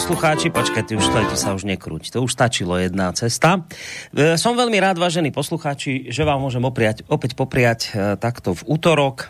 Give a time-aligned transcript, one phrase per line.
[0.00, 3.68] poslucháči, počkajte, už to sa už nekrúť, to už stačilo jedna cesta.
[4.16, 8.64] E, som veľmi rád, vážení poslucháči, že vám môžem opriať, opäť popriať e, takto v
[8.64, 9.28] útorok,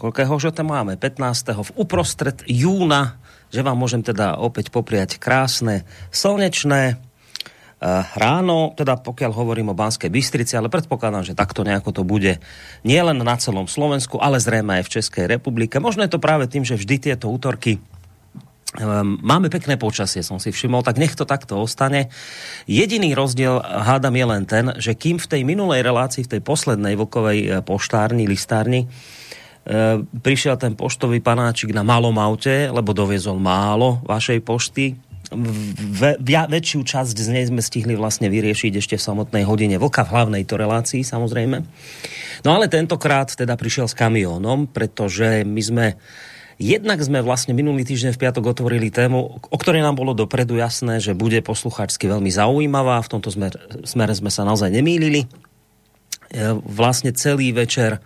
[0.00, 1.68] koľkého že to máme, 15.
[1.68, 3.20] v uprostred júna,
[3.52, 6.94] že vám môžem teda opäť popriať krásne, slnečné, e,
[8.16, 12.40] ráno, teda pokiaľ hovorím o Banskej Bystrici, ale predpokladám, že takto nejako to bude
[12.80, 15.76] nielen na celom Slovensku, ale zrejme aj v Českej republike.
[15.84, 17.76] Možno je to práve tým, že vždy tieto útorky
[19.20, 22.08] máme pekné počasie, som si všimol, tak nech to takto ostane.
[22.64, 26.96] Jediný rozdiel, hádam, je len ten, že kým v tej minulej relácii, v tej poslednej
[26.96, 34.00] vlkovej e, poštárni, listárni, e, prišiel ten poštový panáčik na malom aute, lebo doviezol málo
[34.08, 34.96] vašej pošty,
[35.32, 40.04] ve, via, väčšiu časť z nej sme stihli vlastne vyriešiť ešte v samotnej hodine vlka
[40.04, 41.64] v hlavnej to relácii, samozrejme.
[42.44, 45.86] No ale tentokrát teda prišiel s kamiónom, pretože my sme
[46.62, 51.02] Jednak sme vlastne minulý týždeň v piatok otvorili tému, o ktorej nám bolo dopredu jasné,
[51.02, 53.02] že bude poslucháčsky veľmi zaujímavá.
[53.02, 55.26] V tomto smere, smere sme sa naozaj nemýlili.
[55.26, 55.28] E,
[56.62, 57.98] vlastne celý večer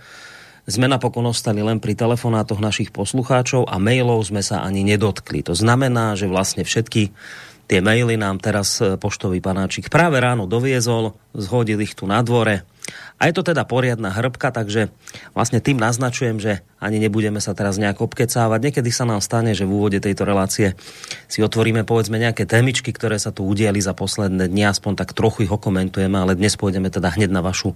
[0.65, 5.45] sme napokon ostali len pri telefonátoch našich poslucháčov a mailov sme sa ani nedotkli.
[5.45, 7.13] To znamená, že vlastne všetky
[7.69, 12.65] tie maily nám teraz e, poštový panáčik práve ráno doviezol, zhodil ich tu na dvore
[13.17, 14.93] a je to teda poriadna hrbka, takže
[15.33, 18.61] vlastne tým naznačujem, že ani nebudeme sa teraz nejak obkecávať.
[18.61, 20.77] Niekedy sa nám stane, že v úvode tejto relácie
[21.27, 25.49] si otvoríme povedzme nejaké témičky, ktoré sa tu udiali za posledné dni, aspoň tak trochu
[25.49, 27.75] ich okomentujeme, ale dnes pôjdeme teda hneď na vašu,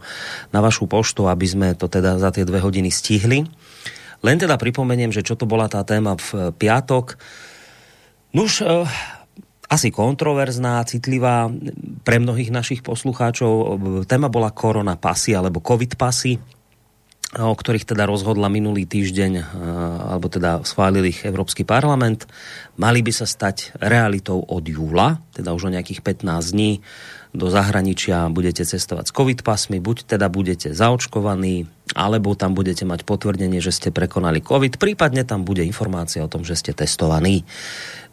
[0.53, 3.49] na vašu poštu, aby sme to teda za tie dve hodiny stihli.
[4.21, 7.17] Len teda pripomeniem, že čo to bola tá téma v piatok.
[8.37, 8.85] Nuž, eh,
[9.71, 11.47] asi kontroverzná, citlivá
[12.03, 13.79] pre mnohých našich poslucháčov.
[14.11, 16.35] Téma bola korona pasy alebo covid pasy
[17.39, 19.43] o ktorých teda rozhodla minulý týždeň, e,
[20.11, 22.27] alebo teda schválil ich Európsky parlament,
[22.75, 26.83] mali by sa stať realitou od júla, teda už o nejakých 15 dní.
[27.31, 33.07] Do zahraničia budete cestovať s covid pasmi, buď teda budete zaočkovaní, alebo tam budete mať
[33.07, 37.47] potvrdenie, že ste prekonali covid, prípadne tam bude informácia o tom, že ste testovaní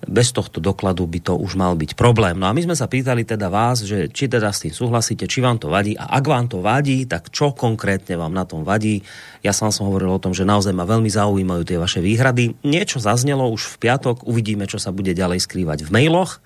[0.05, 2.37] bez tohto dokladu by to už mal byť problém.
[2.37, 5.41] No a my sme sa pýtali teda vás, že či teda s tým súhlasíte, či
[5.41, 9.01] vám to vadí a ak vám to vadí, tak čo konkrétne vám na tom vadí.
[9.41, 12.53] Ja sám som hovoril o tom, že naozaj ma veľmi zaujímajú tie vaše výhrady.
[12.61, 16.37] Niečo zaznelo už v piatok, uvidíme, čo sa bude ďalej skrývať v mailoch.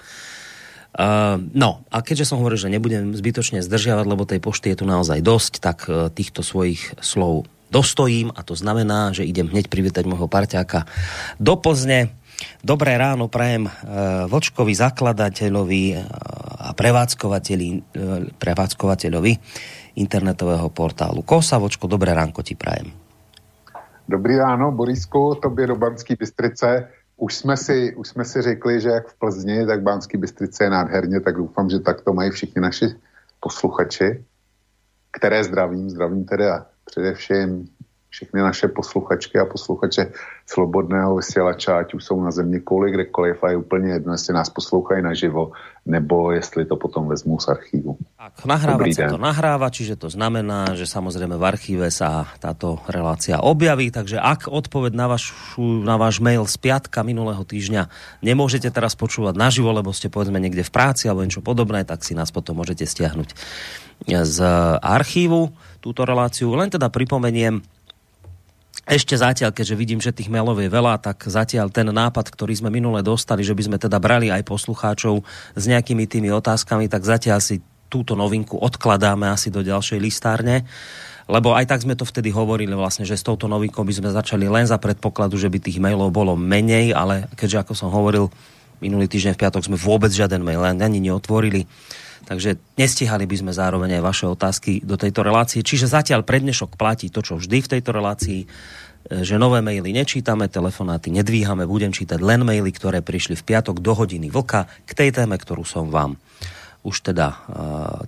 [0.91, 4.85] Uh, no a keďže som hovoril, že nebudem zbytočne zdržiavať, lebo tej pošty je tu
[4.88, 10.03] naozaj dosť, tak uh, týchto svojich slov dostojím a to znamená, že idem hneď privítať
[10.03, 10.83] môjho parťáka
[11.39, 12.12] do Plzne,
[12.63, 13.72] Dobré ráno prajem e,
[14.29, 15.96] Vočkovi, zakladateľovi e,
[16.62, 17.79] a e,
[18.38, 19.34] prevádzkovateľovi
[19.97, 21.57] internetového portálu Kosa.
[21.57, 22.94] Vočko, dobré ránko ti prajem.
[24.07, 26.88] Dobrý ráno, Borisku, tobě do Banský Bystrice.
[27.18, 30.69] Už jsme, si, už jsme si řekli, že jak v Plzni, tak Banský Bystrice je
[30.69, 32.85] nádherně, tak doufám, že tak to mají všichni naši
[33.40, 34.25] posluchači,
[35.12, 37.69] které zdravím, zdravím teda především
[38.12, 40.12] všechny naše posluchačky a posluchače
[40.44, 44.50] slobodného vysílača, ať už jsou na země kvůli kdekoliv a je úplně jedno, jestli nás
[44.50, 45.52] poslouchají naživo,
[45.86, 47.96] nebo jestli to potom vezmú z archívu.
[48.20, 53.40] Tak, nahrávať sa to nahráva, čiže to znamená, že samozrejme v archíve sa táto relácia
[53.40, 57.88] objaví, takže ak odpoveď na, vašu, na váš mail z piatka minulého týždňa
[58.22, 62.12] nemôžete teraz počúvať naživo, lebo ste povedzme niekde v práci alebo niečo podobné, tak si
[62.14, 63.34] nás potom môžete stiahnuť
[64.06, 64.38] z
[64.81, 66.54] archívu túto reláciu.
[66.54, 67.62] Len teda pripomeniem,
[68.92, 72.68] ešte zatiaľ, keďže vidím, že tých mailov je veľa, tak zatiaľ ten nápad, ktorý sme
[72.68, 75.24] minule dostali, že by sme teda brali aj poslucháčov
[75.56, 80.68] s nejakými tými otázkami, tak zatiaľ si túto novinku odkladáme asi do ďalšej listárne.
[81.32, 84.52] Lebo aj tak sme to vtedy hovorili vlastne, že s touto novinkou by sme začali
[84.52, 88.28] len za predpokladu, že by tých mailov bolo menej, ale keďže ako som hovoril,
[88.84, 91.64] minulý týždeň v piatok sme vôbec žiaden mail ani neotvorili,
[92.31, 95.60] takže nestihali by sme zároveň aj vaše otázky do tejto relácie.
[95.60, 98.48] Čiže zatiaľ prednešok platí to, čo vždy v tejto relácii, e,
[99.28, 103.92] že nové maily nečítame, telefonáty nedvíhame, budem čítať len maily, ktoré prišli v piatok do
[103.92, 106.16] hodiny vlka k tej téme, ktorú som vám
[106.81, 107.38] už teda uh,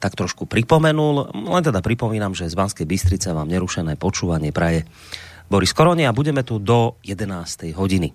[0.02, 1.30] tak trošku pripomenul.
[1.30, 4.90] Len teda pripomínam, že z Banskej Bystrice vám nerušené počúvanie praje
[5.54, 7.78] Boris Koroni a budeme tu do 11.
[7.78, 8.10] hodiny.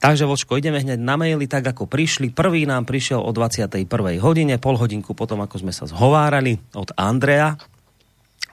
[0.00, 2.32] Takže Vočko, ideme hneď na maily tak, ako prišli.
[2.32, 3.84] Prvý nám prišiel o 21.
[4.24, 7.60] hodine, pol hodinku potom, ako sme sa zhovárali od Andreja.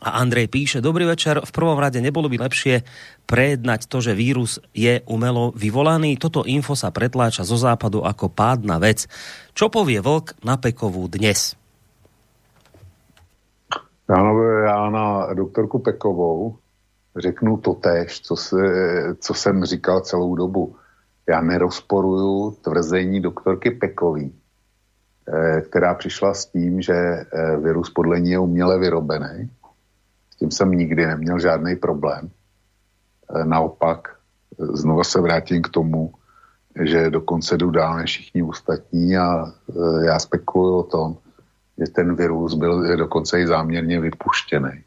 [0.03, 2.83] A Andrej píše, dobrý večer, v prvom rade nebolo by lepšie
[3.31, 6.19] prejednať to, že vírus je umelo vyvolaný.
[6.19, 9.07] Toto info sa pretláča zo západu ako pádna vec.
[9.55, 11.55] Čo povie vlk na Pekovú dnes?
[14.11, 16.59] Já na doktorku Pekovou
[17.17, 18.57] řeknu to tež, co, se,
[19.19, 20.75] co jsem říkal celou dobu.
[21.29, 24.35] Já nerozporuju tvrzení doktorky Pekový,
[25.27, 29.49] eh, která přišla s tím, že eh, virus podle ní je uměle vyrobený.
[30.29, 32.29] S tím jsem nikdy neměl žádný problém.
[33.35, 34.15] Eh, naopak,
[34.57, 36.13] znova se vrátím k tomu,
[36.81, 39.45] že dokonce jdu dál než všichni ostatní a
[40.05, 41.17] já spekuluju o tom,
[41.77, 44.83] že ten virus byl dokonce i záměrně vypuštěný.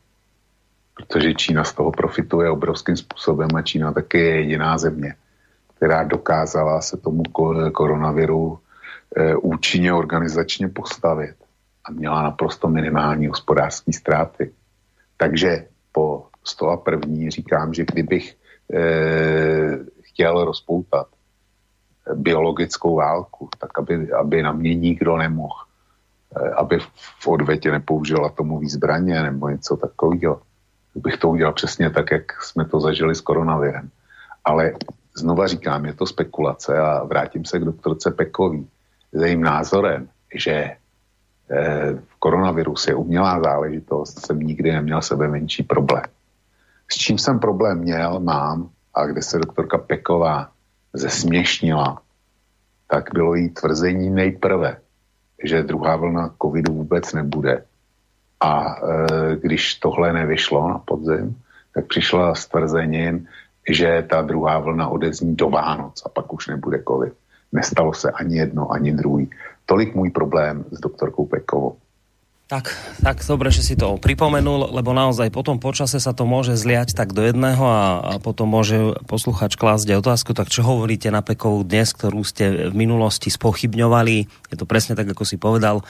[1.07, 5.15] Protože Čína z toho profituje obrovským způsobem a Čína taky je jediná země,
[5.77, 7.23] která dokázala se tomu
[7.73, 8.59] koronaviru
[9.17, 11.37] e, účinně organizačně postavit
[11.85, 14.53] a měla naprosto minimální hospodářské ztráty.
[15.17, 17.31] Takže po 101.
[17.31, 18.37] říkám, že kdybych
[18.75, 18.81] e,
[20.03, 21.07] chtěl rozpoutat
[22.15, 25.71] biologickou válku, tak aby, aby na mě nikdo nemohl
[26.37, 26.79] Eh, aby
[27.21, 30.43] v odvetě nepoužil atomový zbraně nebo něco takového.
[30.95, 33.91] Bych to udělal přesně tak, jak jsme to zažili s koronavirem.
[34.45, 34.73] Ale
[35.17, 38.69] znova říkám, je to spekulace a vrátím se k doktorce Pekový
[39.13, 40.53] s jejím názorem, že
[41.51, 46.05] eh, koronavirus je umělá záležitost, jsem nikdy neměl sebe menší problém.
[46.93, 50.51] S čím jsem problém měl, mám, a kde se doktorka Peková
[50.93, 52.03] zesměšnila,
[52.91, 54.77] tak bylo jí tvrzení nejprve,
[55.45, 57.65] že druhá vlna covidu vůbec nebude.
[58.41, 61.37] A e, když tohle nevyšlo na podzim,
[61.75, 63.27] tak přišla s tvrzením,
[63.69, 67.13] že ta druhá vlna odezní do Vánoc a pak už nebude covid.
[67.53, 69.31] Nestalo se ani jedno, ani druhý.
[69.67, 71.77] Tolik můj problém s doktorkou Pekovou.
[72.51, 76.99] Tak, tak dobre, že si to pripomenul, lebo naozaj potom počase sa to môže zliať
[76.99, 81.63] tak do jedného a, a potom môže posluchač klásť otázku, tak čo hovoríte na Pekovú
[81.63, 84.17] dnes, ktorú ste v minulosti spochybňovali?
[84.51, 85.87] Je to presne tak, ako si povedal.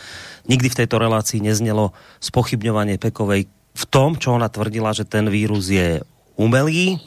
[0.52, 5.72] Nikdy v tejto relácii neznelo spochybňovanie Pekovej v tom, čo ona tvrdila, že ten vírus
[5.72, 6.04] je
[6.36, 7.00] umelý,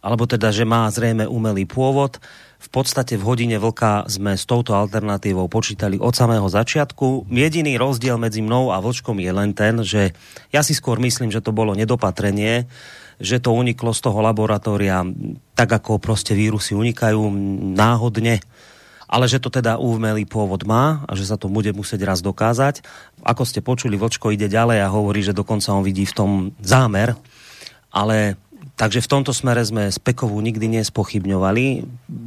[0.00, 2.20] alebo teda, že má zrejme umelý pôvod
[2.60, 7.32] v podstate v hodine vlka sme s touto alternatívou počítali od samého začiatku.
[7.32, 10.12] Jediný rozdiel medzi mnou a vlčkom je len ten, že
[10.52, 12.68] ja si skôr myslím, že to bolo nedopatrenie,
[13.16, 15.00] že to uniklo z toho laboratória
[15.56, 17.32] tak, ako proste vírusy unikajú
[17.72, 18.44] náhodne,
[19.08, 22.84] ale že to teda umelý pôvod má a že sa to bude musieť raz dokázať.
[23.24, 26.30] Ako ste počuli, Vlčko ide ďalej a hovorí, že dokonca on vidí v tom
[26.60, 27.16] zámer,
[27.88, 28.36] ale
[28.80, 31.64] Takže v tomto smere sme Pekovú nikdy nespochybňovali.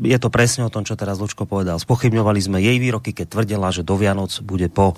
[0.06, 1.82] Je to presne o tom, čo teraz Lučko povedal.
[1.82, 4.94] Spochybňovali sme jej výroky, keď tvrdila, že do Vianoc bude po,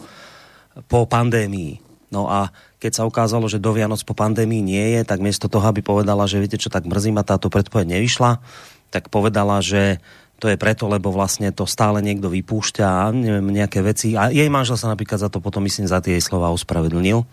[0.91, 1.79] po pandémii.
[2.11, 2.51] No a
[2.83, 6.27] keď sa ukázalo, že do Vianoc po pandémii nie je, tak miesto toho, aby povedala,
[6.27, 8.43] že viete čo, tak mrzí ma táto predpoveď nevyšla,
[8.91, 10.03] tak povedala, že
[10.43, 14.19] to je preto, lebo vlastne to stále niekto vypúšťa a neviem, nejaké veci.
[14.19, 17.23] A jej manžel sa napríklad za to potom, myslím, za tie jej slova ospravedlnil,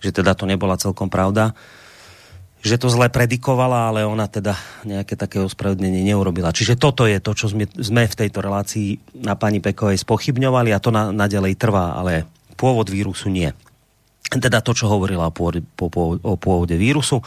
[0.00, 1.52] že teda to nebola celkom pravda
[2.62, 4.54] že to zle predikovala, ale ona teda
[4.86, 6.54] nejaké také ospravedlnenie neurobila.
[6.54, 10.78] Čiže toto je to, čo sme, sme v tejto relácii na pani Pekovej spochybňovali a
[10.78, 13.50] to na, naďalej trvá, ale pôvod vírusu nie.
[14.32, 15.60] Teda to, čo hovorila o pôvode,
[16.24, 17.20] o pôvode vírusu.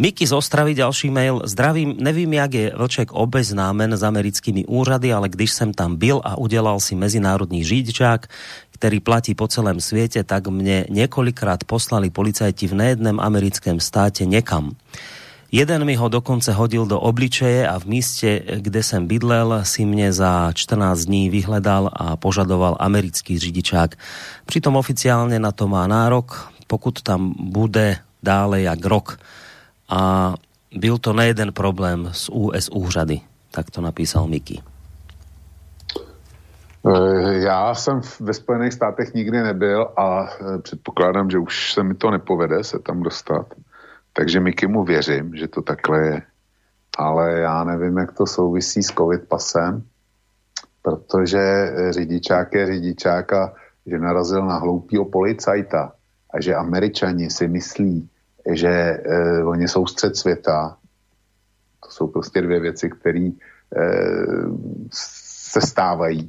[0.00, 1.44] Miky z Ostravy, ďalší mail.
[1.44, 6.40] Zdravím, nevím, jak je Vlček obeznámen s americkými úřady, ale když jsem tam byl a
[6.40, 8.30] udělal si mezinárodní řidičák,
[8.76, 14.76] ktorý platí po celém sviete, tak mne niekoľkrát poslali policajti v nejedném americkém státe nekam.
[15.48, 20.12] Jeden mi ho dokonce hodil do obličeje a v míste, kde jsem bydlel, si mne
[20.12, 23.94] za 14 dní vyhledal a požadoval americký řidičák.
[24.44, 29.16] Přitom oficiálne na to má nárok, pokud tam bude dále jak rok.
[29.88, 30.34] A
[30.74, 33.20] byl to nejeden problém s US úřady.
[33.50, 34.75] Tak to napísal Mickey.
[36.86, 41.94] Eh, já jsem ve Spojených státech nikdy nebyl a eh, předpokládám, že už se mi
[41.94, 43.54] to nepovede se tam dostat.
[44.12, 46.22] Takže Miky mu věřím, že to takhle je.
[46.98, 49.82] Ale já nevím, jak to souvisí s covid pasem,
[50.82, 53.52] protože eh, řidičák je řidičák a
[53.86, 55.92] že narazil na hloupýho policajta
[56.30, 58.08] a že američani si myslí,
[58.52, 60.76] že eh, oni jsou střed světa.
[61.84, 63.30] To jsou prostě dvě věci, které
[63.76, 64.46] eh,
[64.92, 66.28] se stávají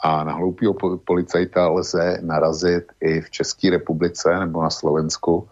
[0.00, 0.74] a na hloupého
[1.04, 5.48] policajta lze narazit i v České republice nebo na Slovensku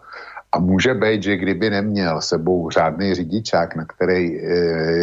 [0.51, 4.33] A může být, že kdyby neměl sebou řádný řidičák, na který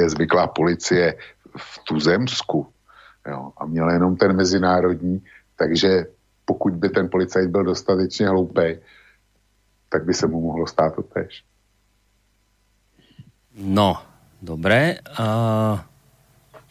[0.00, 1.14] je zvyklá policie
[1.56, 2.66] v Tuzemsku,
[3.28, 5.22] jo, a měl jenom ten mezinárodní,
[5.56, 6.06] takže
[6.44, 8.80] pokud by ten policajt byl dostatečně hloupý,
[9.88, 11.44] tak by se mu mohlo stát to tež.
[13.54, 14.02] No,
[14.42, 14.96] dobré.
[15.20, 15.78] Uh,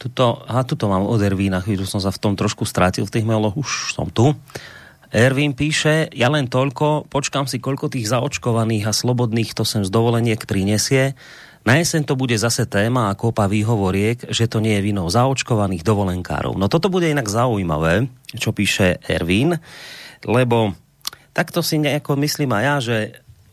[0.04, 3.24] tuto, aha, tuto mám od Ervína, chvíľu som sa v tom trošku strátil v tých
[3.24, 4.36] mailoch, už som tu.
[5.08, 9.88] Ervín píše, ja len toľko, počkám si, koľko tých zaočkovaných a slobodných to sem z
[9.88, 11.16] dovoleniek prinesie.
[11.64, 15.86] Na jeseň to bude zase téma a kopa výhovoriek, že to nie je vinou zaočkovaných
[15.86, 16.60] dovolenkárov.
[16.60, 18.04] No toto bude inak zaujímavé,
[18.36, 19.56] čo píše Ervín,
[20.28, 20.76] lebo
[21.32, 22.96] takto si nejako myslím aj ja, že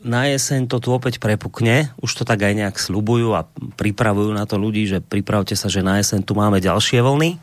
[0.01, 3.46] na jeseň to tu opäť prepukne, už to tak aj nejak slubujú a
[3.77, 7.38] pripravujú na to ľudí, že pripravte sa, že na jeseň tu máme ďalšie vlny.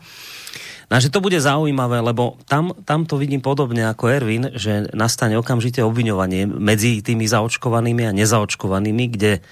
[0.89, 5.37] No že to bude zaujímavé, lebo tam, tam to vidím podobne ako Ervin, že nastane
[5.37, 9.45] okamžite obviňovanie medzi tými zaočkovanými a nezaočkovanými, kde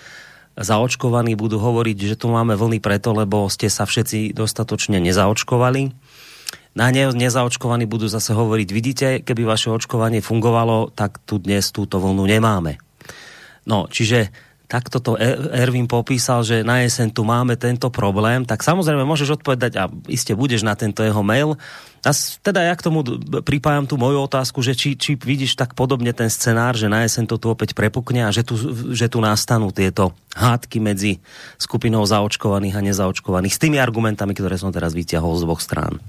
[0.57, 5.93] zaočkovaní budú hovoriť, že tu máme vlny preto, lebo ste sa všetci dostatočne nezaočkovali.
[6.73, 12.01] Na ne, nezaočkovaní budú zase hovoriť, vidíte, keby vaše očkovanie fungovalo, tak tu dnes túto
[12.01, 12.86] vlnu nemáme.
[13.67, 14.31] No, čiže
[14.67, 15.15] takto to
[15.51, 20.35] Ervin popísal, že na jeseň tu máme tento problém, tak samozrejme môžeš odpovedať a iste
[20.35, 21.55] budeš na tento jeho mail.
[22.03, 22.11] A
[22.43, 23.03] teda ja k tomu
[23.43, 27.27] pripájam tú moju otázku, že či, či vidíš tak podobne ten scenár, že na jeseň
[27.27, 28.55] to tu opäť prepukne a že tu,
[28.91, 31.23] že tu nastanú tieto hádky medzi
[31.59, 35.99] skupinou zaočkovaných a nezaočkovaných s tými argumentami, ktoré som teraz vyťahol z dvoch strán.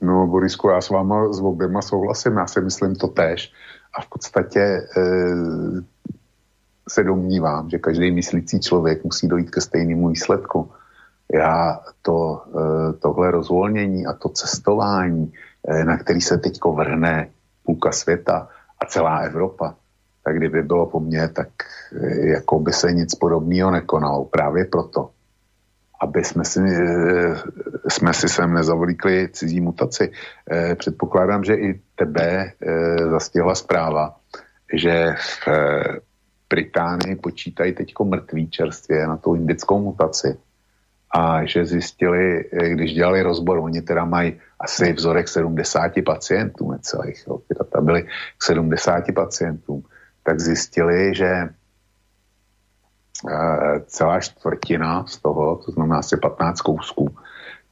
[0.00, 3.52] No, Borisku, já s váma s oběma souhlasím, já si myslím to též.
[3.98, 4.84] A v podstatě e,
[6.88, 10.70] se domnívám, že každý myslící člověk musí dojít ke stejnému výsledku.
[11.32, 15.32] Já to, eh, tohle rozvolnění a to cestování,
[15.68, 17.28] eh, na který se teď vrhne
[17.62, 18.48] půlka světa
[18.80, 19.74] a celá Evropa,
[20.24, 21.48] tak kdyby bylo po mně, tak
[21.92, 24.24] eh, jako by se nic podobného nekonalo.
[24.24, 25.10] Právě proto,
[26.00, 26.60] aby jsme si,
[27.88, 30.12] jsme si sem nezavlíkli cizí mutaci.
[30.76, 32.52] Předpokládám, že i tebe
[33.10, 34.16] zastihla zpráva,
[34.68, 35.48] že v
[36.50, 40.38] Británii počítají teď mrtví čerstvě na tou indickou mutaci
[41.10, 47.24] a že zjistili, eh, když dělali rozbor, oni teda mají asi vzorek 70 pacientů necelých,
[47.26, 48.02] jo, ty data byly
[48.38, 49.82] k 70 pacientům,
[50.22, 51.48] tak zjistili, že
[53.30, 57.16] eh, celá čtvrtina z toho, to znamená asi 15 kousků,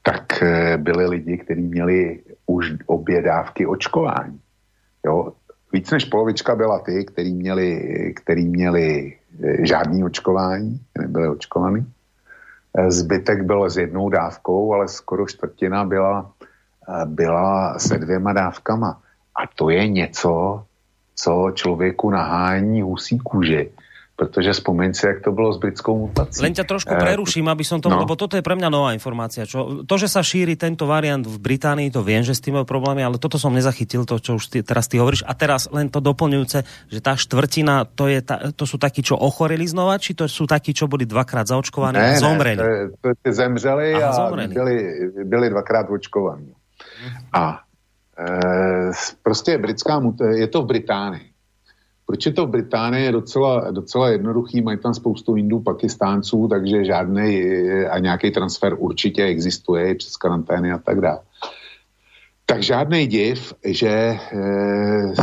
[0.02, 4.40] tak eh, byli lidi, kteří měli už obě dávky očkování.
[5.06, 5.32] Jo,
[5.74, 11.86] Víc než polovička byla ty, který měli, který měli eh, žádný očkování, nebyli očkovaný.
[12.78, 16.30] Eh, zbytek byl s jednou dávkou, ale skoro čtvrtina byla,
[16.88, 19.02] eh, byla se dvěma dávkama.
[19.34, 20.64] A to je něco,
[21.14, 23.70] co člověku nahání husí kůži
[24.14, 26.38] Protože spomeň si, jak to bylo s britskou mutací.
[26.38, 27.98] Len ťa trošku preruším, aby som to, no.
[27.98, 29.42] lebo toto je pre mňa nová informácia.
[29.42, 32.62] Čo, to, že sa šíri tento variant v Británii, to viem, že s tým majú
[32.62, 35.26] problémy, ale toto som nezachytil, to, čo už ty, teraz ty hovoríš.
[35.26, 36.62] A teraz len to doplňujúce,
[36.94, 40.46] že tá štvrtina, to, je ta, to sú takí, čo ochoreli znova, či to sú
[40.46, 42.62] takí, čo boli dvakrát zaočkovaní ne, a zomreli?
[42.62, 44.54] Ne, to, to zemřeli Aha, a zomreli.
[44.54, 44.76] Byli,
[45.26, 46.54] byli dvakrát očkovaní.
[47.34, 47.66] A
[48.14, 48.90] e,
[49.22, 49.98] prostě britská
[50.38, 51.33] je to v Británii.
[52.06, 57.42] Proč je to v Británii docela, docela jednoduchý, mají tam spoustu Indů, Pakistánců, takže žádný
[57.90, 61.20] a nějaký transfer určitě existuje přes karantény a tak dále.
[62.46, 64.18] Tak žádný div, že e,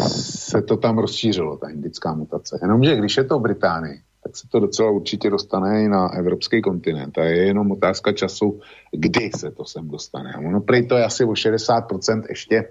[0.10, 2.60] se to tam rozšířilo, ta indická mutace.
[2.62, 6.62] Jenomže když je to v Británii, tak se to docela určitě dostane i na evropský
[6.62, 7.18] kontinent.
[7.18, 8.60] A je jenom otázka času,
[8.92, 10.34] kdy se to sem dostane.
[10.48, 12.68] Ono prý to je asi o 60% ještě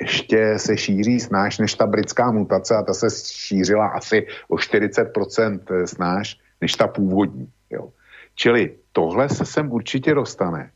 [0.00, 5.84] ještě se šíří snáš než ta britská mutace a ta se šířila asi o 40%
[5.84, 7.48] snáš než ta původní.
[7.70, 7.88] Jo.
[8.34, 10.70] Čili tohle se sem určitě dostane.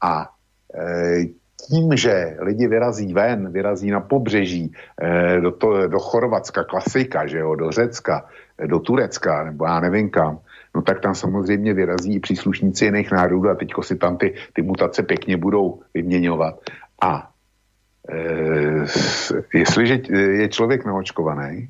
[0.00, 0.30] A
[0.74, 1.24] e,
[1.68, 4.72] tím, že lidi vyrazí ven, vyrazí na pobřeží,
[5.02, 8.28] e, do, to, do Chorvatska, klasika, že jo, do Řecka,
[8.66, 10.38] do Turecka, nebo já nevím kam,
[10.74, 14.62] no tak tam samozřejmě vyrazí i příslušníci jiných národů a teďko si tam ty, ty
[14.62, 16.60] mutace pěkně budou vyměňovat.
[17.02, 17.27] A Eh,
[19.54, 21.68] jestliže je člověk naočkovaný,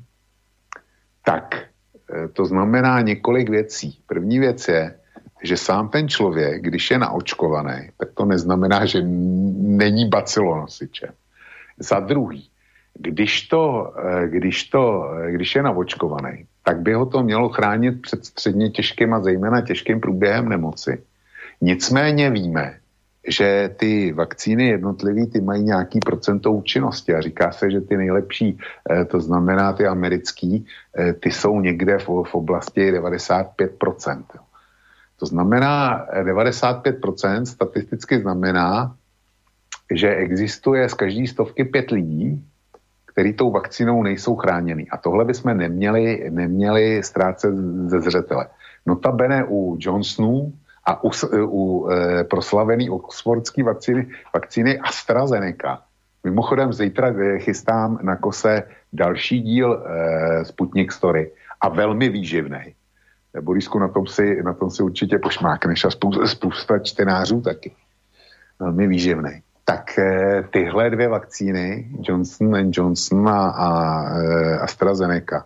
[1.25, 3.99] tak eh, to znamená několik věcí.
[4.07, 4.95] První věc je,
[5.43, 9.01] že sám ten člověk, když je naočkovaný, tak to neznamená, že
[9.59, 11.11] není bacilonosičem.
[11.79, 12.49] Za druhý,
[12.93, 18.25] když, to, eh, když, to, když je naočkovaný, tak by ho to mělo chránit před
[18.25, 21.03] středně těžkým a zejména těžkým průběhem nemoci.
[21.61, 22.78] Nicméně víme,
[23.29, 28.57] že ty vakcíny jednotlivý, ty mají nějaký procento účinnosti a říká se, že ty nejlepší,
[28.91, 30.65] eh, to znamená ty americký,
[30.97, 34.25] eh, ty jsou někde v, v oblasti 95%.
[35.19, 38.95] To znamená, 95% statisticky znamená,
[39.91, 42.45] že existuje z každé stovky pět lidí,
[43.05, 44.89] který tou vakcínou nejsou chráněný.
[44.89, 47.55] A tohle bychom neměli, neměli ztrácet
[47.85, 48.47] ze zřetele.
[48.85, 50.53] Notabene u Johnsonu
[50.85, 51.11] a u,
[51.45, 55.81] u e, proslavený oxfordský vakcíny, vakcíny AstraZeneca.
[56.23, 61.31] Mimochodem zítra e, chystám na kose další díl e, Sputnik Story
[61.61, 62.75] a velmi výživný.
[63.33, 67.71] E, Borisku, na tom si, na tom si určitě pošmákneš a spousta, spousta čtenářů taky.
[68.59, 69.41] Velmi výživný.
[69.65, 73.69] Tak e, tyhle dvě vakcíny, Johnson Johnson a, a
[74.17, 75.45] e, AstraZeneca,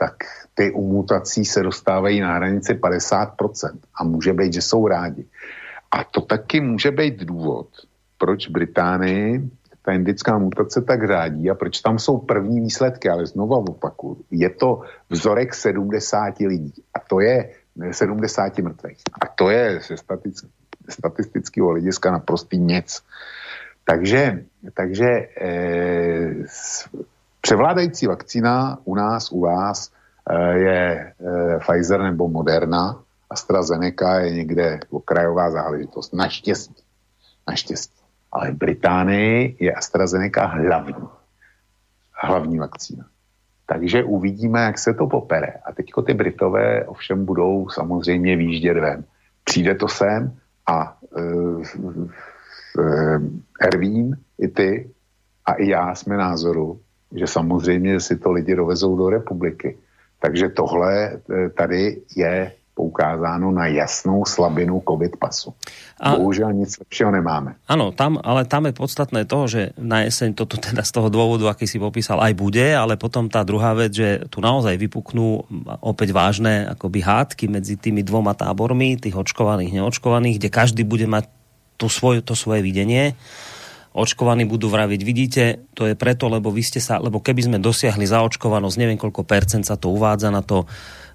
[0.00, 5.24] tak ty u mutací se dostávají na hranici 50% a může být, že jsou rádi.
[5.90, 7.68] A to taky může být důvod,
[8.18, 9.50] proč Británii
[9.82, 14.50] ta indická mutace tak řádí a proč tam jsou první výsledky, ale znova opaku, je
[14.50, 17.50] to vzorek 70 lidí a to je
[17.90, 19.02] 70 mrtvých.
[19.20, 19.96] A to je ze
[20.88, 23.02] statistického hlediska naprostý nic.
[23.84, 25.08] Takže, takže
[25.40, 26.44] eh,
[27.40, 29.90] převládající vakcína u nás, u vás
[30.30, 36.14] Eh, je eh, Pfizer nebo Moderna, AstraZeneca je někde okrajová záležitost.
[36.14, 36.82] Naštěstí.
[37.48, 38.00] Naštěstí.
[38.32, 41.08] Ale v Británii je AstraZeneca hlavní.
[42.12, 43.04] Hlavní vakcína.
[43.66, 45.54] Takže uvidíme, jak se to popere.
[45.64, 49.04] A teďko ty Britové ovšem budou samozřejmě výjíždět ven.
[49.44, 51.64] Přijde to sem a uh,
[52.78, 53.22] uh,
[53.60, 54.90] Ervín, i ty
[55.46, 56.80] a i já jsme názoru,
[57.14, 59.76] že samozřejmě si to lidi dovezou do republiky
[60.20, 65.52] takže tohle e, tady je poukázáno na jasnou slabinu COVID pasu.
[66.00, 67.60] A, Bohužiaľ nic lepšieho nemáme.
[67.68, 71.52] Áno, tam, ale tam je podstatné toho, že na jeseň toto teda z toho dôvodu,
[71.52, 75.44] aký si popísal, aj bude, ale potom tá druhá vec, že tu naozaj vypuknú
[75.84, 81.28] opäť vážne akoby hádky medzi tými dvoma tábormi, tých očkovaných, neočkovaných, kde každý bude mať
[81.76, 83.12] tú svoj, to svoje videnie
[83.90, 85.42] očkovaní budú vraviť, vidíte,
[85.74, 89.66] to je preto, lebo vy ste sa, lebo keby sme dosiahli zaočkovanosť, neviem koľko percent
[89.66, 90.70] sa to uvádza na, to,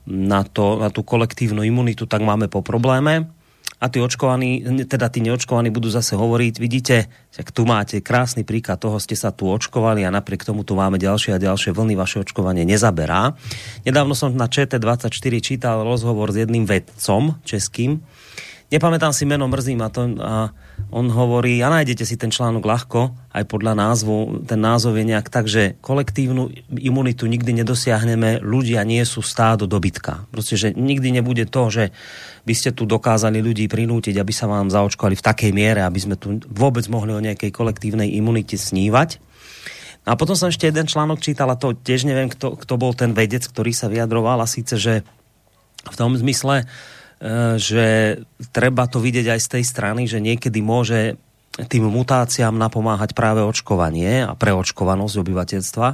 [0.08, 3.32] na, to, na tú kolektívnu imunitu, tak máme po probléme.
[3.76, 8.80] A tí očkovaní, teda tí neočkovaní budú zase hovoriť, vidíte, tak tu máte krásny príklad
[8.80, 12.24] toho, ste sa tu očkovali a napriek tomu tu máme ďalšie a ďalšie vlny, vaše
[12.24, 13.36] očkovanie nezaberá.
[13.84, 15.12] Nedávno som na ČT24
[15.44, 18.00] čítal rozhovor s jedným vedcom českým,
[18.76, 20.52] nepamätám si meno, mrzí ma to, a
[20.92, 25.32] on hovorí, a nájdete si ten článok ľahko, aj podľa názvu, ten názov je nejak
[25.32, 30.28] tak, že kolektívnu imunitu nikdy nedosiahneme, ľudia nie sú stádo dobytka.
[30.30, 31.96] Proste, že nikdy nebude to, že
[32.44, 36.16] by ste tu dokázali ľudí prinútiť, aby sa vám zaočkovali v takej miere, aby sme
[36.20, 39.24] tu vôbec mohli o nejakej kolektívnej imunite snívať.
[40.06, 43.18] A potom som ešte jeden článok čítal, a to tiež neviem, kto, kto bol ten
[43.18, 45.02] vedec, ktorý sa vyjadroval, a síce, že
[45.82, 46.70] v tom zmysle,
[47.56, 48.20] že
[48.52, 51.16] treba to vidieť aj z tej strany, že niekedy môže
[51.56, 55.88] tým mutáciám napomáhať práve očkovanie a preočkovanosť obyvateľstva.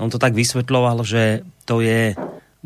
[0.00, 2.16] On to tak vysvetľoval, že to je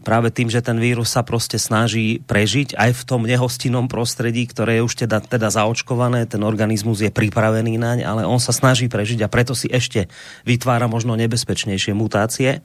[0.03, 4.79] práve tým, že ten vírus sa proste snaží prežiť aj v tom nehostinnom prostredí, ktoré
[4.79, 9.23] je už teda, teda zaočkované, ten organizmus je pripravený naň, ale on sa snaží prežiť
[9.23, 10.11] a preto si ešte
[10.43, 12.63] vytvára možno nebezpečnejšie mutácie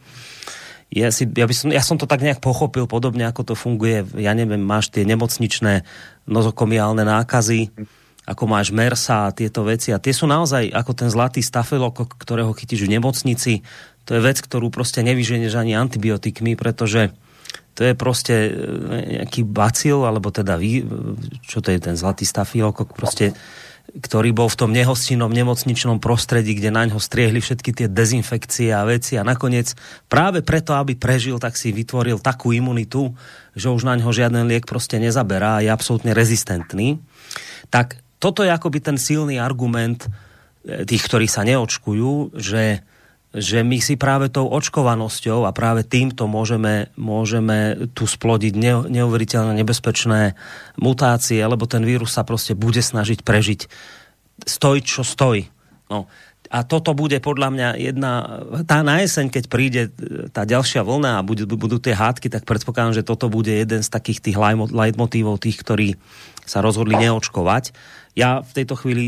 [0.90, 4.02] ja, si, ja, by som, ja som to tak nejak pochopil, podobne ako to funguje,
[4.18, 5.86] ja neviem, máš tie nemocničné
[6.26, 7.70] nozokomiálne nákazy,
[8.26, 9.90] ako máš MERSA a tieto veci.
[9.94, 13.66] A tie sú naozaj ako ten zlatý stafilok, ktorého chytíš v nemocnici.
[14.06, 17.14] To je vec, ktorú proste nevyženieš ani antibiotikmi, pretože
[17.74, 18.52] to je proste e,
[19.22, 20.86] nejaký bacil, alebo teda vy,
[21.46, 23.34] čo to je ten zlatý stafilok, proste
[23.98, 28.86] ktorý bol v tom nehostinnom nemocničnom prostredí, kde na ňo striehli všetky tie dezinfekcie a
[28.86, 29.74] veci a nakoniec
[30.06, 33.18] práve preto, aby prežil, tak si vytvoril takú imunitu,
[33.58, 37.02] že už na ňo žiaden liek proste nezaberá a je absolútne rezistentný.
[37.74, 42.86] Tak toto je akoby ten silný argument eh, tých, ktorí sa neočkujú, že
[43.30, 49.54] že my si práve tou očkovanosťou a práve týmto môžeme, môžeme tu splodiť ne, neuveriteľne
[49.54, 50.34] nebezpečné
[50.82, 53.70] mutácie, lebo ten vírus sa proste bude snažiť prežiť.
[54.50, 55.46] Stoj, čo stoj.
[55.94, 56.10] No.
[56.50, 58.12] A toto bude podľa mňa jedna,
[58.66, 59.82] tá na jeseň, keď príde
[60.34, 63.90] tá ďalšia vlna a budú, budú tie hádky, tak predpokladám, že toto bude jeden z
[63.94, 64.38] takých tých
[64.74, 65.88] leitmotívov tých, ktorí
[66.50, 67.78] sa rozhodli neočkovať
[68.20, 69.08] ja v tejto chvíli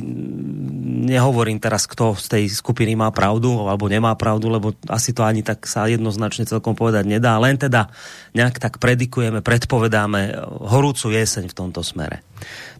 [1.12, 5.44] nehovorím teraz, kto z tej skupiny má pravdu alebo nemá pravdu, lebo asi to ani
[5.44, 7.36] tak sa jednoznačne celkom povedať nedá.
[7.36, 7.92] Len teda
[8.32, 12.24] nejak tak predikujeme, predpovedáme horúcu jeseň v tomto smere.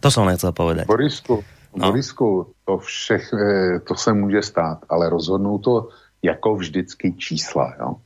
[0.00, 0.88] To som len chcel povedať.
[0.88, 1.88] Borisku, No.
[1.88, 5.88] Borisku, to, všech, eh, to se může stát, ale rozhodnou to
[6.22, 7.74] jako vždycky čísla.
[7.80, 7.96] Jo?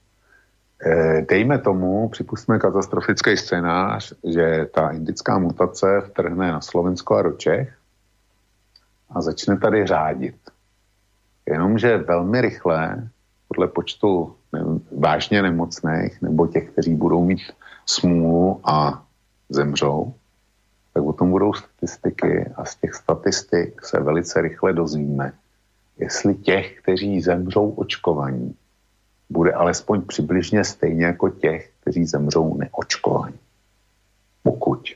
[0.87, 7.33] Eh, dejme tomu, připustíme katastrofický scénář, že ta indická mutace vtrhne na Slovensko a do
[7.33, 7.75] Čech
[9.11, 10.37] a začne tady řádit.
[11.47, 13.09] Jenomže velmi rychle,
[13.49, 14.37] podle počtu
[14.99, 17.41] vážně nemocných nebo těch, kteří budou mít
[17.87, 19.07] smůlu a
[19.49, 20.15] zemřou,
[20.95, 25.33] tak o tom budou statistiky a z těch statistik se velice rychle dozvíme,
[25.99, 28.55] jestli těch, kteří zemřou očkovaní,
[29.31, 33.39] bude alespoň přibližně stejně jako těch, kteří zemřou neočkovaní.
[34.43, 34.89] Pokud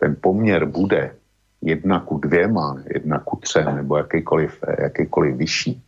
[0.00, 1.16] ten poměr bude
[1.62, 5.82] jedna ku dvěma, jedna ku třem nebo jakýkoliv, jakýkoliv vyšší,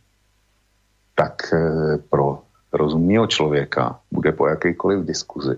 [1.15, 2.41] tak eh, pro
[2.73, 5.55] rozumného člověka bude po jakýkoliv diskuzi,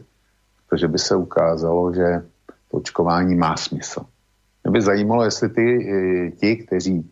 [0.68, 2.24] protože by se ukázalo, že
[2.72, 4.06] to očkování má smysl.
[4.64, 7.12] Mě by zajímalo, jestli ty, eh, ti, kteří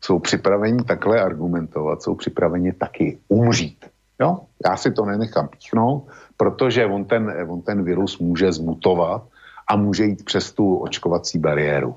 [0.00, 3.86] jsou připraveni takhle argumentovat, jsou připraveni taky umřít.
[4.20, 4.40] Jo?
[4.66, 9.22] Já si to nenechám píchnout, protože on ten, on ten virus může zmutovat
[9.68, 11.94] a může jít přes tu očkovací bariéru.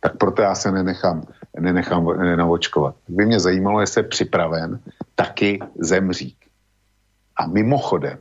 [0.00, 1.26] Tak proto já se nenechám,
[1.60, 2.94] nenechám nenaočkovat.
[3.08, 4.80] By mě zajímalo, jestli je připraven
[5.14, 6.36] taky zemřít.
[7.36, 8.18] A mimochodem,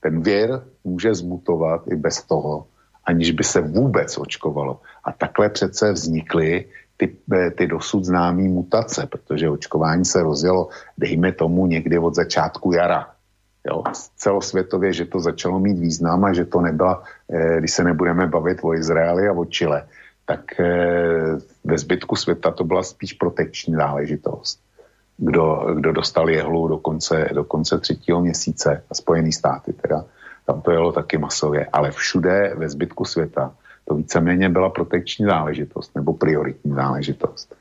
[0.00, 2.66] ten věr může zmutovat i bez toho,
[3.04, 4.80] aniž by se vůbec očkovalo.
[5.04, 6.64] A takhle přece vznikly
[6.96, 12.72] ty, eh, ty dosud známé mutace, protože očkování se rozjelo, dejme tomu, někdy od začátku
[12.72, 13.10] jara.
[13.64, 13.82] Jo,
[14.16, 18.60] celosvětově, že to začalo mít význam a že to nebyla, eh, když se nebudeme bavit
[18.62, 19.88] o Izraeli a o Chile,
[20.26, 24.60] tak eh, ve zbytku světa to byla spíš protekční záležitost.
[25.16, 30.04] Kdo, kdo dostal jehlu do konce, do konce třetího měsíce, a Spojený státy teda,
[30.46, 35.94] tam to jelo taky masově, ale všude ve zbytku světa to víceméně byla protekční záležitost
[35.94, 37.56] nebo prioritní záležitost.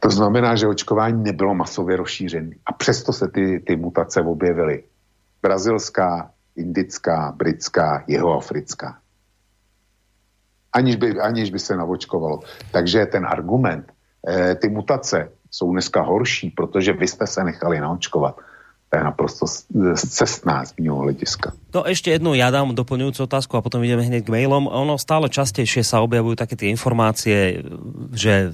[0.00, 4.84] To znamená, že očkování nebylo masově rozšířené a přesto se ty, ty mutace objevily.
[5.42, 8.98] Brazilská, indická, britská, jehoafrická.
[10.72, 12.40] Aniž by, aniž by se navočkovalo.
[12.72, 13.92] Takže ten argument,
[14.28, 18.36] eh, ty mutace jsou dneska horší, protože vy jste se nechali naočkovat
[18.92, 19.44] to je naprosto
[19.96, 21.56] cestná z mého hlediska.
[21.72, 24.68] To ešte jednu ja dám doplňujúcu otázku a potom ideme hneď k mailom.
[24.68, 27.64] Ono stále častejšie sa objavujú také tie informácie,
[28.12, 28.52] že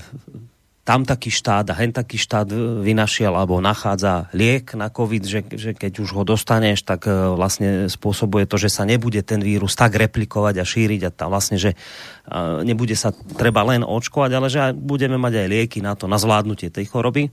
[0.89, 2.49] tam taký štát a hen taký štát
[2.81, 7.93] vynašiel alebo nachádza liek na COVID, že, že keď už ho dostaneš, tak e, vlastne
[7.93, 11.77] spôsobuje to, že sa nebude ten vírus tak replikovať a šíriť a tam vlastne, že
[11.77, 16.17] e, nebude sa treba len očkovať, ale že budeme mať aj lieky na to, na
[16.17, 17.29] zvládnutie tej choroby.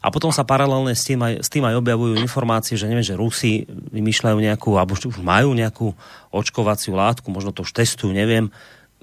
[0.00, 3.20] A potom sa paralelne s tým aj, s tým aj objavujú informácie, že neviem, že
[3.20, 5.92] Rusi vymýšľajú nejakú, alebo už majú nejakú
[6.32, 8.48] očkovaciu látku, možno to už testujú, neviem,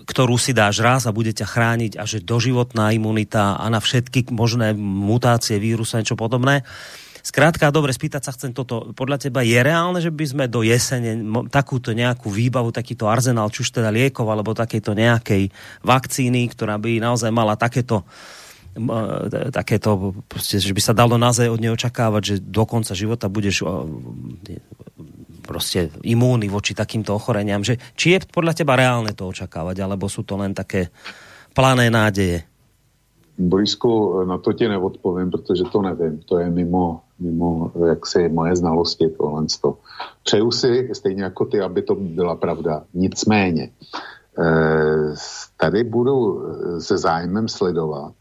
[0.06, 4.30] ktorú si dáš raz a bude ťa chrániť a že doživotná imunita a na všetky
[4.34, 6.66] možné mutácie vírusu a niečo podobné.
[7.22, 8.98] Skrátka, dobre, spýtať sa chcem toto.
[8.98, 11.22] Podľa teba je reálne, že by sme do jesene
[11.54, 15.54] takúto nejakú výbavu, takýto arzenál, či už teda liekov, alebo takéto nejakej
[15.86, 18.02] vakcíny, ktorá by naozaj mala takéto
[19.52, 23.68] takéto, proste, že by sa dalo naozaj od nej očakávať, že do konca života budeš
[25.52, 27.60] proste imúny voči takýmto ochoreniam.
[27.60, 30.88] Že, či je podľa teba reálne to očakávať, alebo sú to len také
[31.52, 32.48] plané nádeje?
[33.36, 36.20] Borisku, na to ti neodpovím, protože to nevím.
[36.30, 39.46] To je mimo, mimo jaksi moje znalosti tohle.
[40.24, 42.84] Přeju si, stejně jako ty, aby to byla pravda.
[42.94, 43.70] Nicméně,
[44.40, 45.16] eh,
[45.58, 46.42] tady budu
[46.80, 48.14] se zájmem sledovat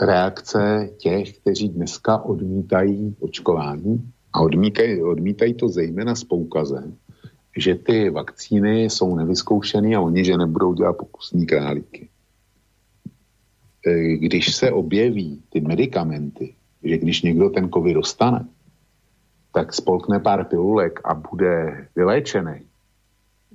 [0.00, 6.96] reakce těch, kteří dneska odmítají očkování, a odmítají, odmítají to zejména s poukazem,
[7.56, 12.08] že ty vakcíny jsou nevyzkoušené a oni, že nebudou dělat pokusní králíky.
[13.86, 18.46] E, když se objeví ty medicamenty, že když někdo ten covid dostane,
[19.52, 22.62] tak spolkne pár pilulek a bude vyléčený,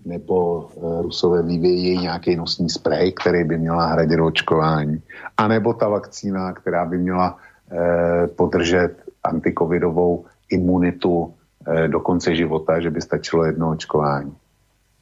[0.06, 5.02] nebo e, Rusové vyvějí nějaký nosní sprej, který by měla hradit očkování,
[5.38, 7.38] anebo ta vakcína, která by měla
[7.72, 11.34] eh, podržet antikovidovou imunitu
[11.68, 14.36] eh, do konce života, že by stačilo jedno očkování.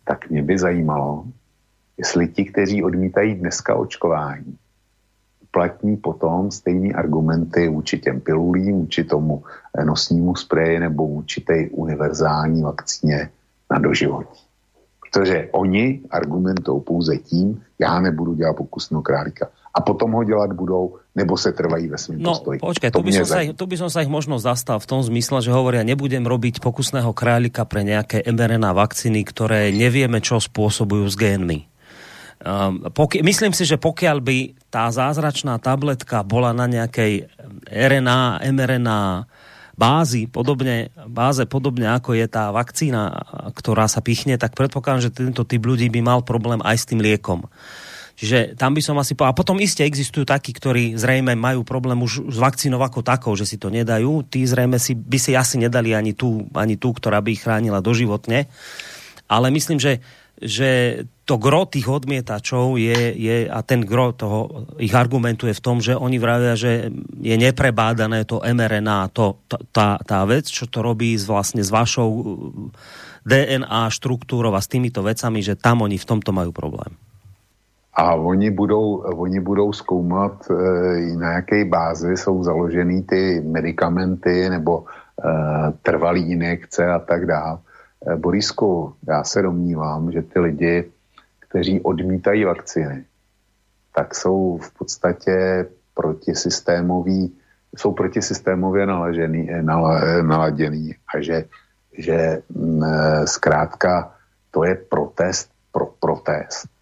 [0.03, 1.25] Tak mě by zajímalo,
[1.97, 4.57] jestli ti, kteří odmítají dneska očkování,
[5.51, 9.43] platní potom stejné argumenty vůči těm pilulím, vůči tomu
[9.77, 13.29] eh, nosnímu spreji nebo vůči té univerzální vakcíně
[13.71, 14.43] na doživotí.
[15.01, 20.97] Protože oni argumentou pouze tím, já nebudu dělat pokusnou králíka a potom ho dělat budou,
[21.15, 22.57] nebo se trvají ve svým no, postoji.
[22.59, 25.01] Počkej, tu by, som sa ich, tu by som sa ich možno zastal v tom
[25.05, 31.05] zmysle, že hovoria, nebudem robiť pokusného králika pre nejaké mRNA vakcíny, ktoré nevieme, čo spôsobujú
[31.05, 31.69] s génmi.
[32.43, 37.29] Um, poki- myslím si, že pokiaľ by tá zázračná tabletka bola na nejakej
[37.69, 39.29] RNA, mRNA
[39.77, 45.45] bázi, podobne, báze podobne ako je tá vakcína, ktorá sa pichne, tak predpokladám, že tento
[45.45, 47.47] typ ľudí by mal problém aj s tým liekom.
[48.13, 49.33] Čiže tam by som asi povedal.
[49.33, 53.49] A potom iste existujú takí, ktorí zrejme majú problém už s vakcínou ako takou, že
[53.49, 54.21] si to nedajú.
[54.29, 57.81] Tí zrejme si, by si asi nedali ani tú, ani tú, ktorá by ich chránila
[57.81, 58.45] doživotne.
[59.25, 60.03] Ale myslím, že
[60.43, 65.63] že to gro tých odmietačov je, je a ten gro toho ich argumentu je v
[65.63, 69.39] tom, že oni vravia, že je neprebádané to mRNA, to,
[69.71, 72.25] tá, tá vec, čo to robí s, vlastne s vašou uh,
[73.23, 76.91] DNA štruktúrou a s týmito vecami, že tam oni v tomto majú problém.
[77.93, 84.85] A oni budou, oni budou zkoumat, e, na jaké bázi jsou založený ty medicamenty nebo
[84.85, 84.91] e,
[85.81, 87.59] trvalý injekce a tak dále.
[88.07, 90.91] Eh, Borisku, já se domnívám, že ty lidi,
[91.39, 93.05] kteří odmítají vakcíny,
[93.95, 97.37] tak jsou v podstatě protisystémoví,
[97.75, 101.45] jsou protisystémově nalažený, eh, eh, naladěný a že,
[101.97, 102.81] že mm,
[103.25, 104.15] zkrátka
[104.51, 106.72] to je protest pro protest.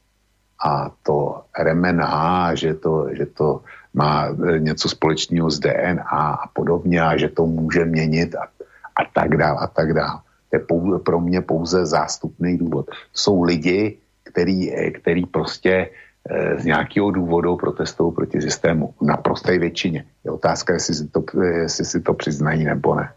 [0.63, 3.62] A to RMNH, že to, že to
[3.93, 8.47] má něco společného s DNA a podobně a že to může měnit a,
[8.95, 10.19] a tak dále a tak dále
[10.52, 12.89] je pou, pro mě pouze zástupný důvod.
[13.13, 15.89] Jsou lidi, který, který prostě
[16.30, 18.93] eh, z nějakého důvodu protestují proti systému.
[19.02, 20.06] Na prosté většině.
[20.24, 23.10] Je otázka, jestli si to, eh, jestli si to přiznají nebo ne.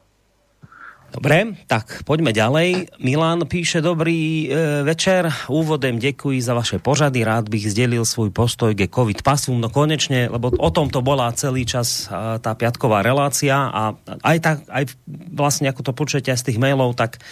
[1.14, 2.98] Dobre, tak poďme ďalej.
[2.98, 8.74] Milan píše, dobrý e, večer, úvodem ďakujem za vaše pořady, rád bych zdelil svůj postoj
[8.74, 13.06] ke COVID pasu, no konečne, lebo o tom to bola celý čas e, tá piatková
[13.06, 13.94] relácia a
[14.26, 14.90] aj, tak, aj
[15.30, 17.22] vlastne ako to počujete z tých mailov, tak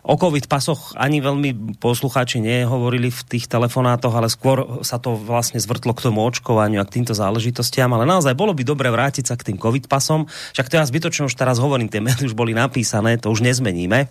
[0.00, 5.60] O COVID pasoch ani veľmi poslucháči nehovorili v tých telefonátoch, ale skôr sa to vlastne
[5.60, 7.92] zvrtlo k tomu očkovaniu a k týmto záležitostiam.
[7.92, 10.24] Ale naozaj bolo by dobre vrátiť sa k tým COVID pasom.
[10.56, 14.08] Však to ja zbytočne už teraz hovorím, tie maily už boli napísané, to už nezmeníme.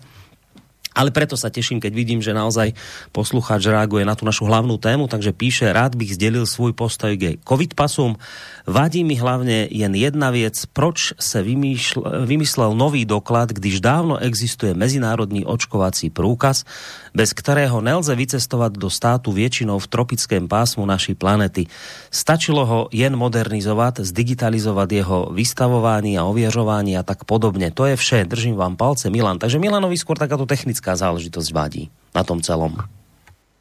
[0.90, 2.74] Ale preto sa teším, keď vidím, že naozaj
[3.14, 7.38] poslucháč reaguje na tú našu hlavnú tému, takže píše, rád bych zdelil svůj postoj k
[7.46, 8.18] COVID pasům.
[8.66, 15.46] Vadí mi hlavně jen jedna věc, proč vymýšl, vymyslel nový doklad, když dávno existuje mezinárodní
[15.46, 16.64] očkovací průkaz,
[17.14, 21.66] bez kterého nelze vycestovat do státu většinou v tropickém pásmu naší planety.
[22.10, 27.70] Stačilo ho jen modernizovat, zdigitalizovat jeho vystavování a ověřování a tak podobně.
[27.70, 28.24] To je vše.
[28.24, 29.38] Držím vám palce, Milan.
[29.38, 32.76] Takže Milanovi skôr takáto technická záležitosť vadí na tom celom.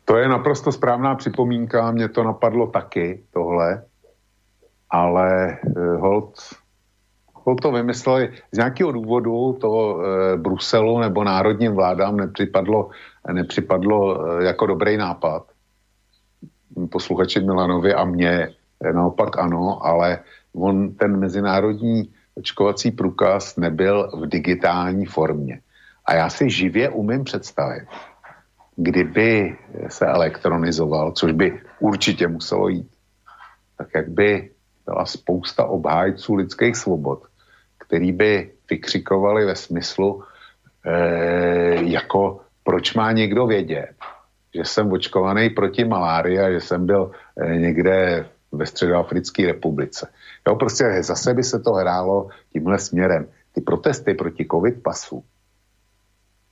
[0.05, 3.89] To je naprosto správná připomínka, mě to napadlo taky, tohle
[4.89, 5.57] ale
[5.99, 6.33] hold,
[7.33, 12.89] hold to vymysleli z nějakého důvodu to eh, Bruselu nebo národním vládám nepřipadlo,
[13.33, 13.99] nepřipadlo
[14.39, 15.43] eh, jako dobrý nápad.
[16.91, 18.49] Posluchači Milanovi a mě
[18.93, 20.19] naopak ano, ale
[20.55, 25.61] on ten mezinárodní očkovací průkaz nebyl v digitální formě.
[26.05, 27.87] A já si živě umím představit,
[28.75, 32.91] kdyby se elektronizoval, což by určitě muselo jít,
[33.77, 34.51] tak jak by
[34.85, 37.23] byla spousta obhájců lidských svobod,
[37.77, 40.23] který by vykřikovali ve smyslu,
[40.85, 40.93] e,
[41.83, 43.97] jako proč má někdo vědět,
[44.53, 50.05] že jsem očkovaný proti malárii a že jsem byl e, někde ve Středoafrické republice.
[50.47, 53.25] Jo, prostě zase by se to hrálo tímhle směrem.
[53.57, 55.23] Ty protesty proti covid pasu,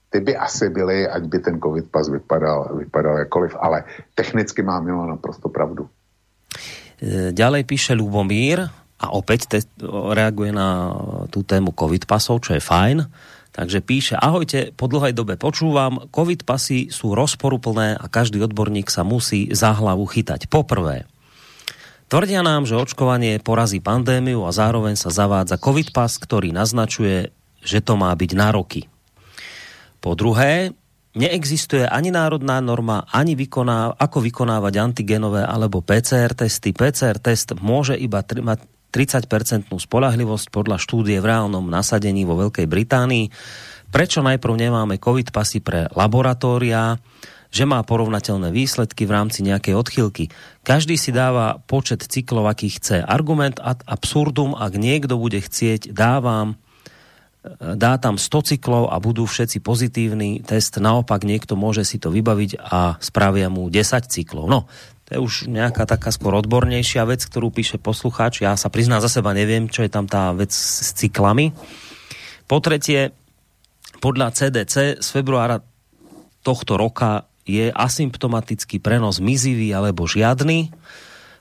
[0.09, 3.83] ty by asi byly, ať by ten covid pas vypadal, vypadal jakoliv, ale
[4.17, 5.85] technicky má Milo naprosto pravdu.
[6.97, 8.65] E, ďalej píše Lubomír
[8.97, 9.59] a opäť te,
[10.17, 10.97] reaguje na
[11.29, 13.05] tú tému COVID pasov, čo je fajn.
[13.57, 19.01] Takže píše, ahojte, po dlhej dobe počúvam, COVID pasy sú rozporuplné a každý odborník sa
[19.01, 20.45] musí za hlavu chytať.
[20.45, 21.09] Poprvé,
[22.05, 27.33] tvrdia nám, že očkovanie porazí pandémiu a zároveň sa zavádza COVID pas, ktorý naznačuje,
[27.65, 28.85] že to má byť na roky.
[30.05, 30.77] Po druhé,
[31.17, 36.77] neexistuje ani národná norma, ani vykoná, ako vykonávať antigenové alebo PCR testy.
[36.77, 43.29] PCR test môže iba mať 30% spolahlivosť podľa štúdie v reálnom nasadení vo Veľkej Británii.
[43.87, 46.99] Prečo najprv nemáme COVID pasy pre laboratória,
[47.47, 50.25] že má porovnateľné výsledky v rámci nejakej odchylky.
[50.67, 52.99] Každý si dáva počet cyklov, aký chce.
[52.99, 56.59] Argument ad absurdum, ak niekto bude chcieť, dávam
[57.55, 62.59] dá tam 100 cyklov a budú všetci pozitívny test, naopak niekto môže si to vybaviť
[62.59, 64.51] a spravia mu 10 cyklov.
[64.51, 64.67] No,
[65.07, 68.43] to je už nejaká taká skôr odbornejšia vec, ktorú píše poslucháč.
[68.43, 71.55] Ja sa priznám za seba, neviem, čo je tam tá vec s cyklami.
[72.43, 73.15] Po tretie,
[74.03, 75.63] podľa CDC z februára
[76.43, 80.75] tohto roka je asymptomatický prenos mizivý alebo žiadny.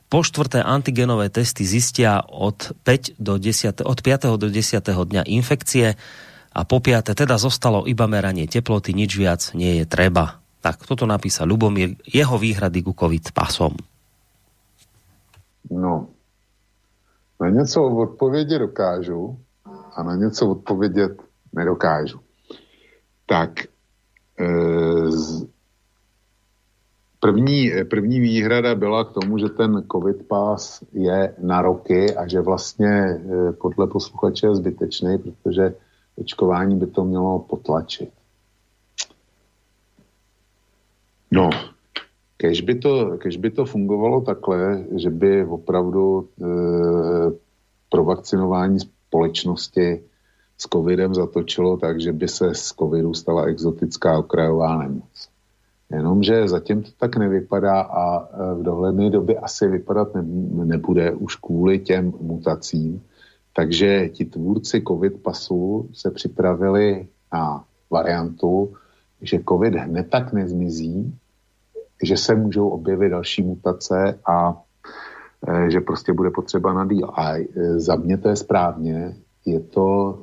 [0.07, 4.39] Po štvrté, antigenové testy zistia od, 5 do 10, od 5.
[4.39, 4.79] do 10.
[4.87, 5.99] dňa infekcie
[6.55, 10.46] a po piate, teda zostalo iba meranie teploty, nič viac nie je treba.
[10.67, 13.71] Tak, toto napísal Lubomír, jeho výhrady ku COVID pasom.
[15.71, 16.11] No,
[17.41, 19.39] na něco odpovědět dokážu
[19.95, 22.19] a na něco odpovědět nedokážu.
[23.27, 23.67] Tak e,
[25.11, 25.47] z,
[27.21, 32.41] první, první výhrada byla k tomu, že ten covid pas je na roky a že
[32.41, 35.75] vlastně e, podle posluchače je zbytečný, protože
[36.19, 38.11] očkování by to mělo potlačit.
[41.31, 41.51] No,
[42.37, 46.45] Kež by, to, kež by to fungovalo takhle, že by opravdu e,
[47.91, 50.03] pro vakcinování společnosti
[50.59, 55.29] s covidem zatočilo tak, že by se z covidu stala exotická okrajová nemoc.
[55.91, 60.23] Jenomže zatím to tak nevypadá a e, v dohledné době asi vypadat ne,
[60.65, 63.03] nebude už kvůli těm mutacím.
[63.57, 68.75] Takže ti tvůrci covid pasu se připravili na variantu,
[69.23, 71.19] že covid hned tak nezmizí,
[72.03, 74.63] že se můžou objevit další mutace a
[75.49, 77.11] e, že prostě bude potřeba na díl.
[77.15, 77.45] A e,
[77.81, 80.19] za mě to je správně, je to,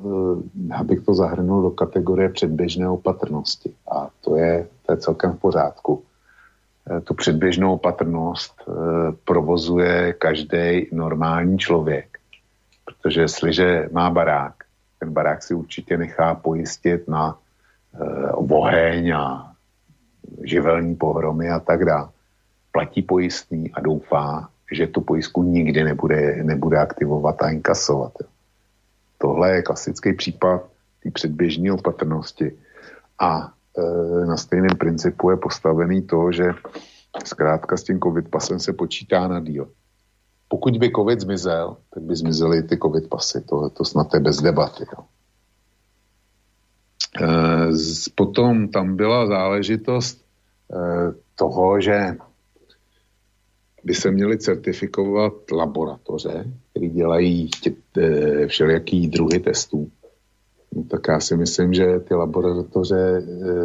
[0.70, 3.74] e, abych to zahrnul do kategorie předběžné opatrnosti.
[3.90, 6.02] A to je, to je celkem v pořádku.
[7.04, 8.54] Tu předběžnou opatrnost
[9.24, 12.18] provozuje každý normální člověk.
[12.84, 14.54] Protože jestliže má barák,
[15.00, 17.38] ten barák si určitě nechá pojistit na
[18.34, 19.52] oheň a
[20.44, 22.08] živelní pohromy a tak dále.
[22.72, 28.12] Platí pojistný a doufá, že tu pojistku nikdy nebude, nebude aktivovat a inkasovat.
[29.18, 30.64] Tohle je klasický případ
[31.02, 32.52] té předběžné opatrnosti.
[33.18, 36.44] A e, na stejném principu je postavený to, že
[37.24, 39.68] zkrátka s tím covid pasem se počítá na díl.
[40.48, 43.40] Pokud by covid zmizel, tak by zmizely ty covid pasy.
[43.40, 44.84] To, to snad je bez debaty.
[44.92, 45.04] Jo.
[47.22, 47.26] E,
[48.14, 50.24] potom tam byla záležitost
[50.72, 50.76] e,
[51.34, 52.16] toho, že
[53.84, 59.90] by se měly certifikovat laboratoře, které dělají tě, e, všelijaký druhy testů.
[60.74, 63.22] No, tak já si myslím, že ty laboratoře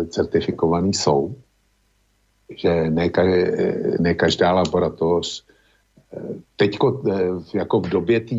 [0.07, 1.35] certifikované jsou,
[2.57, 2.89] že
[3.99, 5.45] ne každá laboratoř
[6.55, 7.03] Teďko
[7.53, 8.35] jako v době té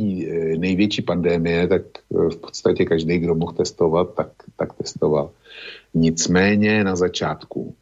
[0.59, 5.30] největší pandémie, tak v podstatě každý, kdo mohl testovat, tak, tak testoval.
[5.94, 7.74] Nicméně na začátku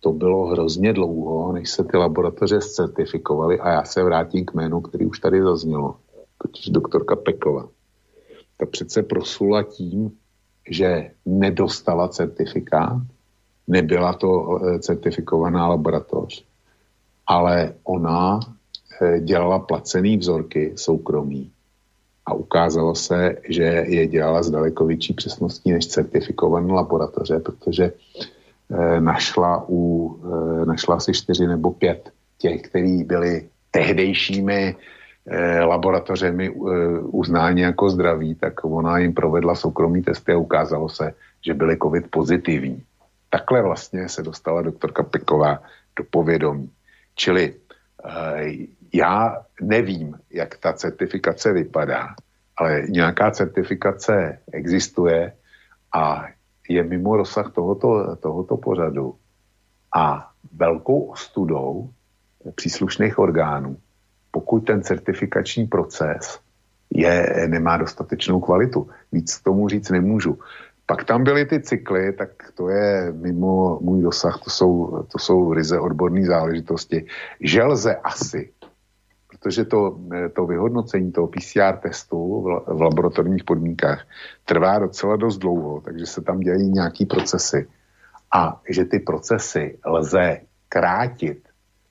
[0.00, 4.80] to bylo hrozně dlouho, než se ty laboratoře certifikovaly a já se vrátím k jménu,
[4.80, 5.96] který už tady zaznělo,
[6.42, 7.68] totiž doktorka Pekova.
[8.56, 10.12] Ta přece prosula tím,
[10.70, 13.02] že nedostala certifikát,
[13.68, 16.44] nebyla to certifikovaná laboratoř,
[17.26, 18.40] ale ona
[19.20, 21.50] dělala placený vzorky soukromí
[22.26, 29.00] a ukázalo se, že je dělala s daleko větší přesností než certifikované laboratoře, protože e,
[29.00, 30.16] našla, u,
[30.62, 34.76] e, našla asi čtyři nebo pět těch, kteří byli tehdejšími
[35.64, 36.50] laboratořemi
[37.00, 42.10] uznáni jako zdraví, tak ona jim provedla soukromý testy a ukázalo se, že byli covid
[42.10, 42.82] pozitivní.
[43.30, 45.62] Takhle vlastně se dostala doktorka Peková
[45.96, 46.70] do povědomí.
[47.14, 47.54] Čili
[48.94, 52.14] já nevím, jak ta certifikace vypadá,
[52.56, 55.32] ale nějaká certifikace existuje
[55.92, 56.24] a
[56.68, 59.14] je mimo rozsah tohoto, tohoto pořadu
[59.96, 61.90] a velkou ostudou
[62.54, 63.76] příslušných orgánů,
[64.30, 66.40] pokud ten certifikační proces
[66.90, 68.90] je, nemá dostatečnou kvalitu.
[69.12, 70.38] Víc k tomu říct nemůžu.
[70.86, 75.52] Pak tam byly ty cykly, tak to je mimo můj dosah, to jsou, to jsou
[75.52, 77.06] ryze odborné záležitosti,
[77.40, 78.52] že lze asi
[79.44, 84.06] protože to, eh, to vyhodnocení toho PCR testu v, laboratorních podmínkách
[84.44, 87.68] trvá docela dost dlouho, takže se tam dělají nějaký procesy.
[88.32, 91.44] A že ty procesy lze krátit,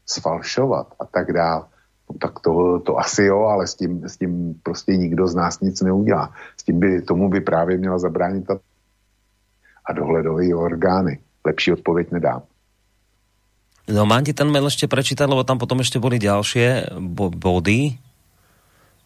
[0.06, 1.64] sfalšovat a tak dále,
[2.10, 5.60] no tak to, to asi jo, ale s tím, s tím prostě nikdo z nás
[5.60, 6.34] nic neudělá.
[6.58, 8.50] S tím by, tomu by právě měla zabránit
[9.86, 11.20] a dohledové orgány.
[11.46, 12.42] Lepší odpověď nedám.
[13.84, 18.00] No mám ti ten mail ešte prečítať, lebo tam potom ešte boli ďalšie bo- body.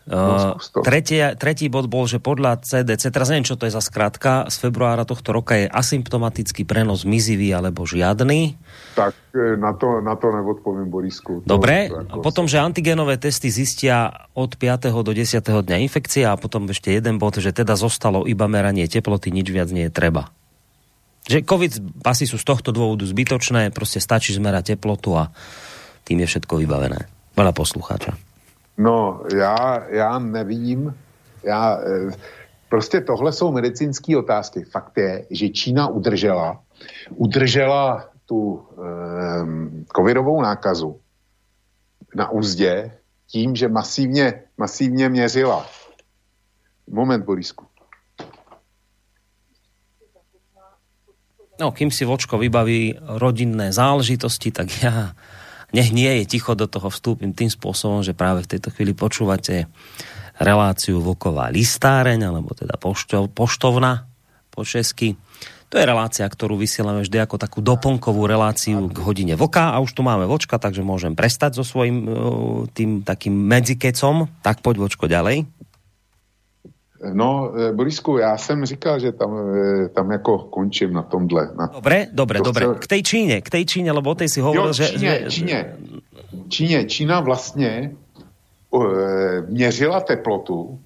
[0.07, 0.55] Uh,
[0.87, 4.55] tretí, tretí bod bol, že podľa CDC, teraz neviem, čo to je za skratka, z
[4.55, 8.55] februára tohto roka je asymptomatický prenos mizivý alebo žiadny.
[8.95, 11.43] Tak e, na to, na to neodpovím, Borisku.
[11.43, 14.95] Dobre, to, a potom, že antigenové testy zistia od 5.
[14.95, 15.43] do 10.
[15.43, 19.67] dňa infekcie a potom ešte jeden bod, že teda zostalo iba meranie teploty, nič viac
[19.75, 20.31] nie je treba.
[21.27, 25.27] Že COVID pasy sú z tohto dôvodu zbytočné, proste stačí zmerať teplotu a
[26.07, 27.03] tým je všetko vybavené.
[27.35, 28.15] Veľa poslucháča.
[28.77, 30.93] No, já, já nevím,
[31.43, 32.11] já, e,
[32.69, 34.63] prostě tohle jsou medicínské otázky.
[34.63, 36.61] Fakt je, že Čína udržela,
[37.15, 40.99] udržela tu um, covidovou nákazu
[42.15, 42.91] na úzdě
[43.27, 45.65] tím, že masívně, masívně měřila.
[46.91, 47.65] Moment, Borisku.
[51.57, 55.17] No, kým si Vočko vybaví rodinné záležitosti, tak ja
[55.73, 59.67] nech nie je ticho do toho vstúpim tým spôsobom, že práve v tejto chvíli počúvate
[60.37, 64.05] reláciu Voková listáreň, alebo teda poštov, poštovna
[64.53, 65.17] po česky.
[65.67, 69.91] To je relácia, ktorú vysielame vždy ako takú doplnkovú reláciu k hodine voka a už
[69.91, 72.09] tu máme vočka, takže môžem prestať so svojím e,
[72.71, 74.31] tým takým medzikecom.
[74.39, 75.43] Tak poď vočko ďalej.
[77.13, 81.49] No, e, Borisku, já jsem říkal, že tam, e, tam jako končím na tomhle.
[81.57, 81.67] Na...
[81.73, 82.65] Dobre, dobre, dobre.
[82.79, 84.85] K tej Číne, k tej Číne, lebo o tej si hovoril, jo, že...
[84.87, 85.29] Číně, že...
[85.29, 85.59] Číně.
[86.49, 86.85] Číně.
[86.85, 87.91] Čína vlastně
[88.69, 88.85] uh,
[89.49, 90.79] měřila teplotu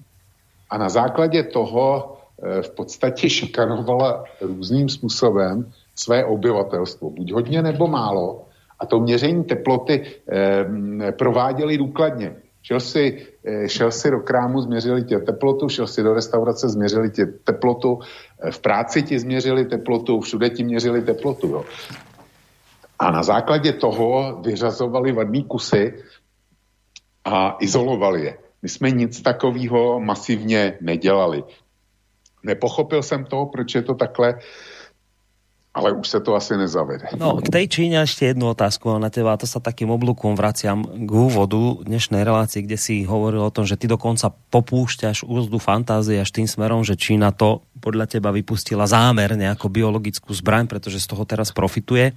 [0.70, 7.10] a na základě toho uh, v podstatě šikanovala různým způsobem své obyvatelstvo.
[7.10, 8.44] Buď hodně nebo málo.
[8.80, 12.36] A to měření teploty uh, prováděli důkladně.
[12.62, 17.10] Šel si, eh, šel si do krámu, změřili tě teplotu, šel si do restaurace, změřili
[17.10, 17.98] tě teplotu,
[18.42, 21.48] eh, v práci ti změřili teplotu, všude ti měřili teplotu.
[21.48, 21.64] Jo.
[22.98, 26.02] A na základě toho vyřazovali vadný kusy
[27.24, 28.38] a izolovali je.
[28.62, 31.42] My jsme nic takového masivně nedělali.
[32.42, 34.38] Nepochopil jsem to, proč je to takhle
[35.72, 37.16] ale už sa to asi nezavede.
[37.16, 41.08] No, k tej Číne ešte jednu otázku na teba, to sa takým oblúkom vraciam k
[41.08, 46.28] úvodu dnešnej relácie, kde si hovoril o tom, že ty dokonca popúšťaš úzdu fantázie až
[46.28, 51.24] tým smerom, že Čína to podľa teba vypustila zámerne ako biologickú zbraň, pretože z toho
[51.24, 52.12] teraz profituje.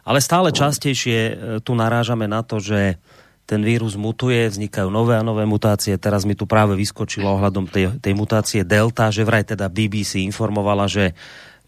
[0.00, 2.96] Ale stále častejšie e, tu narážame na to, že
[3.44, 5.98] ten vírus mutuje, vznikajú nové a nové mutácie.
[5.98, 10.86] Teraz mi tu práve vyskočilo ohľadom tej, tej mutácie Delta, že vraj teda BBC informovala,
[10.86, 11.18] že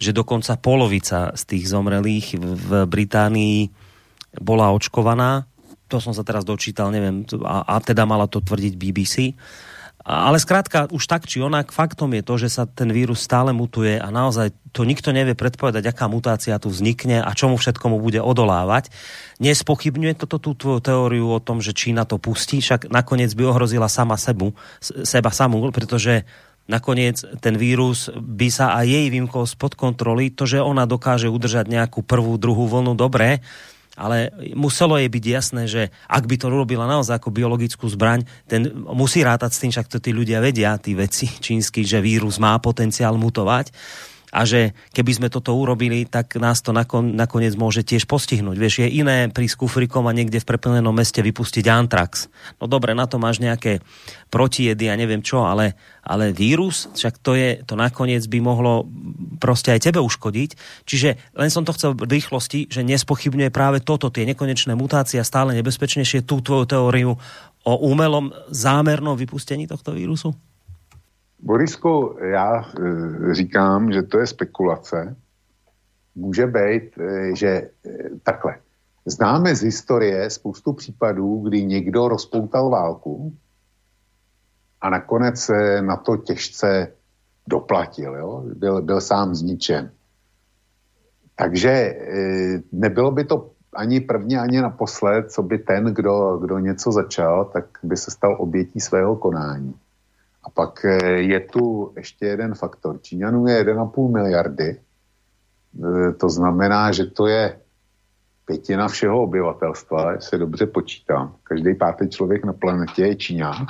[0.03, 3.70] že dokonca polovica z tých zomrelých v Británii
[4.42, 5.46] bola očkovaná.
[5.86, 9.14] To som sa teraz dočítal, neviem, a, a teda mala to tvrdiť BBC.
[10.03, 14.03] Ale skrátka, už tak či onak, faktom je to, že sa ten vírus stále mutuje
[14.03, 18.90] a naozaj to nikto nevie predpovedať, aká mutácia tu vznikne a čomu všetkomu bude odolávať.
[19.38, 23.86] Nespochybňuje toto tú tvoju teóriu o tom, že Čína to pustí, však nakoniec by ohrozila
[23.86, 26.26] sama sebu, seba samú, pretože
[26.71, 30.31] nakoniec ten vírus by sa aj jej vymkol spod kontroly.
[30.35, 33.43] To, že ona dokáže udržať nejakú prvú, druhú vlnu, dobré,
[33.93, 38.73] ale muselo jej byť jasné, že ak by to robila naozaj ako biologickú zbraň, ten
[38.73, 42.57] musí rátať s tým, však to tí ľudia vedia, tí veci čínsky, že vírus má
[42.57, 43.69] potenciál mutovať
[44.33, 48.57] a že keby sme toto urobili, tak nás to nakon, nakoniec môže tiež postihnúť.
[48.57, 52.33] Vieš, je iné pri skufrikom a niekde v preplnenom meste vypustiť antrax.
[52.57, 53.85] No dobre, na to máš nejaké
[54.33, 58.89] protijedy a neviem čo, ale, ale vírus, však to je, to nakoniec by mohlo
[59.37, 60.51] proste aj tebe uškodiť.
[60.89, 65.28] Čiže len som to chcel v rýchlosti, že nespochybňuje práve toto, tie nekonečné mutácie a
[65.28, 67.20] stále nebezpečnejšie tú tvoju teóriu
[67.68, 70.33] o umelom zámernom vypustení tohto vírusu?
[71.43, 75.16] Borisko, já e, říkám, že to je spekulace.
[76.14, 77.70] Může být, e, že e,
[78.22, 78.57] takhle.
[79.07, 83.34] Známe z historie spoustu případů, kdy někdo rozpoutal válku
[84.80, 86.93] a nakonec na to těžce
[87.47, 88.45] doplatil, jo?
[88.55, 89.90] Byl, byl sám zničen.
[91.36, 91.99] Takže
[92.72, 97.64] nebylo by to ani prvně, ani naposled, co by ten, kdo, kdo něco začal, tak
[97.82, 99.74] by se stal obětí svého konání.
[100.45, 103.01] A pak eh, je tu ještě jeden faktor.
[103.03, 104.80] Číňanů je 1,5 miliardy.
[105.84, 107.59] Eh, to znamená, že to je
[108.47, 111.36] pětina všeho obyvatelstva, se dobře počítám.
[111.43, 113.66] Každý pátý člověk na planetě je Číňan.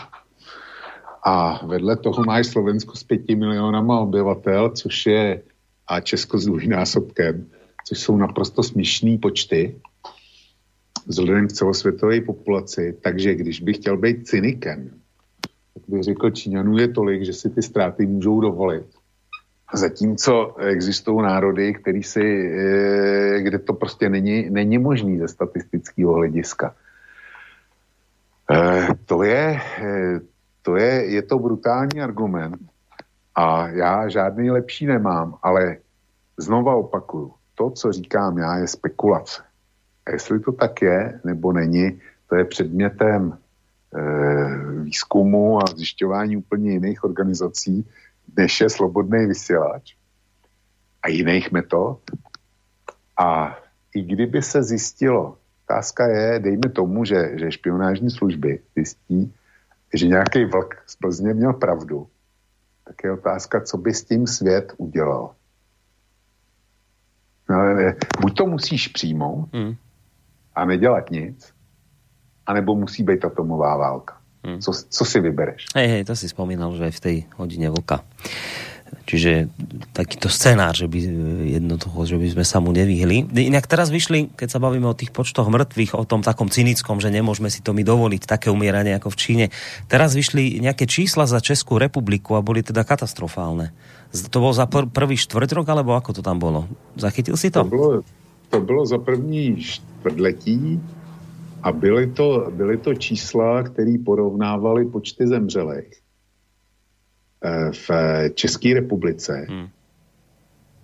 [1.25, 5.43] A vedle toho máš Slovensko s pěti milionama obyvatel, což je
[5.87, 7.47] a Česko s dvojnásobkem,
[7.87, 9.81] což jsou naprosto směšné počty
[11.07, 12.99] vzhledem k celosvětové populaci.
[13.03, 14.91] Takže když bych chtěl být cynikem,
[15.75, 18.87] tak bych řekl, Číňanů je tolik, že si ty ztráty můžou dovolit.
[19.75, 26.75] Zatímco existují národy, který si, eh, kde to prostě není, není možný ze statistického hlediska.
[28.51, 30.21] Eh, to je, eh,
[30.63, 32.61] to je, je to brutální argument
[33.35, 35.77] a já žádný lepší nemám, ale
[36.37, 39.43] znova opakuju, to, co říkám já, je spekulace.
[40.07, 43.39] A jestli to tak je, nebo není, to je předmětem
[44.83, 47.87] výzkumu a zjišťování úplně jiných organizací,
[48.37, 49.95] než je slobodný vysílač.
[51.03, 51.99] a jiných metod.
[53.19, 53.59] A
[53.95, 59.35] i kdyby se zjistilo, otázka je, dejme tomu, že, že špionážní služby zjistí,
[59.95, 62.07] že nějaký vlk z Plzně měl pravdu,
[62.85, 65.35] tak je otázka, co by s tím svět udělal.
[67.51, 69.75] No, ne, buď to musíš přijmout hmm.
[70.55, 71.53] a nedělat nic,
[72.47, 74.15] anebo musí být atomová válka.
[74.43, 74.59] Hmm.
[74.59, 75.67] Co, co si vybereš?
[75.75, 78.03] Hej, hej, to si spomínal, že aj v tej hodine vlka.
[79.07, 79.49] Čiže
[79.97, 80.99] takýto scenár, že by
[81.59, 83.25] jednoducho, že by sme sa mu nevyhli.
[83.33, 87.09] Inak teraz vyšli, keď sa bavíme o tých počtoch mŕtvych, o tom takom cynickom, že
[87.09, 89.45] nemôžeme si to my dovoliť, také umieranie ako v Číne.
[89.89, 93.73] Teraz vyšli nejaké čísla za Českú republiku a boli teda katastrofálne.
[94.13, 96.69] To bolo za pr- prvý štvrť rok, alebo ako to tam bolo?
[97.01, 97.65] Zachytil si to?
[97.65, 97.91] To bylo,
[98.53, 100.79] to bylo za první čtvrtletí
[101.63, 106.01] a byly to, byly to čísla, které porovnávaly počty zemřelých
[107.45, 107.91] eh, v
[108.35, 109.47] České republice.
[109.49, 109.69] Hmm.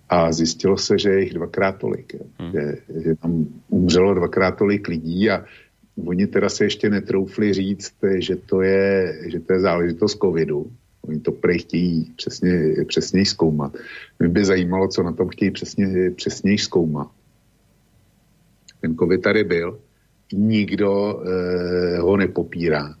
[0.09, 2.15] A zjistilo se, že je jich dvakrát tolik.
[2.39, 2.51] Hmm.
[2.51, 5.45] Že, že tam umřelo dvakrát tolik lidí a
[6.05, 10.71] oni teda se ještě netroufli říct, že to je, že to je záležitost covidu.
[11.01, 13.77] Oni to prej chtějí přesně, přesněji zkoumat.
[14.19, 17.07] Mě by zajímalo, co na tom chtějí přesně, přesněji zkoumat.
[18.81, 19.79] Ten covid tady byl,
[20.33, 22.95] nikdo e, ho nepopírá.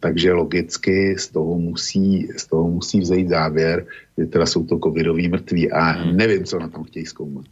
[0.00, 3.86] Takže logicky z toho musí, z toho musí vzejít závěr,
[4.18, 6.16] že teda jsou to covidoví mrtví a hmm.
[6.16, 7.44] nevím, co na tom chtějí zkoumat.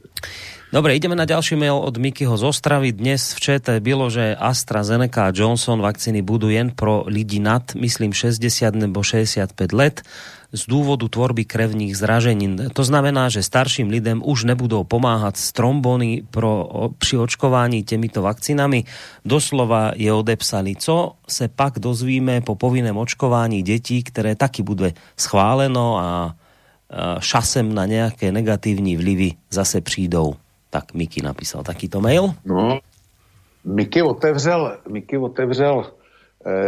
[0.73, 2.93] Dobre, ideme na ďalší mail od Mikyho z Ostravy.
[2.93, 8.13] Dnes v ČT bylo, že AstraZeneca a Johnson vakcíny budú jen pro lidi nad, myslím,
[8.13, 10.05] 60 nebo 65 let
[10.49, 12.73] z dôvodu tvorby krevních zraženín.
[12.73, 18.85] To znamená, že starším lidem už nebudou pomáhať strombony pro, pri očkování těmito vakcínami.
[19.25, 20.77] Doslova je odepsali.
[20.77, 26.35] Co se pak dozvíme po povinném očkování detí, které taky bude schváleno a
[27.21, 30.41] šasem na nejaké negatívní vlivy zase přijdou.
[30.73, 32.33] Tak Miky napísal takýto mail.
[32.49, 32.81] No,
[33.65, 35.98] Miky otevřel, Miky otevřel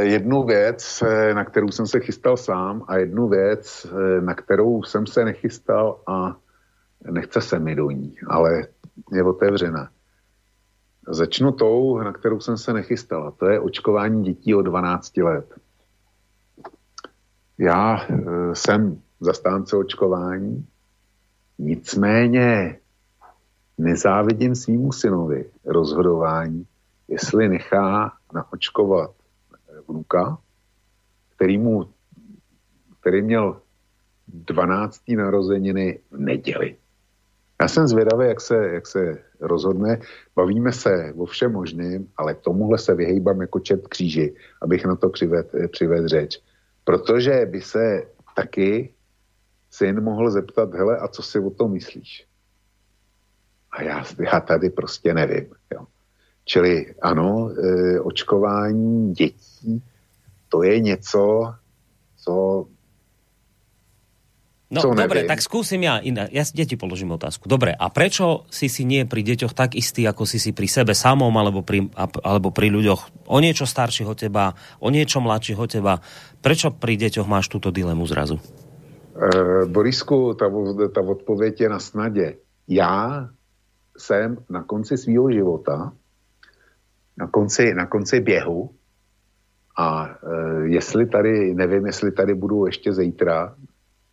[0.00, 4.82] jednu věc, eh, na kterou jsem se chystal sám a jednu věc, eh, na kterou
[4.82, 6.36] jsem se nechystal a
[7.10, 8.66] nechce se mi do ní, ale
[9.12, 9.90] je otevřená.
[11.08, 15.54] Začnu tou, na kterou jsem se nechystal, a to je očkování dětí od 12 let.
[17.58, 18.06] Já
[18.52, 20.66] jsem zastánce očkování,
[21.58, 22.78] nicméně
[23.78, 26.66] nezávidím svýmu synovi rozhodování,
[27.08, 29.10] jestli nechá naočkovat
[29.90, 30.38] vnuka,
[31.34, 31.90] který, mu,
[33.00, 33.60] který měl
[34.28, 35.02] 12.
[35.08, 36.76] narozeniny v neděli.
[37.60, 40.00] Já jsem zvědavý, jak se, jak se rozhodne.
[40.36, 45.08] Bavíme se o všem možným, ale tomuhle se vyhejbám jako čet kříži, abych na to
[45.08, 46.42] přived, přived řeč.
[46.84, 48.02] Protože by se
[48.36, 48.94] taky
[49.70, 52.26] syn mohl zeptat, hele, a co si o tom myslíš?
[53.72, 55.46] A já, já tady prostě nevím.
[55.74, 55.86] Jo.
[56.44, 59.49] Čili ano, e, očkování dětí,
[60.48, 61.54] to je něco,
[62.16, 62.66] co
[64.70, 65.30] No Co dobre, neviem.
[65.34, 66.30] tak skúsim ja iná.
[66.30, 67.50] Ja ti položím otázku.
[67.50, 70.94] Dobre, a prečo si si nie pri deťoch tak istý, ako si si pri sebe
[70.94, 71.90] samom, alebo pri,
[72.22, 75.98] alebo pri ľuďoch o niečo starších od teba, o niečo mladších od teba?
[76.38, 78.38] Prečo pri deťoch máš túto dilemu zrazu?
[79.18, 80.46] Uh, Borisku, ta,
[80.94, 82.26] ta odpověď je na snadě.
[82.70, 83.26] Já
[83.98, 85.92] jsem na konci svého života,
[87.18, 88.70] na konci, na konci běhu,
[89.80, 93.54] a e, jestli tady, nevím, jestli tady budu ještě zítra,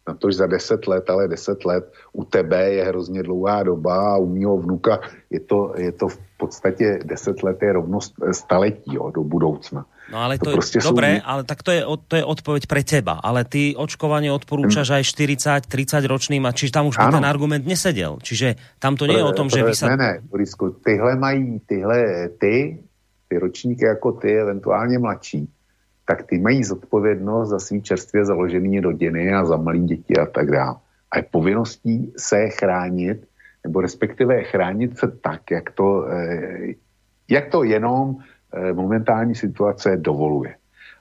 [0.08, 4.18] na tož za deset let, ale deset let u tebe je hrozně dlouhá doba a
[4.18, 5.00] u mého vnuka
[5.30, 9.86] je to, je to v podstatě deset let je rovnost staletí jo, do budoucna.
[10.08, 11.28] No ale to, to je, dobre, sú...
[11.28, 13.20] ale tak to je, to je odpoveď pre teba.
[13.20, 17.68] Ale ty očkovanie odporúčaš aj 40, 30 ročným a čiže tam už by ten argument
[17.68, 18.16] nesedel.
[18.24, 19.92] Čiže tam to nie je o tom, že vy sa...
[19.92, 22.80] Ne, ne, Borisku, tyhle mají, tyhle, ty,
[23.28, 25.52] ty ročníky jako ty, eventuálně mladší,
[26.08, 30.52] tak ty mají zodpovědnost za svý čerstvě založený rodiny a za malý děti a tak
[30.52, 30.76] dále.
[31.12, 33.28] A je povinností se chránit,
[33.64, 36.74] nebo respektive chránit se tak, jak to, eh,
[37.28, 38.16] jak to jenom
[38.54, 40.56] Eh, momentální situace dovoluje.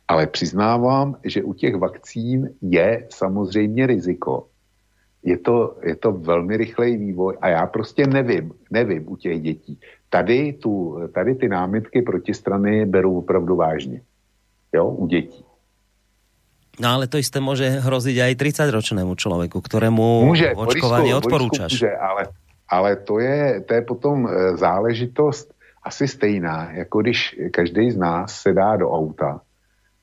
[0.09, 4.47] Ale přiznávám, že u těch vakcín je samozřejmě riziko.
[5.23, 9.81] Je to, je to velmi rychlej vývoj a já prostě nevím, nevím u těch dětí.
[10.11, 14.01] Tady, tu, tady ty námitky protistrany berou opravdu vážně.
[14.77, 15.45] Jo, u dětí.
[16.81, 21.73] No ale to isté může hrozit aj 30-ročnému člověku, kterému může, očkování odporúčaš.
[21.73, 22.23] Může, ale,
[22.69, 28.41] ale to, je, to je potom eh, záležitost asi stejná, jako když každý z nás
[28.45, 29.41] se dá do auta,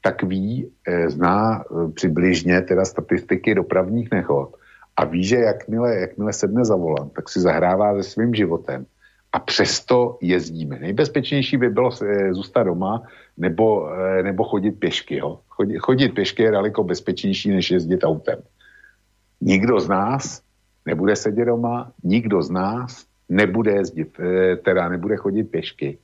[0.01, 4.57] tak ví, eh, zná eh, přibližně teda statistiky dopravních nehod
[4.97, 8.86] a ví, že jakmile, jakmile sedne za volant, tak si zahrává se svým životem
[9.34, 10.80] a přesto jezdíme.
[10.80, 11.89] Nejbezpečnější by bylo
[12.32, 13.01] zůstat doma
[13.38, 15.17] nebo, eh, nebo chodit pěšky.
[15.17, 15.39] Jo?
[15.49, 18.39] Chodit, chodit pěšky je daleko bezpečnější, než jezdit autem.
[19.41, 20.41] Nikdo z nás
[20.86, 25.97] nebude sedět doma, nikdo z nás nebude jezdit, eh, teda nebude chodit pěšky.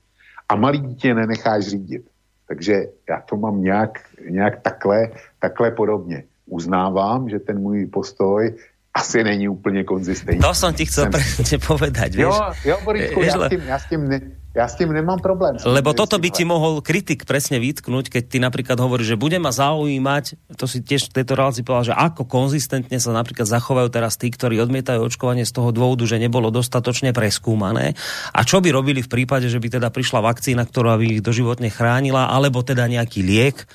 [0.49, 2.09] A malý dítě nenecháš řídit.
[2.47, 3.99] Takže já to mám nějak,
[4.30, 6.23] nějak takhle, takhle podobně.
[6.45, 8.57] Uznávám, že ten můj postoj
[8.94, 10.42] asi není úplně konzistentní.
[10.42, 12.34] To som ti chcel presne povedať, vieš.
[12.34, 14.18] Jo, jo, Borisku, vieš, ja, s tým, ja, s tým ne,
[14.50, 15.62] ja s tým nemám problém.
[15.62, 19.54] Lebo toto by ti mohol kritik presne vytknúť, keď ty napríklad hovoríš, že bude ma
[19.54, 24.18] zaujímať, to si tiež v tejto relácii povedal, že ako konzistentne sa napríklad zachovajú teraz
[24.18, 27.94] tí, ktorí odmietajú očkovanie z toho dôvodu, že nebolo dostatočne preskúmané.
[28.34, 31.70] A čo by robili v prípade, že by teda prišla vakcína, ktorá by ich doživotne
[31.70, 33.70] chránila, alebo teda nejaký liek,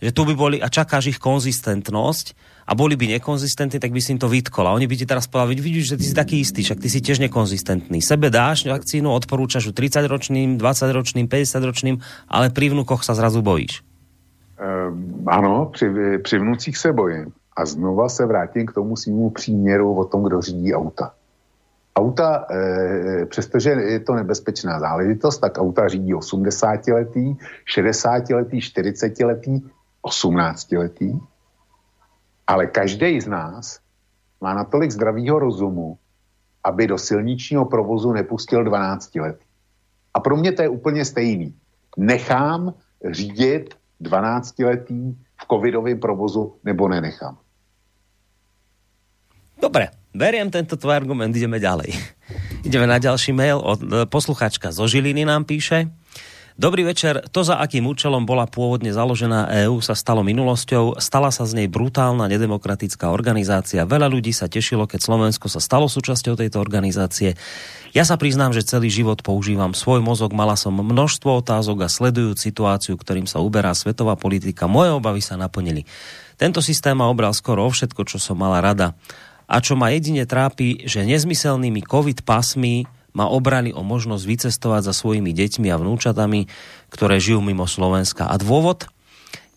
[0.00, 2.32] že tu by boli, a čakáš ich konzistentnosť,
[2.70, 4.62] a boli by nekonzistentní, tak by si im to vytkol.
[4.62, 7.02] A oni by ti teraz povedali, vidíš, že ty si taký istý, však ty si
[7.02, 7.98] tiež nekonzistentný.
[7.98, 11.98] Sebe dáš vakcínu, odporúčaš ju 30-ročným, 20-ročným, 50-ročným,
[12.30, 13.82] ale pri vnukoch sa zrazu bojíš.
[14.60, 15.90] Um, ano, při,
[16.22, 17.34] při vnucích se bojím.
[17.56, 21.12] A znova se vrátím k tomu svýmu příměru o tom, kdo řídí auta.
[21.96, 27.36] Auta, e, přestože je to nebezpečná záležitost, tak auta řídí 80-letý,
[27.76, 29.60] 60-letý, 40-letý,
[30.04, 31.20] 18-letý
[32.50, 33.78] ale každý z nás
[34.42, 35.94] má natolik zdravého rozumu,
[36.66, 39.38] aby do silničního provozu nepustil 12 let.
[40.14, 41.54] A pro mě to je úplně stejný.
[41.96, 42.74] Nechám
[43.10, 47.38] řídit 12-letý v covidovém provozu nebo nenechám.
[49.60, 51.92] Dobre, beriem tento tvoj argument, ideme ďalej.
[52.64, 55.92] Ideme na ďalší mail od e, posluchačka zo Žiliny nám píše.
[56.60, 57.24] Dobrý večer.
[57.32, 61.00] To, za akým účelom bola pôvodne založená EÚ, sa stalo minulosťou.
[61.00, 63.88] Stala sa z nej brutálna nedemokratická organizácia.
[63.88, 67.40] Veľa ľudí sa tešilo, keď Slovensko sa stalo súčasťou tejto organizácie.
[67.96, 70.36] Ja sa priznám, že celý život používam svoj mozog.
[70.36, 75.40] Mala som množstvo otázok a sledujúc situáciu, ktorým sa uberá svetová politika, moje obavy sa
[75.40, 75.88] naplnili.
[76.36, 78.92] Tento systém ma obral skoro o všetko, čo som mala rada.
[79.48, 84.94] A čo ma jedine trápi, že nezmyselnými covid pasmi ma obrali o možnosť vycestovať za
[84.94, 86.46] svojimi deťmi a vnúčatami,
[86.90, 88.30] ktoré žijú mimo Slovenska.
[88.30, 88.86] A dôvod?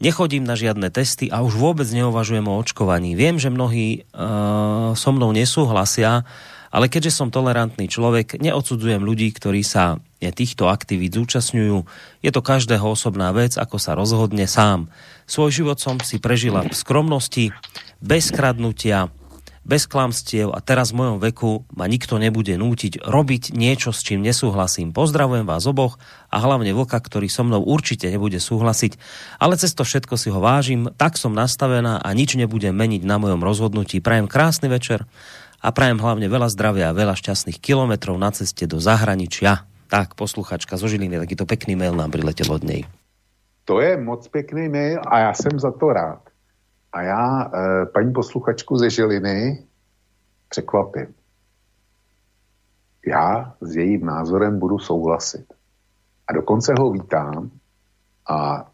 [0.03, 3.15] Nechodím na žiadne testy a už vôbec neuvažujem o očkovaní.
[3.15, 6.27] Viem, že mnohí uh, so mnou nesúhlasia,
[6.73, 11.85] ale keďže som tolerantný človek, neodsudzujem ľudí, ktorí sa týchto aktivít zúčastňujú.
[12.25, 14.89] Je to každého osobná vec, ako sa rozhodne sám.
[15.29, 17.53] Svoj život som si prežila v skromnosti,
[18.01, 19.13] bez kradnutia,
[19.63, 24.19] bez klamstiev a teraz v mojom veku ma nikto nebude nútiť robiť niečo, s čím
[24.23, 24.91] nesúhlasím.
[24.91, 25.95] Pozdravujem vás oboch
[26.27, 28.99] a hlavne Vlka, ktorý so mnou určite nebude súhlasiť,
[29.39, 33.15] ale cez to všetko si ho vážim, tak som nastavená a nič nebudem meniť na
[33.17, 34.03] mojom rozhodnutí.
[34.03, 35.07] Prajem krásny večer
[35.63, 39.63] a prajem hlavne veľa zdravia a veľa šťastných kilometrov na ceste do zahraničia.
[39.87, 42.83] Tak, posluchačka zo Žiliny, takýto pekný mail nám priletel od nej.
[43.63, 46.32] To je moc pekný mail a já jsem za to rád.
[46.93, 49.65] A já e, paní posluchačku ze Žiliny
[50.49, 51.13] překvapím.
[53.07, 55.53] Já s jejím názorem budu souhlasit.
[56.27, 57.51] A dokonce ho vítám
[58.29, 58.71] a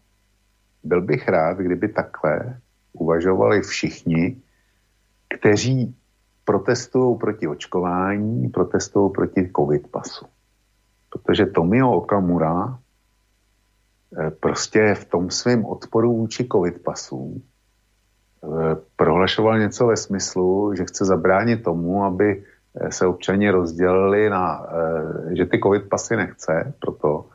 [0.84, 2.60] byl bych rád, kdyby takhle
[2.92, 4.42] uvažovali všichni,
[5.38, 5.96] kteří
[6.44, 10.26] protestují proti očkování, protestují proti covid pasu.
[11.10, 12.78] Protože Tomio Okamura
[14.18, 17.49] eh, prostě v tom svém odporu vůči covid pasům Eh,
[18.96, 25.36] prohlašoval něco ve smyslu, že chce zabránit tomu, aby eh, se občani rozdělili na, eh,
[25.36, 27.26] že ty covid pasy nechce, proto,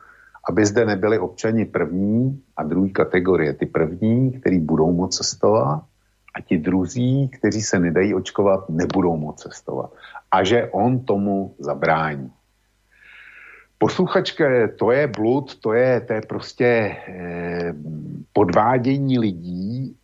[0.50, 3.54] aby zde nebyli občani první a druhé kategorie.
[3.54, 5.84] Ty první, kteří budou moct cestovat
[6.36, 9.94] a ti druzí, kteří se nedají očkovat, nebudou moct cestovat.
[10.32, 12.32] A že on tomu zabrání.
[13.78, 14.46] Posluchačka,
[14.80, 16.66] to je blud, to je, to je prostě
[17.08, 17.74] eh,
[18.34, 19.98] podvádění lidí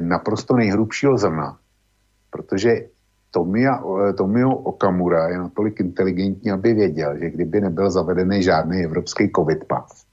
[0.00, 1.58] naprosto nejhrubšího zrna,
[2.30, 2.80] protože
[3.30, 3.82] Tomia,
[4.16, 10.04] Tomio Okamura je natolik inteligentní, aby věděl, že kdyby nebyl zavedený žádný evropský covid pas,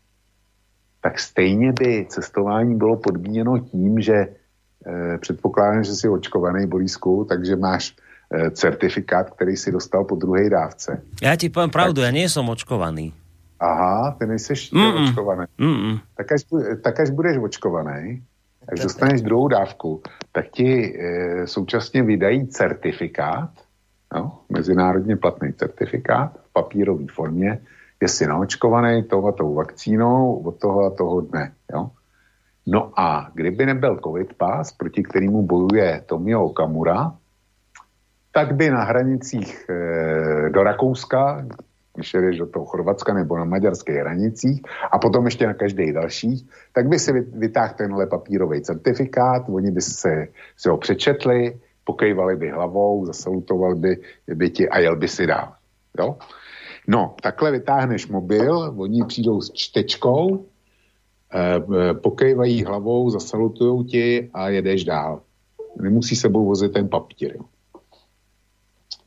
[1.02, 7.56] tak stejně by cestování bylo podmíněno tím, že eh, předpokládám, že jsi očkovaný, Borisku, takže
[7.56, 7.96] máš
[8.32, 11.02] eh, certifikát, který si dostal po druhé dávce.
[11.22, 12.04] Já ti povím pravdu, tak...
[12.04, 13.14] já nejsem očkovaný.
[13.60, 14.54] Aha, ty nejsi
[15.04, 15.46] očkovaný.
[15.60, 16.00] Mm-mm.
[16.18, 16.42] Tak, až,
[16.84, 18.24] tak až budeš očkovaný,
[18.72, 20.02] až dostaneš druhou dávku,
[20.32, 23.50] tak ti e, současně vydají certifikát,
[24.14, 27.60] no, mezinárodně platný certifikát v papírové formě,
[28.02, 31.54] jsi naočkovaný tou a tou vakcínou od toho a toho dne.
[31.74, 31.90] Jo?
[32.68, 37.16] No a kdyby nebyl covid pas, proti kterému bojuje Tomio Okamura,
[38.32, 41.46] tak by na hranicích e, do Rakouska,
[41.96, 46.44] když jedeš do toho Chorvatska nebo na maďarských hranicích a potom ještě na každých dalších,
[46.74, 50.28] tak by si vytáhl tenhle papírový certifikát, oni by se,
[50.58, 53.98] si ho přečetli, pokejvali by hlavou, zasalutovali by,
[54.36, 55.54] by ti a jel by si dál.
[56.00, 56.18] Jo?
[56.88, 60.46] No, takhle vytáhneš mobil, oni přijdou s čtečkou,
[61.34, 65.22] eh, pokejvají hlavou, zasalutují ti a jedeš dál.
[65.82, 67.36] Nemusí sebou vozit ten papír.
[67.36, 67.46] Jo.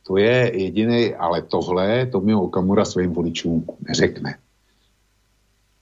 [0.07, 4.37] To je jediný, ale tohle to mi Okamura svým voličům neřekne.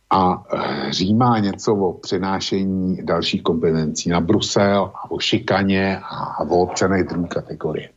[0.10, 6.58] A eh, římá něco o přenášení dalších kompetencí na Brusel a o šikaně a o
[6.58, 7.90] občanech druhé kategorie.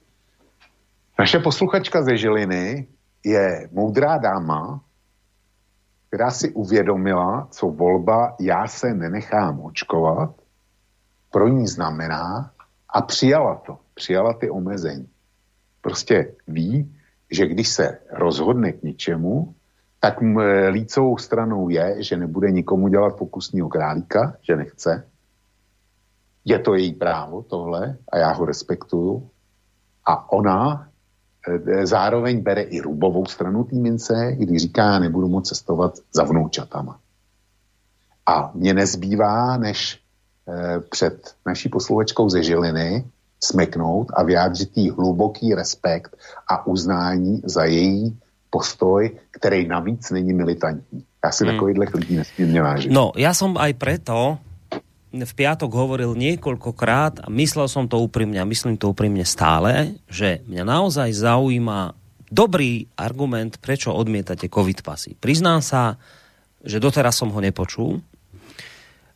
[1.18, 2.86] Naše posluchačka ze Žiliny
[3.24, 4.80] je moudrá dáma,
[6.08, 10.30] která si uvědomila, co volba já se nenechám očkovat,
[11.30, 12.50] pro ní znamená
[12.88, 13.78] a přijala to.
[13.94, 15.08] Přijala ty omezení.
[15.88, 16.96] Prostě ví,
[17.30, 19.54] že když se rozhodne k ničemu,
[20.00, 20.20] tak
[20.70, 25.08] lícovou stranou je, že nebude nikomu dělat pokusního králíka, že nechce.
[26.44, 29.30] Je to její právo tohle a já ho respektuju.
[30.04, 30.88] A ona
[31.48, 36.24] e, zároveň bere i rubovou stranu té mince, kdy říká, já nebudu moc cestovat za
[36.24, 37.00] vnoučatama.
[38.26, 40.00] A mně nezbývá, než
[40.48, 43.08] e, před naší posluchačkou ze Žiliny
[43.40, 46.16] smeknout a vyjádřit jí hluboký respekt
[46.48, 48.16] a uznání za její
[48.50, 51.04] postoj, který navíc není militantní.
[51.24, 51.54] Já si hmm.
[51.54, 52.92] takovýchhle lidí nesmírně vážím.
[52.92, 54.38] No, ja som aj preto
[55.08, 60.44] v piatok hovoril niekoľkokrát a myslel som to úprimne a myslím to úprimne stále, že
[60.46, 61.96] mňa naozaj zaujíma
[62.28, 65.16] dobrý argument, prečo odmietate covid pasy.
[65.16, 65.96] Priznám sa,
[66.60, 68.04] že doteraz som ho nepočul,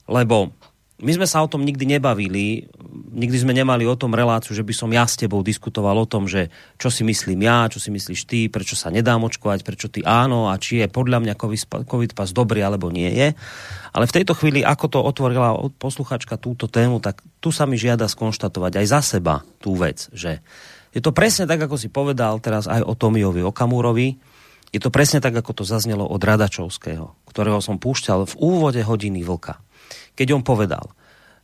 [0.08, 0.56] lebo
[1.02, 2.70] my sme sa o tom nikdy nebavili,
[3.10, 6.30] nikdy sme nemali o tom reláciu, že by som ja s tebou diskutoval o tom,
[6.30, 10.06] že čo si myslím ja, čo si myslíš ty, prečo sa nedám očkovať, prečo ty
[10.06, 11.34] áno a či je podľa mňa
[11.90, 13.34] COVID pas dobrý alebo nie je.
[13.90, 18.06] Ale v tejto chvíli, ako to otvorila posluchačka túto tému, tak tu sa mi žiada
[18.06, 20.38] skonštatovať aj za seba tú vec, že
[20.94, 24.22] je to presne tak, ako si povedal teraz aj o Tomiovi Okamurovi,
[24.72, 29.20] je to presne tak, ako to zaznelo od Radačovského, ktorého som púšťal v úvode hodiny
[29.26, 29.60] vlka
[30.14, 30.92] keď on povedal,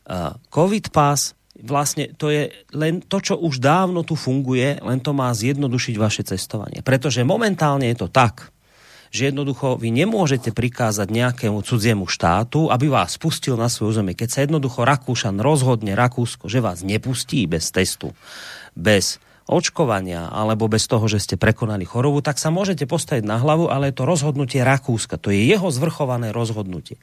[0.08, 5.10] uh, COVID pas vlastne to je len to, čo už dávno tu funguje, len to
[5.10, 6.86] má zjednodušiť vaše cestovanie.
[6.86, 8.54] Pretože momentálne je to tak,
[9.08, 14.12] že jednoducho vy nemôžete prikázať nejakému cudziemu štátu, aby vás pustil na svoju zemi.
[14.12, 18.12] Keď sa jednoducho Rakúšan rozhodne Rakúsko, že vás nepustí bez testu,
[18.76, 19.16] bez
[19.48, 23.90] očkovania alebo bez toho, že ste prekonali chorobu, tak sa môžete postaviť na hlavu, ale
[23.90, 25.16] je to rozhodnutie Rakúska.
[25.16, 27.00] To je jeho zvrchované rozhodnutie.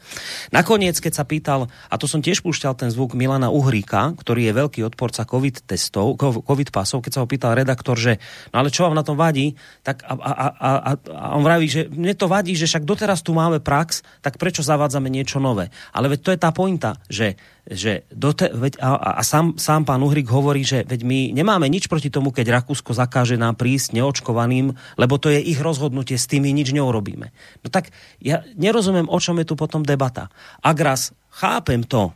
[0.53, 4.53] Nakoniec, keď sa pýtal, a to som tiež púšťal ten zvuk Milana Uhríka, ktorý je
[4.53, 8.21] veľký odporca COVID testov, COVID pasov, keď sa ho pýtal redaktor, že
[8.53, 11.65] no ale čo vám na tom vadí, tak a, a, a, a, a on vraví,
[11.65, 15.73] že mne to vadí, že však doteraz tu máme prax, tak prečo zavádzame niečo nové?
[15.89, 17.33] Ale veď to je tá pointa, že
[17.65, 21.89] že dote, veď, a, a sám, sám pán Uhrik hovorí, že veď my nemáme nič
[21.89, 26.53] proti tomu, keď Rakúsko zakáže nám prísť neočkovaným, lebo to je ich rozhodnutie, s tými
[26.53, 27.33] nič neurobíme.
[27.65, 27.89] No tak
[28.21, 30.29] ja nerozumiem, o čom je tu potom debata.
[30.61, 32.13] Ak raz chápem to,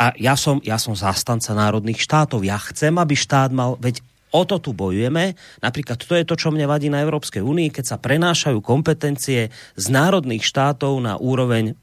[0.00, 4.00] a ja som, ja som zástanca národných štátov, ja chcem, aby štát mal, veď
[4.32, 5.36] o to tu bojujeme.
[5.60, 9.86] Napríklad to je to, čo mne vadí na Európskej únii, keď sa prenášajú kompetencie z
[9.92, 11.76] národných štátov na úroveň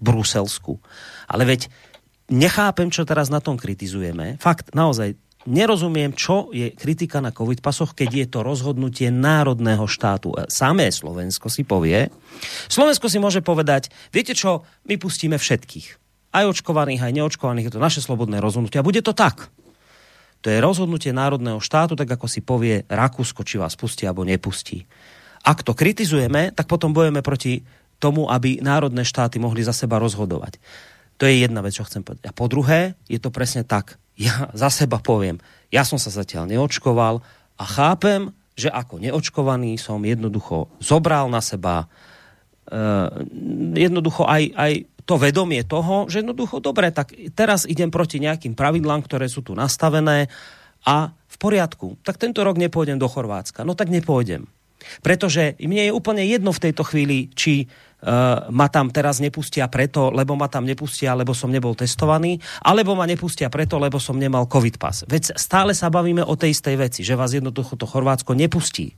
[0.00, 0.78] bruselsku.
[1.26, 1.68] Ale veď
[2.30, 4.38] nechápem, čo teraz na tom kritizujeme.
[4.42, 5.14] Fakt, naozaj,
[5.46, 10.34] nerozumiem, čo je kritika na COVID pasoch, keď je to rozhodnutie národného štátu.
[10.50, 12.10] Samé Slovensko si povie.
[12.66, 16.02] Slovensko si môže povedať, viete čo, my pustíme všetkých.
[16.34, 18.82] Aj očkovaných, aj neočkovaných, je to naše slobodné rozhodnutie.
[18.82, 19.48] A bude to tak.
[20.44, 24.84] To je rozhodnutie národného štátu, tak ako si povie Rakúsko, či vás pustí alebo nepustí.
[25.46, 27.62] Ak to kritizujeme, tak potom bojeme proti
[27.96, 30.60] tomu, aby národné štáty mohli za seba rozhodovať.
[31.16, 32.28] To je jedna vec, čo chcem povedať.
[32.28, 33.96] A po druhé, je to presne tak.
[34.16, 37.20] Ja za seba poviem, ja som sa zatiaľ neočkoval
[37.56, 41.84] a chápem, že ako neočkovaný som jednoducho zobral na seba
[42.72, 43.12] uh,
[43.76, 44.72] jednoducho aj, aj
[45.06, 49.54] to vedomie toho, že jednoducho dobre, tak teraz idem proti nejakým pravidlám, ktoré sú tu
[49.54, 50.26] nastavené
[50.82, 53.62] a v poriadku, tak tento rok nepôjdem do Chorvátska.
[53.62, 54.48] No tak nepôjdem.
[55.02, 57.66] Pretože mne je úplne jedno v tejto chvíli, či
[58.52, 63.08] ma tam teraz nepustia preto, lebo ma tam nepustia, lebo som nebol testovaný, alebo ma
[63.08, 65.02] nepustia preto, lebo som nemal covid pas.
[65.08, 68.92] Veď stále sa bavíme o tej istej veci, že vás jednoducho to Chorvátsko nepustí.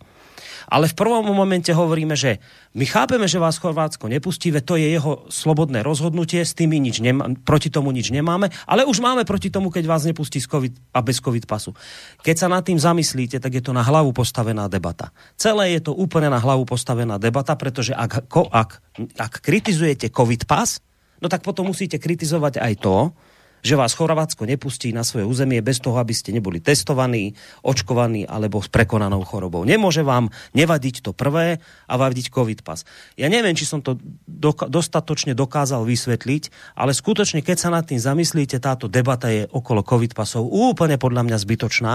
[0.69, 2.45] Ale v prvom momente hovoríme, že
[2.77, 7.33] my chápeme, že vás Chorvátsko nepustí, to je jeho slobodné rozhodnutie, s tými nič nemá,
[7.49, 11.01] proti tomu nič nemáme, ale už máme proti tomu, keď vás nepustí z COVID a
[11.01, 11.73] bez COVID pasu.
[12.21, 15.09] Keď sa nad tým zamyslíte, tak je to na hlavu postavená debata.
[15.41, 18.71] Celé je to úplne na hlavu postavená debata, pretože ak, ak,
[19.17, 20.85] ak kritizujete COVID pas,
[21.25, 22.97] no tak potom musíte kritizovať aj to,
[23.63, 28.63] že vás Chorvátsko nepustí na svoje územie bez toho, aby ste neboli testovaní, očkovaní alebo
[28.63, 29.67] s prekonanou chorobou.
[29.67, 32.87] Nemôže vám nevadiť to prvé a vadiť COVID pas.
[33.19, 37.99] Ja neviem, či som to doka- dostatočne dokázal vysvetliť, ale skutočne, keď sa nad tým
[37.99, 41.95] zamyslíte, táto debata je okolo COVID pasov úplne podľa mňa zbytočná,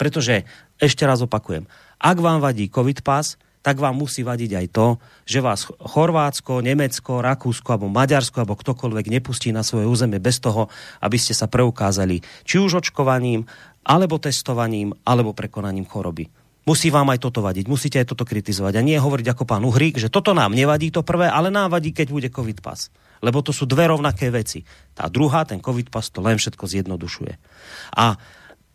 [0.00, 0.48] pretože,
[0.80, 1.68] ešte raz opakujem,
[2.00, 4.86] ak vám vadí COVID pas, tak vám musí vadiť aj to,
[5.28, 10.72] že vás Chorvátsko, Nemecko, Rakúsko alebo Maďarsko alebo ktokoľvek nepustí na svoje územie bez toho,
[11.04, 13.44] aby ste sa preukázali či už očkovaním,
[13.84, 16.28] alebo testovaním, alebo prekonaním choroby.
[16.68, 19.96] Musí vám aj toto vadiť, musíte aj toto kritizovať a nie hovoriť ako pán Uhrík,
[19.96, 22.92] že toto nám nevadí to prvé, ale nám vadí, keď bude COVID pas.
[23.24, 24.64] Lebo to sú dve rovnaké veci.
[24.92, 27.32] Tá druhá, ten COVID pas, to len všetko zjednodušuje.
[27.96, 28.16] A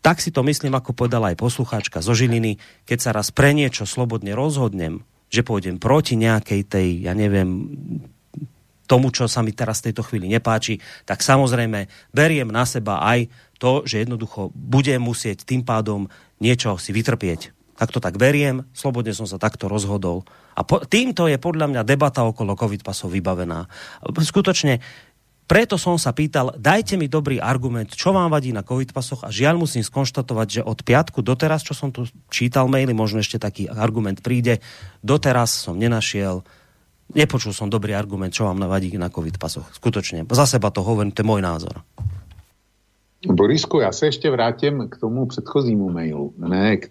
[0.06, 3.82] tak si to myslím, ako povedala aj poslucháčka zo Žiliny, keď sa raz pre niečo
[3.82, 5.02] slobodne rozhodnem,
[5.34, 7.74] že pôjdem proti nejakej tej, ja neviem,
[8.86, 13.26] tomu, čo sa mi teraz v tejto chvíli nepáči, tak samozrejme beriem na seba aj
[13.58, 16.06] to, že jednoducho budem musieť tým pádom
[16.38, 17.50] niečo si vytrpieť.
[17.74, 20.22] Tak to tak beriem, slobodne som sa takto rozhodol.
[20.54, 23.66] A po, týmto je podľa mňa debata okolo COVID pasov vybavená.
[24.06, 24.80] Skutočne
[25.46, 29.30] preto som sa pýtal, dajte mi dobrý argument, čo vám vadí na COVID pasoch a
[29.30, 33.70] žiaľ musím skonštatovať, že od piatku doteraz, čo som tu čítal maily, možno ešte taký
[33.70, 34.58] argument príde,
[35.06, 36.42] doteraz som nenašiel,
[37.14, 39.70] nepočul som dobrý argument, čo vám vadí na COVID pasoch.
[39.70, 41.86] Skutočne, za seba to hovorím, to je môj názor.
[43.32, 46.88] Borisku, já se ještě vrátím k tomu předchozímu mailu, ne k,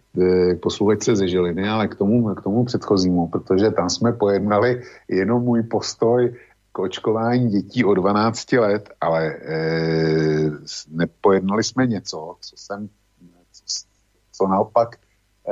[0.56, 5.44] k posluchačce ze Žiliny, ale k tomu, k tomu předchozímu, protože tam jsme pojednali jenom
[5.44, 6.34] můj postoj
[6.76, 9.60] k očkování dětí o 12 let, ale e,
[10.90, 12.90] nepojednali jsme něco, co jsem,
[13.52, 13.86] co,
[14.32, 14.96] co naopak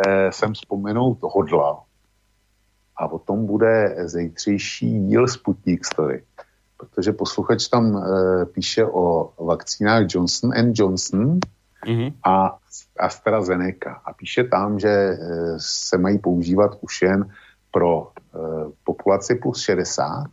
[0.06, 1.84] e, jsem vzpomenout hodlal.
[2.98, 6.24] A o tom bude zejtřejší díl Sputnik Story.
[6.78, 11.40] Protože posluchač tam e, píše o vakcínách Johnson Johnson
[11.88, 12.14] mm-hmm.
[12.24, 12.58] a
[13.00, 14.02] AstraZeneca.
[14.06, 15.18] A píše tam, že e,
[15.58, 17.30] se mají používat už jen
[17.72, 18.40] pro e,
[18.84, 20.28] populaci plus 60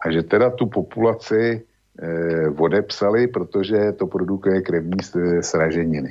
[0.00, 1.62] a že teda tu populaci
[2.02, 4.98] eh, odepsali, protože to produkuje krevní
[5.40, 6.10] sraženiny.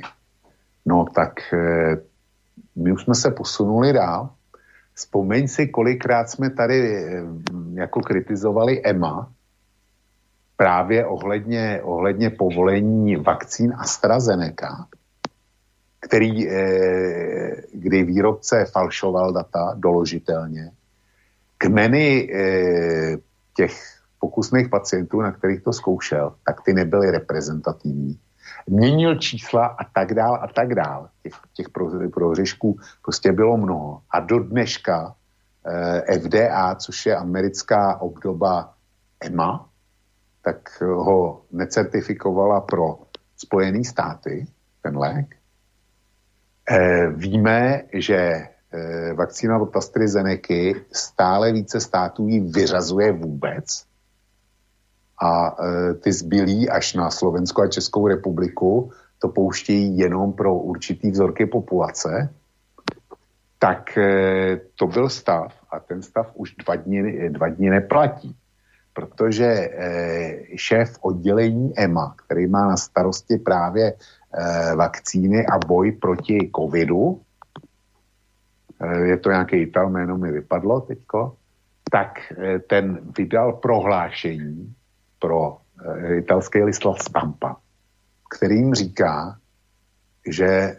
[0.86, 1.96] No tak eh,
[2.76, 4.30] my už jsme se posunuli dál.
[4.94, 7.22] Vzpomeň si, kolikrát jsme tady eh,
[7.74, 9.32] jako kritizovali EMA,
[10.56, 14.86] právě ohledně, ohledně povolení vakcín AstraZeneca,
[16.00, 20.70] který, eh, kdy výrobce falšoval data doložitelně.
[21.58, 23.16] Kmeny eh,
[23.58, 23.74] těch
[24.18, 28.20] pokusných pacientů, na kterých to zkoušel, tak ty nebyly reprezentativní.
[28.66, 31.10] Měnil čísla a tak dál a tak dál.
[31.22, 31.66] Těch, těch
[32.14, 34.02] prohřešků prostě bylo mnoho.
[34.10, 35.14] A do dneška
[35.66, 38.74] eh, FDA, což je americká obdoba
[39.20, 39.68] EMA,
[40.42, 42.98] tak ho necertifikovala pro
[43.36, 44.46] Spojené státy,
[44.82, 45.34] ten lék.
[46.70, 48.57] Eh, víme, že Eh,
[49.14, 53.64] vakcína od AstraZeneca stále více států ji vyřazuje vůbec.
[55.22, 61.10] A eh, ty zbylí až na Slovensko a Českou republiku to pouštějí jenom pro určitý
[61.10, 62.34] vzorky populace,
[63.58, 68.36] tak eh, to byl stav a ten stav už dva dny, dva dny neplatí,
[68.92, 69.70] protože
[70.56, 73.92] šéf oddělení EMA, který má na starosti právě
[74.76, 77.27] vakcíny a boj proti covidu, Eh,
[79.02, 81.36] je to nějaký Ital, jméno mi vypadlo teďko,
[81.90, 84.74] tak eh, ten vydal prohlášení
[85.18, 87.56] pro eh, italský lislav Stampa,
[88.36, 89.38] kterým říká,
[90.26, 90.76] že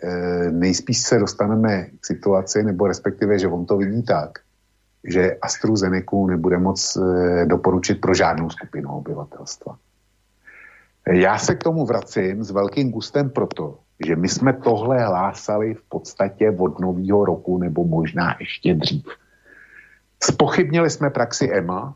[0.51, 4.39] nejspíš se dostaneme k situaci, nebo respektive, že on to vidí tak,
[5.03, 6.97] že AstraZeneca nebude moc
[7.45, 9.77] doporučit pro žádnou skupinu obyvatelstva.
[11.07, 15.83] Já se k tomu vracím s velkým gustem proto, že my jsme tohle hlásali v
[15.89, 19.05] podstatě od nového roku nebo možná ještě dřív.
[20.23, 21.95] Spochybnili jsme praxi EMA,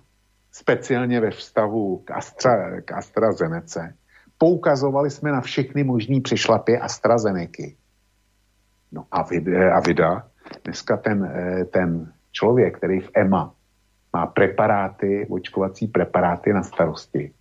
[0.51, 3.89] speciálně ve vztahu k, Astra, k AstraZeneca.
[4.37, 7.63] Poukazovali jsme na všechny možné přešlapy AstraZeneca.
[8.91, 10.27] No a, vid, a vida,
[10.63, 13.53] dneska ten, eh, ten člověk, který v EMA
[14.13, 17.33] má preparáty, očkovací preparáty na starosti,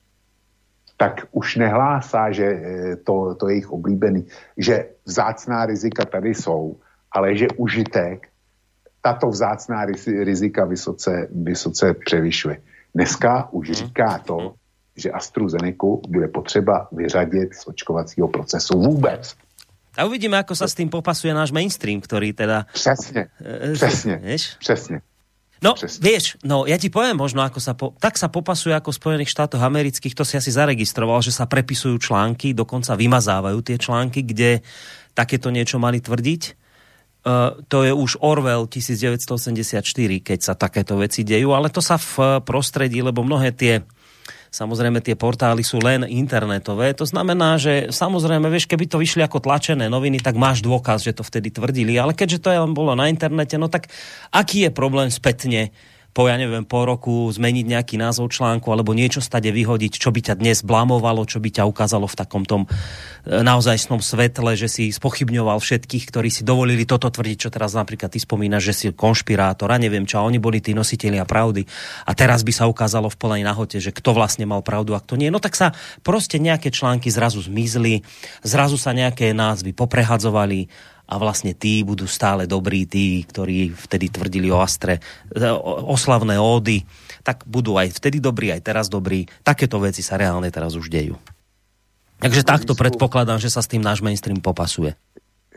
[1.03, 4.23] tak už nehlásá, že eh, to, to je jejich oblíbený,
[4.55, 6.79] že vzácná rizika tady jsou,
[7.11, 8.31] ale že užitek
[9.03, 9.83] tato vzácná
[10.23, 12.57] rizika vysoce, vysoce převyšuje.
[12.95, 13.75] Dneska už hmm.
[13.75, 14.55] říká to,
[14.97, 19.35] že AstraZeneca bude potřeba vyřadit z očkovacího procesu vůbec.
[19.93, 22.65] A uvidíme, ako sa s tým popasuje náš mainstream, ktorý teda...
[22.73, 23.29] Přesně,
[23.77, 24.57] přesně, vieš?
[24.57, 25.05] přesně.
[25.63, 26.03] No, Přesne.
[26.03, 29.31] vieš, no ja ti poviem možno, ako sa po, tak sa popasuje ako v Spojených
[29.31, 34.67] štátoch amerických, to si asi zaregistroval, že sa prepisujú články, dokonca vymazávajú tie články, kde
[35.15, 36.43] takéto niečo mali tvrdiť.
[37.23, 39.87] Uh, to je už Orwell 1984,
[40.27, 43.87] keď sa takéto veci dejú, ale to sa v prostredí, lebo mnohé tie
[44.53, 46.93] Samozrejme, tie portály sú len internetové.
[47.01, 51.17] To znamená, že samozrejme, vieš, keby to vyšli ako tlačené noviny, tak máš dôkaz, že
[51.17, 51.97] to vtedy tvrdili.
[51.97, 53.89] Ale keďže to len bolo na internete, no tak
[54.29, 55.73] aký je problém spätne
[56.13, 60.21] po, ja neviem, po roku zmeniť nejaký názov článku alebo niečo stade vyhodiť, čo by
[60.21, 64.85] ťa dnes blamovalo, čo by ťa ukázalo v takom tom e, naozajstnom svetle, že si
[64.93, 69.73] spochybňoval všetkých, ktorí si dovolili toto tvrdiť, čo teraz napríklad ty spomínaš, že si konšpirátor
[69.73, 71.65] a neviem čo, a oni boli tí nositeľia pravdy.
[72.05, 75.17] A teraz by sa ukázalo v plnej nahote, že kto vlastne mal pravdu a kto
[75.17, 75.33] nie.
[75.33, 75.73] No tak sa
[76.05, 78.05] proste nejaké články zrazu zmizli,
[78.45, 84.49] zrazu sa nejaké názvy poprehadzovali a vlastne tí budú stále dobrí, tí, ktorí vtedy tvrdili
[84.49, 85.03] o Astre,
[85.35, 85.49] e,
[85.87, 86.87] oslavné ódy,
[87.27, 89.27] tak budú aj vtedy dobrí, aj teraz dobrí.
[89.45, 91.19] Takéto veci sa reálne teraz už dejú.
[92.23, 94.95] Takže takto predpokladám, že sa s tým náš mainstream popasuje.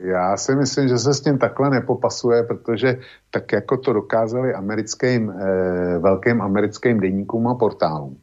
[0.01, 2.99] Já si myslím, že se s tím takhle nepopasuje, protože
[3.31, 8.17] tak jako to dokázali americkým, eh, velkým americkým denníkům a portálům,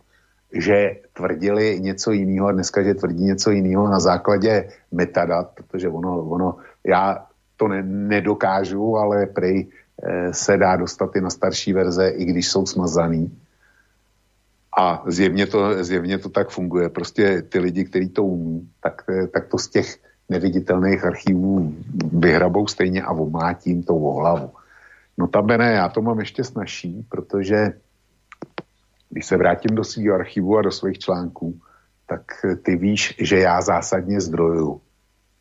[0.52, 6.24] že tvrdili něco jiného a dneska, že tvrdí něco jiného na základě metadat, protože ono,
[6.28, 6.56] ono
[6.86, 7.26] já
[7.56, 9.68] to ne, nedokážu, ale prej
[10.02, 13.38] eh, se dá dostat i na starší verze, i když jsou smazaný.
[14.78, 16.88] A zjevně to, zjevně to tak funguje.
[16.88, 19.88] Prostě ty lidi, kteří to umí, tak, eh, tak to z těch
[20.28, 21.74] neviditelných archivů
[22.12, 24.50] vyhrabou stejně a omlátím to o hlavu.
[25.18, 27.72] No tabene, já to mám ještě snažší, protože
[29.10, 31.60] když se vrátím do svého archivu a do svých článků,
[32.06, 32.24] tak
[32.62, 34.80] ty víš, že já zásadně zdroju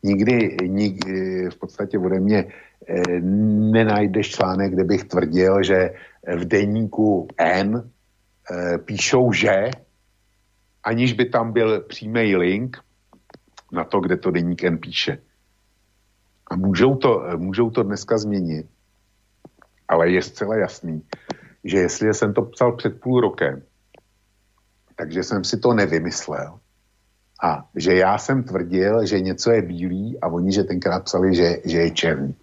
[0.02, 2.44] nikdy, nikdy v podstatě ode mě
[2.88, 5.94] eh, nenajdeš článek, kde bych tvrdil, že
[6.36, 7.90] v denníku N
[8.50, 9.70] eh, píšou, že
[10.82, 12.76] aniž by tam byl přímý link
[13.72, 15.18] na to, kde to denník N píše.
[16.46, 18.66] A můžou to, můžou to dneska změnit,
[19.88, 21.02] ale je zcela jasný,
[21.64, 23.62] že jestli jsem to psal před půl rokem,
[24.96, 26.58] takže jsem si to nevymyslel,
[27.42, 31.58] a že já jsem tvrdil, že něco je bílý a oni, že tenkrát psali, že,
[31.64, 32.34] že je černý.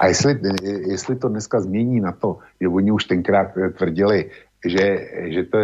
[0.00, 0.40] A jestli,
[0.88, 4.30] jestli to dneska změní na to, že oni už tenkrát tvrdili,
[4.66, 5.58] že, že, to,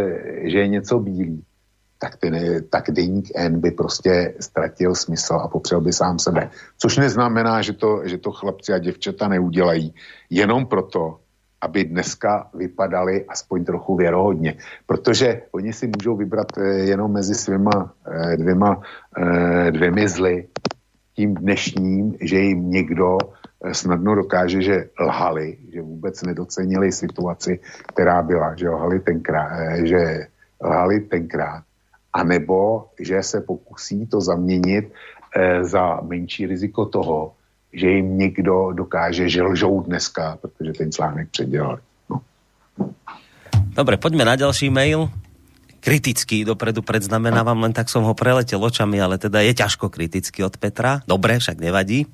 [0.45, 1.45] že je něco bílý,
[1.99, 2.35] tak, ten,
[2.71, 6.51] tak deník N by prostě ztratil smysl a popřel by sám sebe.
[6.79, 9.95] Což neznamená, že to, že to chlapci a děvčata neudělají.
[10.31, 11.22] Jenom proto,
[11.63, 14.55] aby dneska vypadali aspoň trochu věrohodně.
[14.87, 18.83] Protože oni si můžou vybrat eh, jenom mezi svýma eh, dvěma,
[19.17, 20.47] eh, dvěmi zly
[21.15, 23.19] tím dnešním, že jim někdo
[23.73, 30.27] snadno dokáže, že lhali, že vůbec nedocenili situaci, která byla, že lhali tenkrát, že
[30.65, 31.63] lhali tenkrát,
[32.13, 34.93] anebo že se pokusí to zaměnit
[35.63, 37.33] za menší riziko toho,
[37.73, 41.81] že jim někdo dokáže, že lžou dneska, protože ten článek předělali.
[42.11, 42.21] No.
[43.73, 45.09] Dobre, poďme na ďalší mail.
[45.83, 50.55] Kritický dopredu predznamenávam, len tak som ho preletel očami, ale teda je ťažko kriticky od
[50.55, 51.03] Petra.
[51.11, 52.07] Dobre, však nevadí.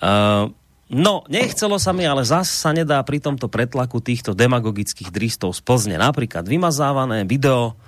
[0.00, 0.48] Uh,
[0.92, 5.64] No, nechcelo sa mi, ale zas sa nedá pri tomto pretlaku týchto demagogických dristov z
[5.64, 5.96] Plzne.
[5.96, 7.80] Napríklad vymazávané video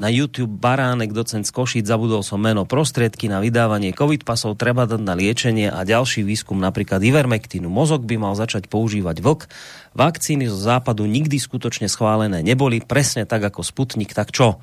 [0.00, 4.88] na YouTube Baránek, docent z Košic, zabudol som meno, prostriedky na vydávanie COVID pasov treba
[4.88, 7.68] dať na liečenie a ďalší výskum napríklad Ivermectinu.
[7.68, 9.52] Mozog by mal začať používať vlk.
[9.92, 14.56] Vakcíny zo západu nikdy skutočne schválené neboli, presne tak ako Sputnik, tak čo?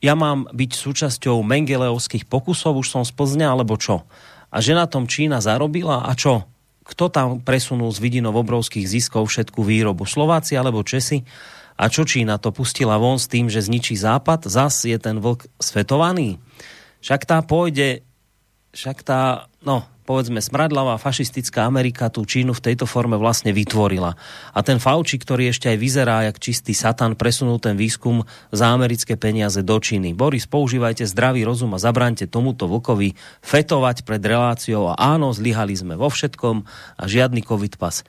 [0.00, 4.08] Ja mám byť súčasťou Mengeleovských pokusov, už som z Plzňa, alebo čo?
[4.48, 6.48] A že na tom Čína zarobila a čo?
[6.88, 10.08] Kto tam presunul z vidinov obrovských ziskov všetku výrobu?
[10.08, 11.24] Slováci alebo Česi?
[11.74, 14.46] A čo Čína to pustila von s tým, že zničí západ?
[14.46, 16.38] Zas je ten vlk svetovaný?
[17.02, 18.06] Však tá pôjde,
[18.72, 24.14] však tá, no, povedzme, smradlavá fašistická Amerika tú Čínu v tejto forme vlastne vytvorila.
[24.52, 28.22] A ten Fauci, ktorý ešte aj vyzerá jak čistý satan, presunul ten výskum
[28.52, 30.12] za americké peniaze do Číny.
[30.12, 35.96] Boris, používajte zdravý rozum a zabrante tomuto vlkovi fetovať pred reláciou a áno, zlyhali sme
[35.96, 36.56] vo všetkom
[37.00, 38.04] a žiadny covid pas.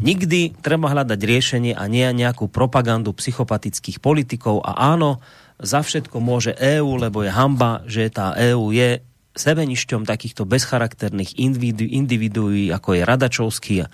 [0.00, 5.20] Nikdy treba hľadať riešenie a nie nejakú propagandu psychopatických politikov a áno,
[5.60, 9.04] za všetko môže EÚ, lebo je hamba, že tá EÚ je
[9.36, 13.92] sebenišťom takýchto bezcharakterných individu, individuí, ako je Radačovský a,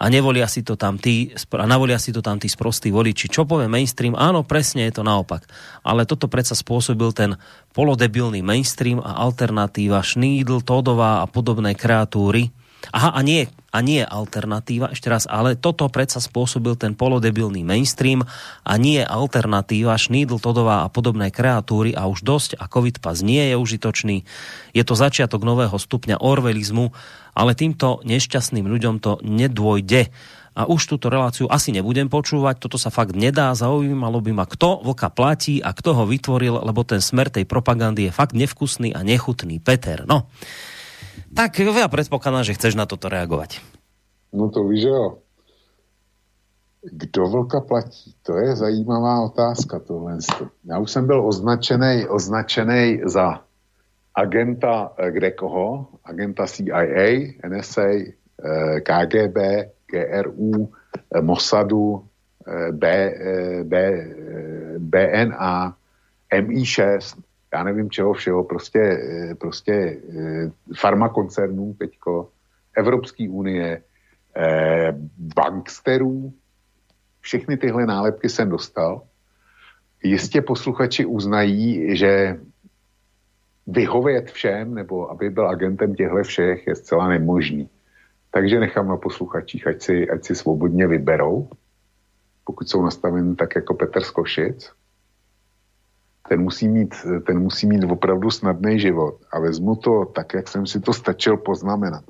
[0.00, 3.28] a nevolia si to tam tí, a navolia si to tam tí sprostí voliči.
[3.28, 4.16] Čo povie mainstream?
[4.16, 5.44] Áno, presne je to naopak.
[5.84, 7.36] Ale toto predsa spôsobil ten
[7.76, 12.50] polodebilný mainstream a alternatíva Šnídl, Todová a podobné kreatúry.
[12.90, 18.26] Aha, a nie, a nie alternatíva, ešte raz, ale toto predsa spôsobil ten polodebilný mainstream
[18.66, 23.52] a nie alternatíva Šnídl, Todová a podobné kreatúry a už dosť a COVID pas nie
[23.52, 24.26] je užitočný.
[24.74, 26.90] Je to začiatok nového stupňa orvelizmu
[27.32, 30.12] ale týmto nešťastným ľuďom to nedôjde.
[30.52, 34.84] A už túto reláciu asi nebudem počúvať, toto sa fakt nedá, zaujímalo by ma, kto
[34.84, 39.00] vlka platí a kto ho vytvoril, lebo ten smer tej propagandy je fakt nevkusný a
[39.00, 39.64] nechutný.
[39.64, 40.28] Peter, no.
[41.32, 43.64] Tak ja predpokladám, že chceš na toto reagovať.
[44.32, 45.18] No to víš, jo.
[46.82, 48.14] Kdo vlka platí?
[48.22, 50.18] To je zajímavá otázka tohle.
[50.64, 53.40] Já už jsem byl označený, označený za
[54.14, 59.38] agenta eh, kde koho, agenta CIA, NSA, eh, KGB,
[59.86, 60.68] GRU,
[61.14, 62.04] eh, Mossadu,
[62.72, 63.14] B,
[63.62, 63.74] B,
[64.78, 65.76] BNA,
[66.34, 67.14] MI6,
[67.52, 69.02] já nevím čeho všeho, prostě,
[69.40, 70.00] prostě
[70.76, 72.28] farmakoncernů teďko,
[72.76, 73.82] Evropské unie,
[75.36, 76.32] banksterů,
[77.20, 79.02] všechny tyhle nálepky jsem dostal.
[80.02, 82.40] Jistě posluchači uznají, že
[83.66, 87.68] vyhovět všem, nebo aby byl agentem těchto všech, je zcela nemožný.
[88.30, 91.50] Takže nechám na posluchačích, ať si, ať si svobodně vyberou,
[92.44, 94.72] pokud jsou nastaveni tak jako Petr Skošic.
[96.28, 96.94] Ten musí mít,
[97.26, 99.20] ten musí mít opravdu snadný život.
[99.32, 102.04] A vezmu to tak, jak jsem si to stačil poznamenat.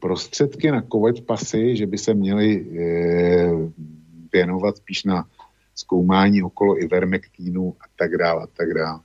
[0.00, 3.50] Prostředky na COVID pasy, že by se měly e,
[4.32, 5.24] věnovat spíš na
[5.74, 9.00] zkoumání okolo ivermektínu a tak dále a tak dále.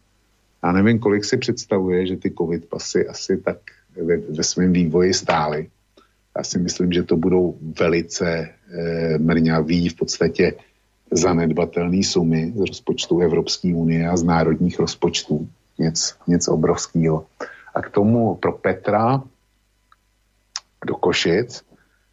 [0.63, 3.57] Já nevím, kolik si představuje, že ty covid pasy asi tak
[4.01, 5.69] ve, ve svém vývoji stály.
[6.37, 10.53] Já si myslím, že to budou velice e, mrňaví, v podstatě
[11.11, 15.49] zanedbatelné sumy z rozpočtu Evropské unie a z národních rozpočtů.
[15.79, 17.25] Nic, nic obrovského.
[17.75, 19.23] A k tomu pro Petra
[20.85, 21.65] do Košic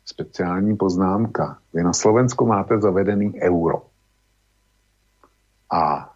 [0.05, 1.59] speciální poznámka.
[1.75, 3.83] Vy na Slovensku máte zavedený euro.
[5.71, 6.13] A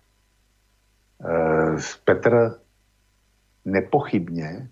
[1.24, 2.58] Eh, Petr
[3.64, 4.68] nepochybně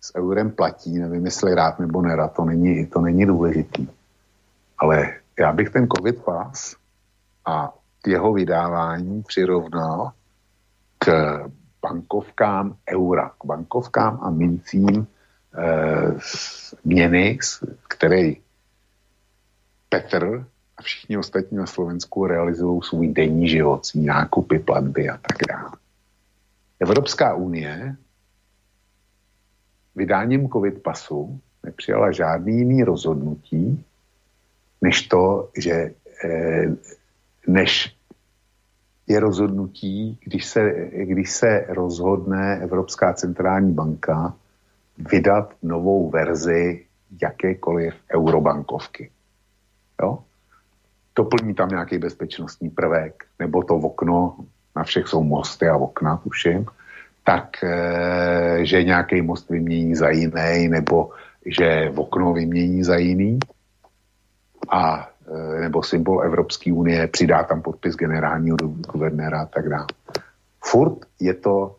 [0.00, 3.88] s eurem platí, nevím, jestli rád nebo nerad, to není, to není důležitý.
[4.78, 6.76] Ale já bych ten covid pass
[7.50, 7.74] a
[8.06, 10.12] jeho vydávání přirovnal
[10.98, 11.08] k
[11.82, 15.06] bankovkám eura, k bankovkám a mincím e,
[16.84, 17.38] měny,
[17.88, 18.32] které
[19.88, 20.46] Petr
[20.76, 25.72] a všichni ostatní na Slovensku realizují svůj denní život, svý nákupy, platby a tak dále.
[26.80, 27.96] Evropská unie
[29.94, 33.84] vydáním covid pasu nepřijala žádný jiný rozhodnutí,
[34.80, 35.94] než to, že
[36.24, 36.76] eh,
[37.46, 37.96] než
[39.06, 40.70] je rozhodnutí, když se,
[41.04, 44.34] když se rozhodne Evropská centrální banka
[44.98, 46.86] vydat novou verzi
[47.22, 49.10] jakékoliv eurobankovky.
[50.02, 50.18] Jo?
[51.16, 54.36] doplní tam nějaký bezpečnostní prvek, nebo to okno,
[54.76, 56.66] na všech jsou mosty a okna, tuším,
[57.24, 61.10] tak, e, že nějaký most vymění za jiný, nebo
[61.46, 63.38] že okno vymění za jiný,
[64.68, 65.09] a,
[65.60, 68.56] nebo symbol Evropské unie, přidá tam podpis generálního
[68.92, 69.86] guvernéra a tak dále.
[70.64, 71.76] Furt je to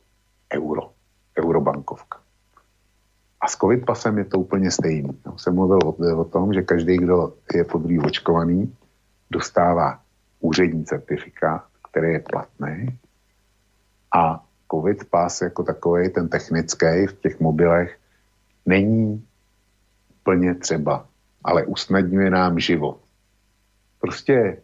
[0.54, 0.92] euro,
[1.40, 2.20] eurobankovka.
[3.42, 5.20] A s covid pasem je to úplně stejný.
[5.26, 8.76] Já jsem mluvil o, o tom, že každý, kdo je podrý očkovaný,
[9.32, 10.00] dostává
[10.40, 13.00] úřední certifikát, který je platný
[14.16, 17.98] a COVID pas jako takový, ten technický v těch mobilech,
[18.66, 19.28] není
[20.24, 21.06] plně třeba,
[21.44, 23.01] ale usnadňuje nám život.
[24.02, 24.62] Prostě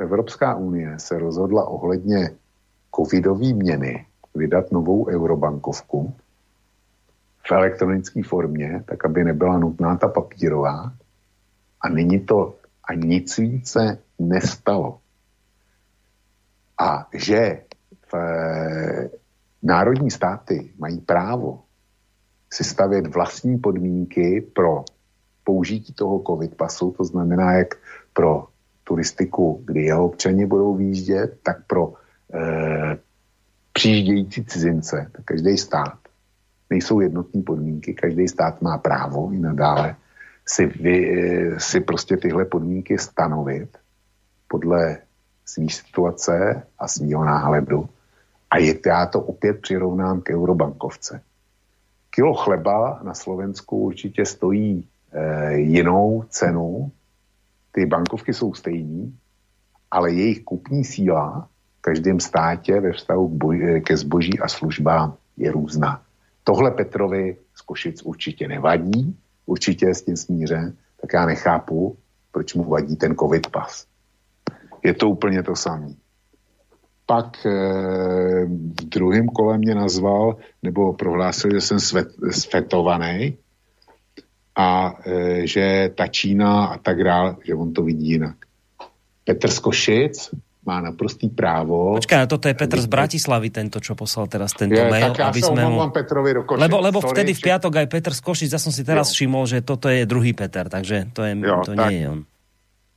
[0.00, 2.30] Evropská unie se rozhodla ohledně
[2.96, 6.14] covidové měny vydat novou eurobankovku
[7.48, 10.92] v elektronické formě, tak aby nebyla nutná ta papírová.
[11.80, 12.54] A nyní to
[12.84, 14.98] a nic více nestalo.
[16.80, 17.62] A že
[18.12, 19.10] v, e,
[19.62, 21.62] národní státy mají právo
[22.52, 24.84] si stavět vlastní podmínky pro
[25.44, 27.74] použití toho covid pasu, to znamená jak
[28.16, 28.48] pro
[28.84, 31.92] turistiku, kdy jeho občani budou výjíždět, tak pro
[32.32, 32.96] e,
[33.72, 35.98] přijíždějící cizince, tak každý stát,
[36.70, 39.96] nejsou jednotní podmínky, každý stát má právo i nadále
[40.46, 40.96] si, vy,
[41.58, 43.78] si prostě tyhle podmínky stanovit
[44.48, 44.98] podle
[45.44, 47.88] své situace a svého náhledu.
[48.50, 51.20] A je, já to opět přirovnám k eurobankovce.
[52.10, 56.92] Kilo chleba na Slovensku určitě stojí e, jinou cenu
[57.76, 59.18] ty bankovky jsou stejný,
[59.90, 61.48] ale jejich kupní síla
[61.78, 63.38] v každém státě ve vztahu
[63.84, 66.02] ke zboží a službám je různá.
[66.44, 69.16] Tohle Petrovi z Košic určitě nevadí,
[69.46, 71.96] určitě je s tím smířen, tak já nechápu,
[72.32, 73.86] proč mu vadí ten covid pas.
[74.82, 75.88] Je to úplně to samé.
[77.06, 77.50] Pak e,
[78.80, 83.36] v druhém kole mě nazval, nebo prohlásil, že jsem svet, svetovaný
[84.56, 88.36] a e, že ta Čína a tak dále, že on to vidí jinak.
[89.24, 90.16] Petr z Košic
[90.66, 91.94] má naprostý právo.
[91.94, 95.14] Počkaj, toto je Petr z Bratislavy, tento, čo poslal teraz tento je, mail.
[95.14, 95.78] Tak ja aby sme mu...
[95.94, 96.62] Petrovi do Košic.
[96.66, 99.22] Lebo, lebo vtedy v piatok aj Petr z Košic, ja som si teraz jo.
[99.22, 102.20] všimol, že toto je druhý Peter, takže to, je, jo, to tak, nie je on.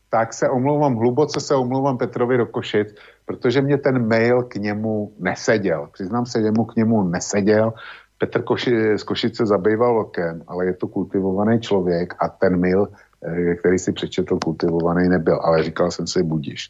[0.10, 2.88] Tak se omlouvám, hluboce se omlouvám Petrovi do Košic,
[3.26, 5.90] protože mě ten mail k němu neseděl.
[5.94, 7.74] Přiznám se, že mu k němu neseděl.
[8.20, 12.88] Petr Koši, z Košice zabýval lokem, ale je to kultivovaný člověk a ten mail,
[13.24, 15.40] eh, který si přečetl, kultivovaný nebyl.
[15.44, 16.70] Ale říkal jsem si, budíš.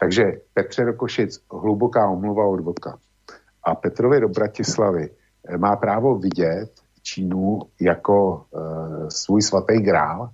[0.00, 0.22] Takže
[0.54, 2.98] Petře do Košic hluboká omluva od voka.
[3.64, 6.70] A Petrovi do Bratislavy eh, má právo vidět
[7.06, 8.58] Čínu jako e,
[9.10, 10.30] svůj svatý grál,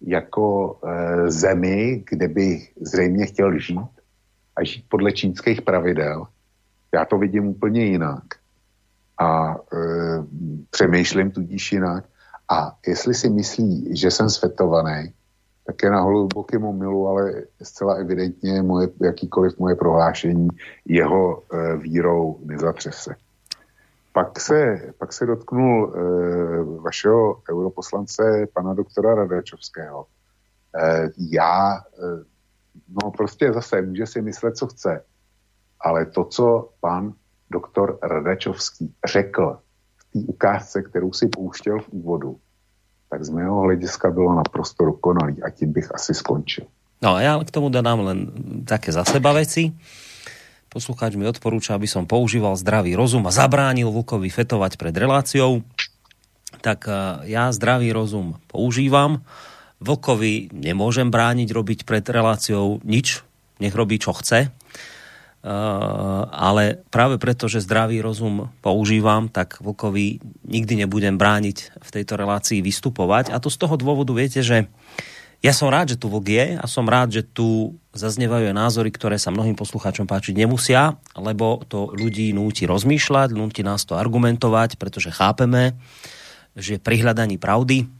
[0.00, 4.00] jako e, zemi, kde by zřejmě chtěl žít
[4.56, 6.26] a žít podle čínských pravidel.
[6.94, 8.24] Já to vidím úplně jinak
[9.22, 9.56] a e,
[10.70, 12.04] přemýšlím tudíž jinak.
[12.48, 15.12] A jestli si myslí, že jsem svetovaný,
[15.66, 20.48] tak je na hlubokém omilu, ale zcela evidentně moje, jakýkoliv moje prohlášení
[20.84, 23.14] jeho e, vírou nezatřese.
[24.12, 26.00] Pak se, pak se dotknul e,
[26.80, 30.06] vašeho europoslance, pana doktora Radačovského.
[30.76, 32.24] E, já, e,
[33.02, 35.04] no prostě zase, může si myslet, co chce,
[35.80, 37.12] ale to, co pan
[37.52, 39.58] doktor Radačovský řekl
[39.96, 42.36] v té ukázce, kterou si pouštěl v úvodu,
[43.12, 46.64] tak z mého hlediska bylo naprosto dokonalý a tím bych asi skončil.
[47.02, 48.18] No a ja k tomu dodám len
[48.62, 49.74] také za seba veci.
[50.70, 55.60] Poslucháč mi odporúča, aby som používal zdravý rozum a zabránil Vukovi fetovať pred reláciou.
[56.64, 56.92] Tak e,
[57.28, 59.20] ja zdravý rozum používam.
[59.82, 63.26] Vlkovi nemôžem brániť robiť pred reláciou nič,
[63.58, 64.54] nech robí čo chce.
[65.42, 72.14] Eh, ale práve preto, že zdravý rozum používam, tak Vlkovi nikdy nebudem brániť v tejto
[72.14, 73.34] relácii vystupovať.
[73.34, 74.70] A to z toho dôvodu viete, že
[75.42, 79.18] ja som rád, že tu Vlk je a som rád, že tu zaznievajú názory, ktoré
[79.18, 85.10] sa mnohým poslucháčom páčiť nemusia, lebo to ľudí núti rozmýšľať, núti nás to argumentovať, pretože
[85.10, 85.74] chápeme,
[86.54, 87.90] že pri hľadaní pravdy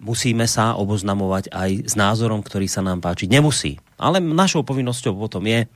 [0.00, 3.76] musíme sa oboznamovať aj s názorom, ktorý sa nám páčiť nemusí.
[4.00, 5.68] Ale našou povinnosťou potom je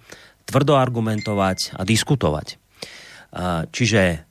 [0.44, 2.60] tvrdo argumentovať a diskutovať.
[3.74, 4.22] Čiže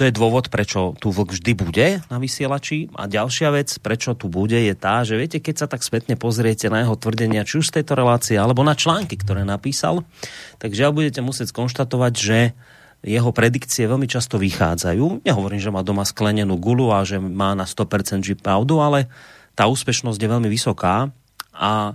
[0.00, 2.88] to je dôvod, prečo tu vlk vždy bude na vysielači.
[2.96, 6.72] A ďalšia vec, prečo tu bude, je tá, že viete, keď sa tak spätne pozriete
[6.72, 10.08] na jeho tvrdenia, či už z tejto relácie, alebo na články, ktoré napísal,
[10.56, 12.56] tak žiaľ budete musieť skonštatovať, že
[13.04, 15.20] jeho predikcie veľmi často vychádzajú.
[15.24, 19.04] Nehovorím, že má doma sklenenú gulu a že má na 100% pravdu, ale
[19.52, 21.12] tá úspešnosť je veľmi vysoká
[21.52, 21.92] a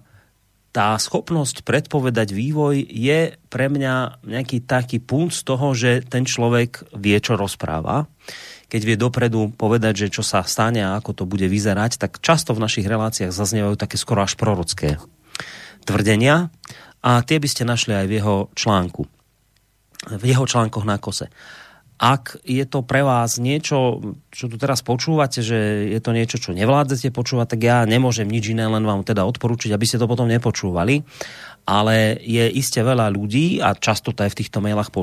[0.76, 6.92] tá schopnosť predpovedať vývoj je pre mňa nejaký taký punt z toho, že ten človek
[7.00, 8.12] vie, čo rozpráva.
[8.68, 12.52] Keď vie dopredu povedať, že čo sa stane a ako to bude vyzerať, tak často
[12.52, 15.00] v našich reláciách zaznievajú také skoro až prorocké
[15.88, 16.52] tvrdenia
[17.00, 19.08] a tie by ste našli aj v jeho článku.
[20.12, 21.32] V jeho článkoch na kose
[21.96, 26.52] ak je to pre vás niečo, čo tu teraz počúvate, že je to niečo, čo
[26.52, 30.28] nevládzete počúvať, tak ja nemôžem nič iné, len vám teda odporúčiť, aby ste to potom
[30.28, 31.08] nepočúvali.
[31.66, 34.94] Ale je iste veľa ľudí, a často to aj v týchto mailách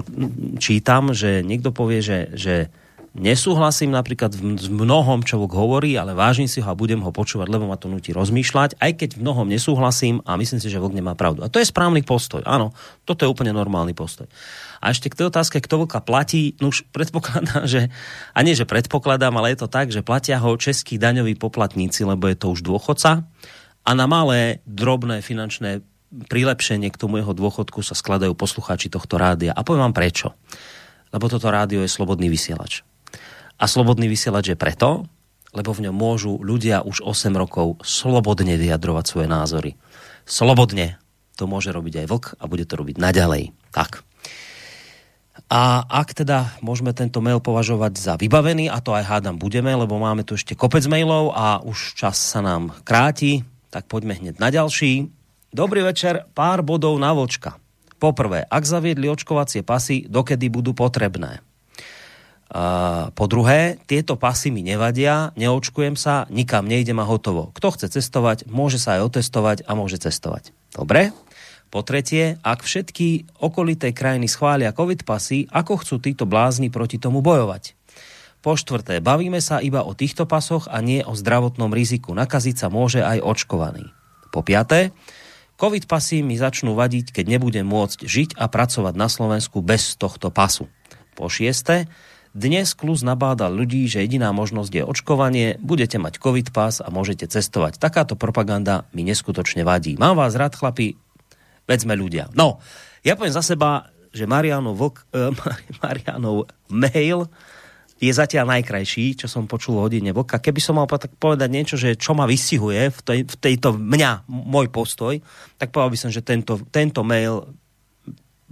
[0.63, 2.71] čítam, že niekto povie, že, že
[3.13, 7.49] nesúhlasím napríklad v mnohom, čo Vlk hovorí, ale vážim si ho a budem ho počúvať,
[7.53, 10.97] lebo ma to nutí rozmýšľať, aj keď v mnohom nesúhlasím a myslím si, že Vlk
[10.97, 11.45] nemá pravdu.
[11.45, 12.41] A to je správny postoj.
[12.49, 12.73] Áno,
[13.05, 14.25] toto je úplne normálny postoj.
[14.83, 17.95] A ešte k tej otázke, kto Vlka platí, no už predpokladám, že,
[18.35, 22.27] a nie, že predpokladám, ale je to tak, že platia ho českí daňoví poplatníci, lebo
[22.27, 23.23] je to už dôchodca
[23.83, 25.83] a na malé, drobné finančné
[26.13, 29.57] prilepšenie k tomu jeho dôchodku sa skladajú poslucháči tohto rádia.
[29.57, 30.37] A poviem vám prečo.
[31.11, 32.85] Lebo toto rádio je slobodný vysielač.
[33.57, 35.09] A slobodný vysielač je preto,
[35.53, 39.71] lebo v ňom môžu ľudia už 8 rokov slobodne vyjadrovať svoje názory.
[40.25, 40.97] Slobodne.
[41.41, 43.57] To môže robiť aj vlk a bude to robiť naďalej.
[43.73, 44.05] Tak.
[45.53, 50.01] A ak teda môžeme tento mail považovať za vybavený, a to aj hádam budeme, lebo
[50.01, 54.49] máme tu ešte kopec mailov a už čas sa nám kráti, tak poďme hneď na
[54.49, 55.13] ďalší.
[55.53, 57.61] Dobrý večer, pár bodov na vočka.
[58.01, 61.45] Poprvé, ak zaviedli očkovacie pasy, dokedy budú potrebné?
[62.49, 67.53] Uh, po druhé, tieto pasy mi nevadia, neočkujem sa, nikam nejdem a hotovo.
[67.53, 70.57] Kto chce cestovať, môže sa aj otestovať a môže cestovať.
[70.73, 71.13] Dobre?
[71.73, 77.25] Po tretie, ak všetky okolité krajiny schvália covid pasy, ako chcú títo blázni proti tomu
[77.25, 77.73] bojovať?
[78.45, 82.13] Po štvrté, bavíme sa iba o týchto pasoch a nie o zdravotnom riziku.
[82.13, 83.89] Nakaziť sa môže aj očkovaný.
[84.29, 84.93] Po piaté,
[85.57, 90.29] covid pasy mi začnú vadiť, keď nebudem môcť žiť a pracovať na Slovensku bez tohto
[90.29, 90.69] pasu.
[91.17, 91.89] Po šieste,
[92.37, 97.33] dnes Klus nabádal ľudí, že jediná možnosť je očkovanie, budete mať covid pas a môžete
[97.33, 97.81] cestovať.
[97.81, 99.97] Takáto propaganda mi neskutočne vadí.
[99.97, 101.01] Mám vás rád, chlapi,
[101.67, 102.31] veď sme ľudia.
[102.35, 102.63] No,
[103.03, 105.33] ja poviem za seba, že Marianov, vlk, uh,
[105.83, 107.27] Marianov mail
[108.03, 110.43] je zatiaľ najkrajší, čo som počul o hodine vlka.
[110.43, 114.75] Keby som mal povedať niečo, že čo ma vystihuje v, tej, v tejto mňa, môj
[114.75, 115.23] postoj,
[115.55, 117.47] tak povedal by som, že tento, tento mail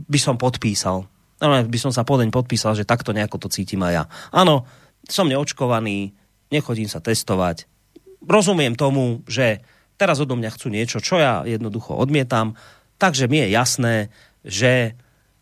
[0.07, 1.11] by som podpísal
[1.41, 4.05] No, by som sa podeň podpísal, že takto nejako to cítim aj ja.
[4.29, 4.69] Áno,
[5.09, 6.13] som neočkovaný,
[6.53, 7.65] nechodím sa testovať.
[8.21, 9.65] Rozumiem tomu, že
[9.97, 12.61] teraz odo mňa chcú niečo, čo ja jednoducho odmietam,
[13.01, 13.95] takže mi je jasné,
[14.45, 14.95] že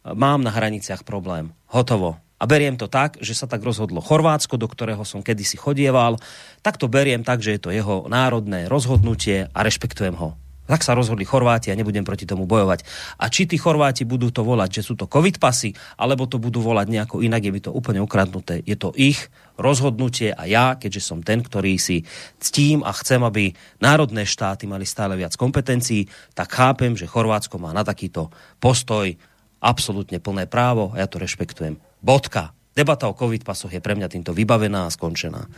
[0.06, 1.50] mám na hraniciach problém.
[1.68, 2.16] Hotovo.
[2.38, 6.22] A beriem to tak, že sa tak rozhodlo Chorvátsko, do ktorého som kedysi chodieval.
[6.62, 10.38] Tak to beriem tak, že je to jeho národné rozhodnutie a rešpektujem ho.
[10.68, 12.84] Tak sa rozhodli Chorváti a nebudem proti tomu bojovať.
[13.16, 16.60] A či tí Chorváti budú to volať, že sú to covid pasy, alebo to budú
[16.60, 18.60] volať nejako inak, je by to úplne ukradnuté.
[18.68, 22.04] Je to ich rozhodnutie a ja, keďže som ten, ktorý si
[22.38, 27.72] ctím a chcem, aby národné štáty mali stále viac kompetencií, tak chápem, že Chorvátsko má
[27.72, 28.28] na takýto
[28.60, 29.16] postoj
[29.58, 31.80] absolútne plné právo a ja to rešpektujem.
[31.98, 35.50] Bodka debata o covid pasoch je pre mňa týmto vybavená a skončená.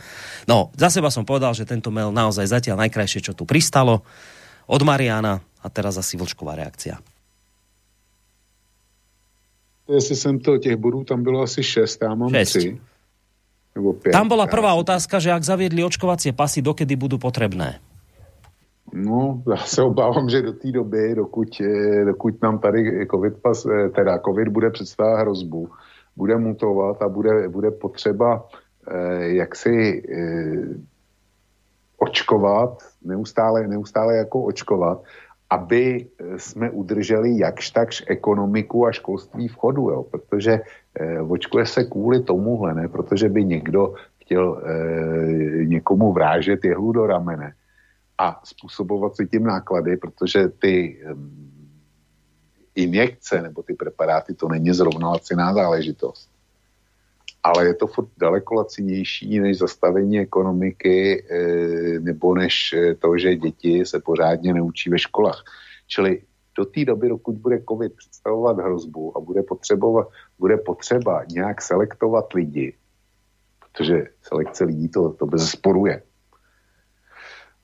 [0.49, 4.01] No, za seba som povedal, že tento mail naozaj zatiaľ najkrajšie, čo tu pristalo
[4.67, 6.97] od Mariana a teraz asi vlčková reakcia.
[9.89, 12.79] Jestli jsem to, těch bodů tam bylo asi 6, já mám 3.
[13.75, 14.11] Nebo 5.
[14.11, 17.79] Tam bola prvá otázka, že ak zaviedli očkovacie pasy, dokedy budú potrebné?
[18.93, 23.65] No, já se obávám, že do té doby, dokud, eh, dokud nám tady COVID pas,
[23.65, 25.69] eh, teda COVID bude představovat hrozbu,
[26.15, 28.47] bude mutovat a bude, bude potřeba
[28.91, 30.90] eh, jaksi eh,
[32.01, 35.03] očkovat, neustále, neustále jako očkovat,
[35.49, 40.03] aby eh, jsme udrželi jakž takž ekonomiku a školství v chodu, jo?
[40.03, 40.61] protože
[40.95, 42.87] eh, očkuje se kvůli tomuhle, ne?
[42.87, 47.53] protože by někdo chtěl eh, někomu vrážet jehlu do ramene
[48.17, 51.13] a způsobovat si tím náklady, protože ty eh,
[52.75, 56.30] injekce nebo ty preparáty, to není zrovna laciná záležitost
[57.43, 63.35] ale je to furt daleko lacinější než zastavení ekonomiky eh, nebo než eh, to, že
[63.35, 65.43] děti se pořádně neučí ve školách.
[65.87, 66.21] Čili
[66.57, 70.07] do té doby, dokud bude COVID představovat hrozbu a bude, potřebovat,
[70.39, 72.73] bude potřeba nějak selektovat lidi,
[73.59, 75.55] protože selekce lidí to, to bez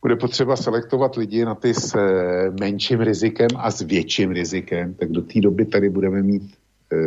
[0.02, 5.10] bude potřeba selektovat lidi na ty s eh, menším rizikem a s větším rizikem, tak
[5.10, 6.58] do té doby tady budeme mít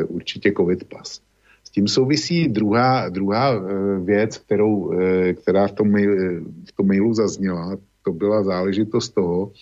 [0.09, 1.21] určitě COVID pas
[1.71, 6.17] tím souvisí druhá, druhá eh, věc, kterou, eh, která v tom, mail,
[6.69, 7.77] v tom mailu zazněla.
[8.05, 9.53] To byla záležitost toho,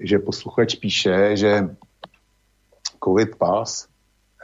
[0.00, 1.68] že posluchač píše, že
[3.04, 3.88] COVID pas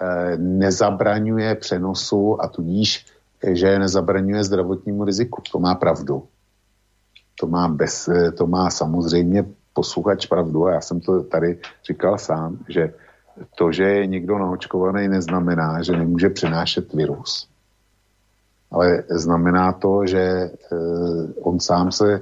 [0.01, 3.06] eh, nezabraňuje přenosu a tudíž,
[3.52, 5.43] že nezabraňuje zdravotnímu riziku.
[5.52, 6.24] To má pravdu.
[7.40, 12.59] To má, bez, to má samozřejmě posluchač pravdu a já jsem to tady říkal sám,
[12.68, 12.94] že
[13.54, 17.48] to, že je někdo naočkovaný, neznamená, že nemůže přenášet virus.
[18.70, 20.50] Ale znamená to, že e,
[21.40, 22.20] on sám se e,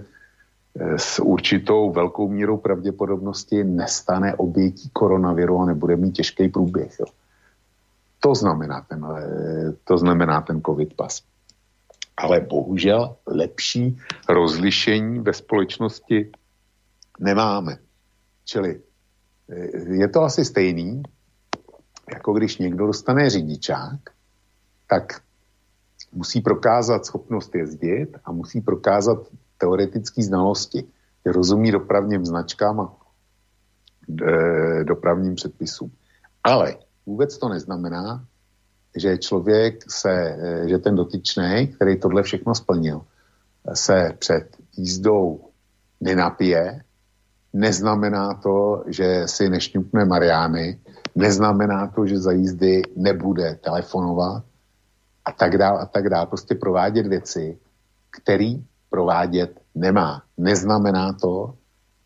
[0.99, 7.01] s určitou velkou mírou pravděpodobnosti nestane obětí koronaviru a nebude mít těžký průběh.
[7.01, 7.07] Jo.
[8.21, 9.23] To znamená ten, e,
[9.85, 11.23] to znamená ten covid pas.
[12.17, 16.31] Ale bohužel lepší rozlišení ve společnosti
[17.21, 17.79] nemáme.
[18.45, 18.81] Čili
[19.87, 21.03] je to asi stejný,
[22.13, 24.01] jako když někdo dostane řidičák,
[24.87, 25.21] tak
[26.13, 29.19] musí prokázat schopnost jezdit a musí prokázat
[29.59, 30.85] teoretické znalosti,
[31.27, 32.97] rozumí dopravním značkám a
[34.23, 35.93] e, dopravním předpisům.
[36.45, 38.25] Ale vůbec to neznamená,
[38.97, 43.03] že člověk se, e, že ten dotyčný, který tohle všechno splnil,
[43.75, 45.41] se před jízdou
[46.01, 46.85] nenapije
[47.53, 50.79] Neznamená to, že si nešňupne Mariány,
[51.15, 54.45] neznamená to, že za jízdy nebude telefonovat
[55.25, 56.27] a tak dále a tak dále.
[56.27, 57.59] Prostě provádět věci,
[58.11, 60.23] který provádět nemá.
[60.39, 61.55] Neznamená to,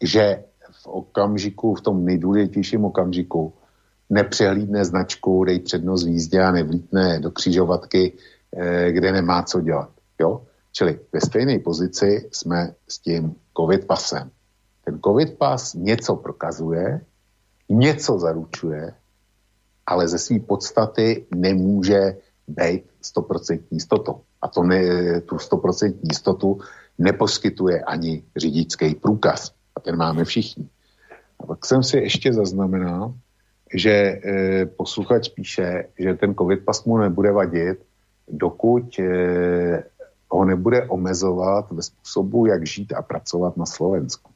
[0.03, 3.53] že v okamžiku, v tom nejdůležitějším okamžiku
[4.11, 8.13] nepřehlídne značku, dej přednost v jízdě a nevlítne do křižovatky
[8.57, 9.91] eh, kde nemá co dělat.
[10.21, 10.43] Jo?
[10.73, 14.31] Čili ve stejné pozici jsme s tím covid pasem.
[14.85, 17.01] Ten covid pas něco prokazuje,
[17.69, 18.93] něco zaručuje,
[19.87, 22.17] ale ze své podstaty nemůže
[22.49, 22.85] být
[23.17, 24.21] 100% jistotou.
[24.43, 24.81] A to ne,
[25.21, 26.61] tu 100% jistotu
[26.99, 29.53] neposkytuje ani řidičský průkaz.
[29.77, 30.69] A ten máme všichni.
[31.41, 33.15] A pak jsem si ještě zaznamenal,
[33.75, 37.79] že e, posluchač píše, že ten covid pas mu nebude vadit,
[38.29, 39.85] dokud e,
[40.31, 44.34] ho nebude omezovat ve způsobu, jak žít a pracovat na Slovensku.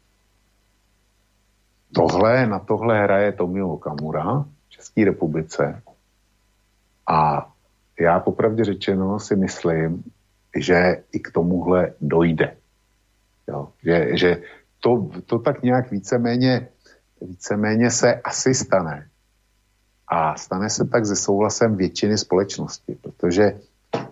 [1.94, 5.82] Tohle, na tohle hraje Tomio Kamura v České republice
[7.06, 7.50] a
[8.00, 10.04] já popravdě řečeno si myslím,
[10.56, 12.56] že i k tomuhle dojde.
[13.48, 14.42] Jo, že, že
[14.80, 16.68] to, to tak nějak víceméně,
[17.20, 19.08] víceméně se asi stane.
[20.08, 23.60] A stane se tak se souhlasem většiny společnosti, protože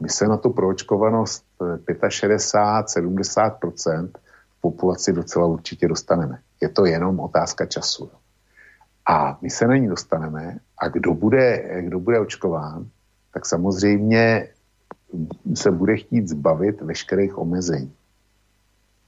[0.00, 4.08] my se na tu proočkovanost 65-70%
[4.58, 6.38] v populaci docela určitě dostaneme.
[6.60, 8.10] Je to jenom otázka času.
[9.06, 12.86] A my se na ní dostaneme a kdo bude, kdo bude očkován,
[13.34, 14.48] tak samozřejmě
[15.54, 17.92] se bude chtít zbavit veškerých omezení.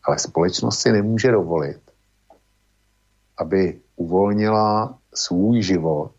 [0.05, 1.81] Ale společnost si nemůže dovolit,
[3.39, 6.13] aby uvolnila svůj život,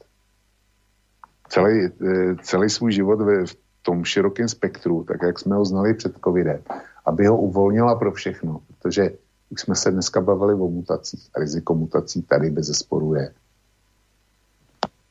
[1.49, 5.93] celý, eh, celý svůj život ve, v tom širokém spektru, tak jak jsme ho znali
[5.93, 6.61] před covidem,
[7.06, 9.10] aby ho uvolnila pro všechno, protože
[9.49, 13.34] už jsme se dneska bavili o mutacích a riziko mutací tady bez zesporu je.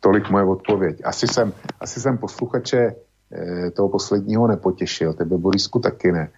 [0.01, 1.01] Tolik moje odpověď.
[1.05, 6.29] Asi jsem, asi jsem posluchače e, toho posledního nepotěšil, tebe Borisku taky ne.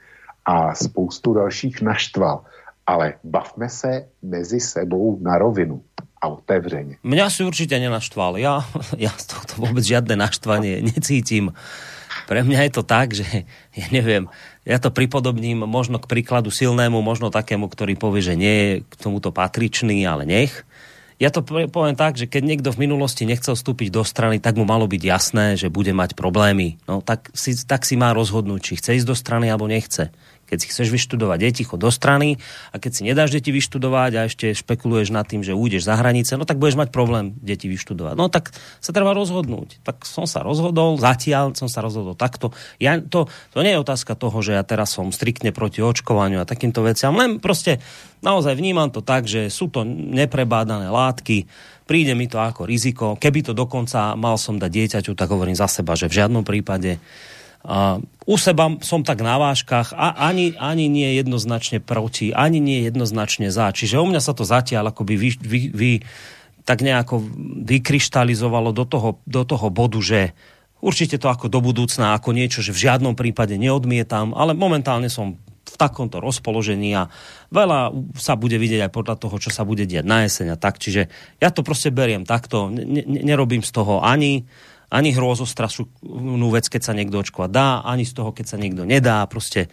[0.44, 2.44] A spoustu dalších naštval.
[2.86, 5.82] Ale bavme se mezi sebou na rovinu
[6.20, 6.96] a otevřeně.
[7.02, 8.36] Mňa si určite nenaštval.
[8.36, 8.60] Ja,
[9.00, 11.56] ja z tohto vôbec žiadne naštvanie necítim.
[12.28, 13.24] Pre mňa je to tak, že
[13.72, 14.28] ja neviem,
[14.70, 18.94] ja to pripodobním možno k príkladu silnému, možno takému, ktorý povie, že nie je k
[18.94, 20.62] tomuto patričný, ale nech.
[21.20, 24.64] Ja to poviem tak, že keď niekto v minulosti nechcel vstúpiť do strany, tak mu
[24.64, 26.80] malo byť jasné, že bude mať problémy.
[26.88, 30.14] No tak si, tak si má rozhodnúť, či chce ísť do strany alebo nechce.
[30.50, 32.42] Keď si chceš vyštudovať deti, chod do strany
[32.74, 36.34] a keď si nedáš deti vyštudovať a ešte špekuluješ nad tým, že ujdeš za hranice,
[36.34, 38.14] no tak budeš mať problém deti vyštudovať.
[38.18, 38.50] No tak
[38.82, 39.80] sa treba rozhodnúť.
[39.86, 42.50] Tak som sa rozhodol, zatiaľ som sa rozhodol takto.
[42.82, 46.48] Ja, to, to nie je otázka toho, že ja teraz som striktne proti očkovaniu a
[46.48, 47.78] takýmto veciam, len proste
[48.26, 51.46] naozaj vnímam to tak, že sú to neprebádané látky,
[51.90, 53.18] príde mi to ako riziko.
[53.18, 57.02] Keby to dokonca mal som dať dieťaťu, tak hovorím za seba, že v žiadnom prípade
[58.24, 63.52] u seba som tak na váškach a ani, ani nie jednoznačne proti, ani nie jednoznačne
[63.52, 63.68] za.
[63.68, 65.92] Čiže u mňa sa to zatiaľ akoby vy, vy, vy,
[66.64, 67.20] tak nejako
[67.68, 70.32] vykryštalizovalo do toho, do toho bodu, že
[70.80, 75.36] určite to ako do budúcna, ako niečo, že v žiadnom prípade neodmietam, ale momentálne som
[75.70, 77.12] v takomto rozpoložení a
[77.54, 80.82] veľa sa bude vidieť aj podľa toho, čo sa bude diať na jeseň a tak.
[80.82, 81.06] Čiže
[81.38, 82.72] ja to proste beriem takto.
[82.72, 84.50] Ne, ne, nerobím z toho ani
[84.90, 89.22] ani hrôzostrašnú vec, keď sa niekto očkovať dá, ani z toho, keď sa niekto nedá.
[89.30, 89.70] Proste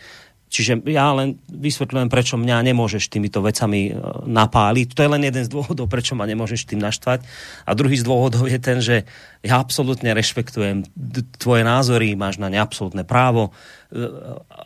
[0.48, 3.99] Čiže ja len vysvetľujem, prečo mňa nemôžeš týmito vecami e,
[4.31, 4.95] napáliť.
[4.95, 7.19] To je len jeden z dôvodov, prečo ma nemôžeš tým naštvať.
[7.68, 9.03] A druhý z dôvodov je ten, že
[9.44, 10.88] ja absolútne rešpektujem
[11.35, 13.52] tvoje názory, máš na ne absolútne právo,
[13.91, 14.07] e,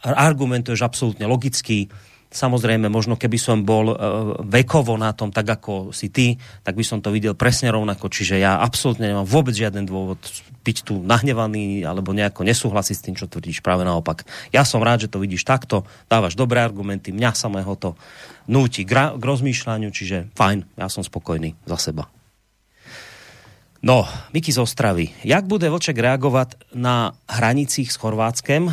[0.06, 1.90] argumentuješ absolútne logicky,
[2.32, 3.96] Samozrejme, možno keby som bol e,
[4.48, 8.08] vekovo na tom, tak ako si ty, tak by som to videl presne rovnako.
[8.08, 10.24] Čiže ja absolútne nemám vôbec žiaden dôvod
[10.64, 13.60] byť tu nahnevaný alebo nejako nesúhlasiť s tým, čo tvrdíš.
[13.60, 14.24] Práve naopak.
[14.56, 18.00] Ja som rád, že to vidíš takto, dávaš dobré argumenty, mňa samého to
[18.48, 22.08] núti k, k rozmýšľaniu, čiže fajn, ja som spokojný za seba.
[23.82, 25.10] No, Miky z Ostravy.
[25.26, 28.70] Jak bude Vlček reagovať na hranicích s Chorvátskem?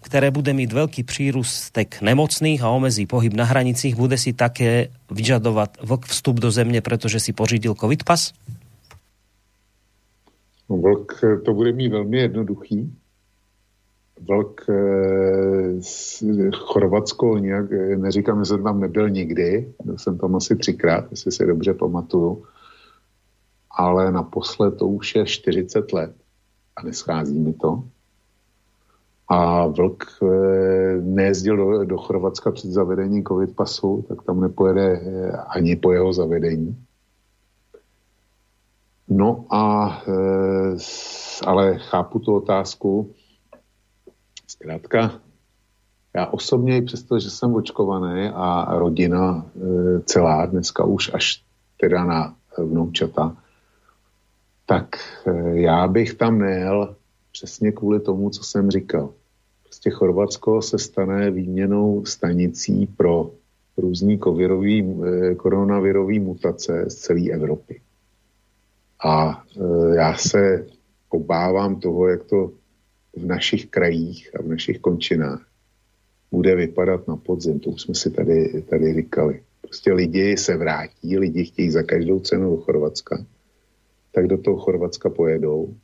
[0.00, 5.76] Ktoré bude mít veľký přírustek nemocných a omezí pohyb na hranicích, bude si také vyžadovat
[5.84, 8.32] vlk vstup do země, protože si pořídil covid pas?
[10.68, 12.96] Vlk to bude mít velmi jednoduchý.
[14.20, 15.80] Vlk eh,
[16.54, 21.46] Chorvatsko nějak, neříkám, že jsem tam nebyl nikdy, byl jsem tam asi třikrát, jestli si
[21.46, 22.44] dobře pamatuju,
[23.70, 26.14] ale naposled to už je 40 let
[26.76, 27.84] a neschází mi to
[29.30, 30.26] a Vlk e,
[31.00, 36.12] nejezdil do, do Chorvatska před zavedením covid pasu, tak tam nepojede e, ani po jeho
[36.12, 36.84] zavedení.
[39.08, 40.12] No a e,
[41.46, 43.14] ale chápu tu otázku.
[44.46, 45.20] Zkrátka,
[46.14, 49.46] já osobně, i přesto, že jsem očkovaný a rodina
[50.04, 51.42] celá, dneska už až
[51.80, 53.36] teda na vnoučata,
[54.66, 54.96] tak
[55.52, 56.96] já bych tam nejel
[57.32, 59.12] přesně kvůli tomu, co jsem říkal
[59.80, 63.30] prostě Chorvatsko se stane výměnou stanicí pro
[63.76, 67.80] různý covirový, eh, koronavirový mutace z celé Evropy.
[69.04, 70.66] A e, já se
[71.08, 72.52] obávám toho, jak to
[73.16, 75.40] v našich krajích a v našich končinách
[76.30, 77.60] bude vypadat na podzim.
[77.60, 79.42] To už jsme si tady, tady říkali.
[79.60, 83.24] Prostě lidi se vrátí, lidi chtějí za každou cenu do Chorvatska,
[84.12, 85.74] tak do toho Chorvatska pojedou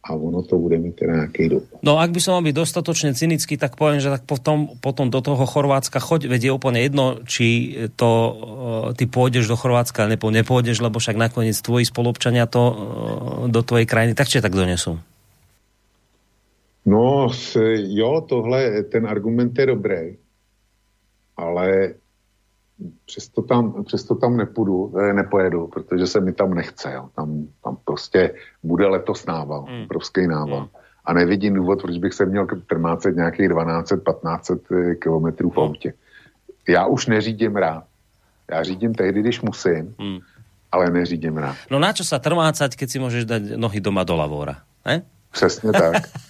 [0.00, 1.84] a ono to bude mít teda nejaký dopad.
[1.84, 5.20] No ak by som mal byť dostatočne cynický, tak poviem, že tak potom, potom do
[5.20, 8.34] toho Chorvátska choď, vedie úplne jedno, či to uh,
[8.96, 12.74] ty pôjdeš do Chorvátska, alebo nepôjdeš, lebo však nakoniec tvoji spolupčania to uh,
[13.52, 14.96] do tvojej krajiny tak či tak donesú.
[16.88, 17.28] No,
[17.92, 20.16] jo, tohle, ten argument je dobrý,
[21.36, 21.99] ale
[23.06, 26.92] přesto tam, přesto tam nepůjdu, eh, nepojedu, protože se mi tam nechce.
[26.92, 27.08] Jo.
[27.16, 29.82] Tam, tam prostě bude letos nával, mm.
[29.84, 30.60] obrovský nával.
[30.60, 30.68] Mm.
[31.04, 35.62] A nevidím důvod, proč bych se měl trmácet nějakých 1200-1500 kilometrů v mm.
[35.62, 35.92] autě.
[36.68, 37.84] Já už neřídím rád.
[38.50, 40.18] Já řídím tehdy, když musím, mm.
[40.72, 41.56] ale neřídím rád.
[41.70, 44.66] No na čo sa trmácať, keď si môžeš dať nohy doma do lavóra?
[44.86, 45.02] Ne?
[45.30, 46.02] Přesně tak.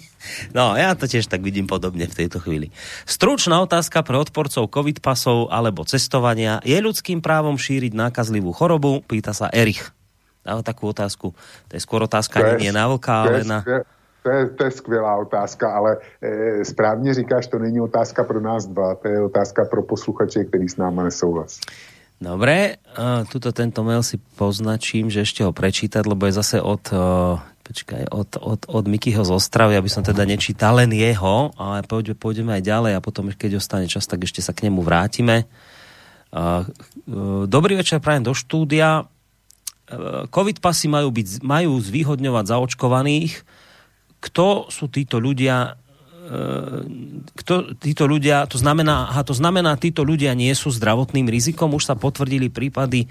[0.56, 2.74] No, ja to tiež tak vidím podobne v tejto chvíli.
[3.06, 6.58] Stručná otázka pre odporcov COVID pasov alebo cestovania.
[6.66, 9.04] Je ľudským právom šíriť nákazlivú chorobu?
[9.06, 9.92] Pýta sa Erich.
[10.46, 11.34] Dáva takú otázku.
[11.68, 13.58] To je skôr otázka to nie na vlka, ale na...
[14.26, 18.66] To je, to je skvělá otázka, ale e, správně říkáš, to není otázka pro nás
[18.66, 21.60] dva, to je otázka pro posluchače, který s náma nesouhlasí.
[22.16, 26.80] Dobre, uh, tuto tento mail si poznačím, že ešte ho prečítať, lebo je zase od
[26.88, 27.36] uh,
[27.66, 32.14] počkaj, od, od, od Mikyho z Ostravy, aby som teda nečítal len jeho, ale pôjde,
[32.14, 35.50] pôjdeme aj ďalej a potom, keď ostane čas, tak ešte sa k nemu vrátime.
[37.50, 39.10] Dobrý večer, prajem do štúdia.
[40.30, 43.42] Covid pasy majú, byť, majú zvýhodňovať zaočkovaných.
[44.22, 45.78] Kto sú títo ľudia?
[47.38, 51.70] Kto, títo ľudia, to znamená, aha, to znamená, títo ľudia nie sú zdravotným rizikom.
[51.70, 53.06] Už sa potvrdili prípady,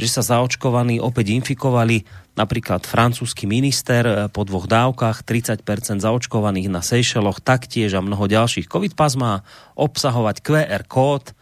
[0.00, 6.82] že sa zaočkovaní opäť infikovali Napríklad francúzsky minister eh, po dvoch dávkach, 30% zaočkovaných na
[6.82, 8.66] Seychelloch, taktiež a mnoho ďalších.
[8.66, 9.46] COVID pas má
[9.78, 11.34] obsahovať QR kód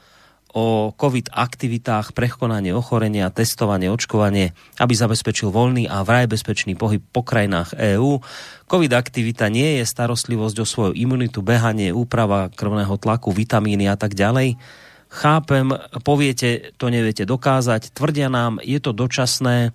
[0.52, 7.24] o COVID aktivitách, prekonanie ochorenia, testovanie, očkovanie, aby zabezpečil voľný a vraj bezpečný pohyb po
[7.24, 8.20] krajinách EÚ.
[8.68, 14.12] COVID aktivita nie je starostlivosť o svoju imunitu, behanie, úprava krvného tlaku, vitamíny a tak
[14.12, 14.60] ďalej.
[15.12, 15.72] Chápem,
[16.04, 19.72] poviete, to neviete dokázať, tvrdia nám, je to dočasné,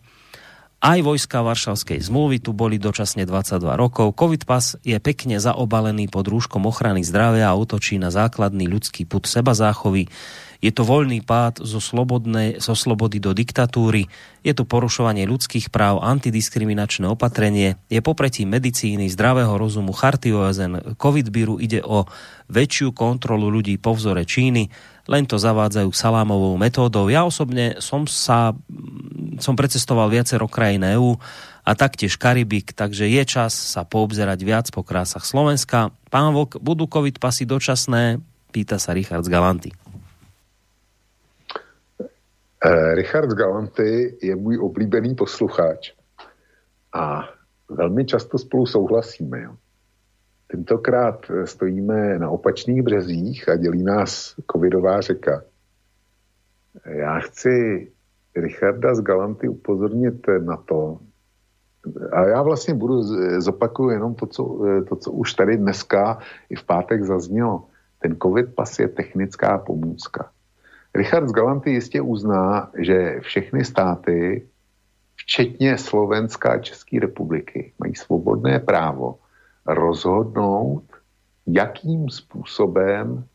[0.78, 4.14] aj vojska Varšavskej zmluvy tu boli dočasne 22 rokov.
[4.14, 9.26] Covid pas je pekne zaobalený pod rúškom ochrany zdravia a útočí na základný ľudský put
[9.26, 10.06] seba záchovy.
[10.64, 14.10] Je to voľný pád zo, slobodnej, zo slobody do diktatúry.
[14.42, 17.78] Je tu porušovanie ľudských práv, antidiskriminačné opatrenie.
[17.92, 21.62] Je popretí medicíny, zdravého rozumu, charty OSN, COVID bíru.
[21.62, 22.10] Ide o
[22.50, 24.70] väčšiu kontrolu ľudí po vzore Číny
[25.08, 27.08] len to zavádzajú salámovou metódou.
[27.08, 28.52] Ja osobne som sa
[29.40, 31.16] som precestoval viacero krajín EÚ
[31.64, 35.96] a taktiež Karibik, takže je čas sa poobzerať viac po krásach Slovenska.
[36.12, 38.20] Pán Vok, budú COVID pasy dočasné?
[38.52, 39.72] Pýta sa Richard z Galanty.
[42.66, 45.94] Eh, Richard z Galanty je můj oblíbený posluchač
[46.94, 47.22] a
[47.70, 49.42] velmi často spolu souhlasíme.
[49.42, 49.56] Jo.
[50.48, 55.44] Tentokrát eh, stojíme na opačných březích a dělí nás covidová řeka.
[56.86, 57.88] Já chci
[58.36, 61.00] Richarda z Galanty upozornit na to,
[62.12, 63.04] a já vlastně budu
[63.42, 66.20] zopakuju jenom to co, eh, to, co už tady dneska
[66.50, 67.68] i v pátek zaznělo.
[68.00, 70.32] Ten covid pas je technická pomůcka.
[70.98, 74.48] Richard z Galanty jistě uzná, že všechny státy,
[75.16, 79.20] včetně Slovenska a České republiky, mají svobodné právo
[79.66, 80.84] rozhodnout,
[81.48, 83.26] jakým způsobem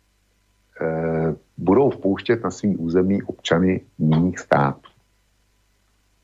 [0.81, 0.87] e,
[1.59, 4.92] budou vpouštět na svý území občany jiných států.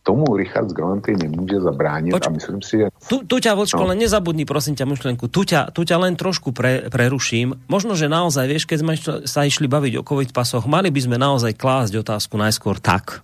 [0.08, 2.86] Tomu Richard z Galanty nemůže zabránit Poč- a myslím si, že...
[3.12, 3.92] Tu, tu ťa, Vočko, no.
[3.92, 5.28] len nezabudni, prosím ťa, myšlenku.
[5.28, 7.60] Tu ťa, tu ťa len trošku pre, preruším.
[7.68, 8.94] Možno, že naozaj, vieš, keď sme
[9.28, 13.20] sa išli baviť o COVID pasoch, mali by sme naozaj klásť otázku najskôr tak,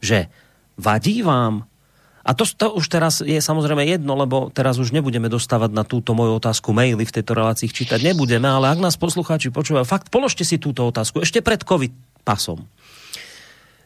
[0.00, 0.32] že
[0.80, 1.68] vadí vám
[2.24, 6.16] a to, to už teraz je samozrejme jedno, lebo teraz už nebudeme dostávať na túto
[6.16, 10.40] moju otázku maily v tejto relácii čítať nebudeme, ale ak nás poslucháči počúvajú, fakt položte
[10.40, 12.64] si túto otázku ešte pred COVID pasom.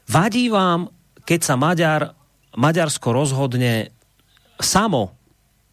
[0.06, 0.86] Vadí vám,
[1.27, 2.15] keď sa Maďar,
[2.59, 3.95] Maďarsko rozhodne
[4.59, 5.15] samo,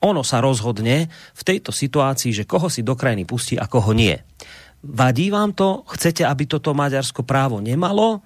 [0.05, 4.13] ono sa rozhodne v tejto situácii, že koho si do krajiny pustí a koho nie.
[4.85, 5.81] Vadí vám to?
[5.89, 8.21] Chcete, aby toto Maďarsko právo nemalo?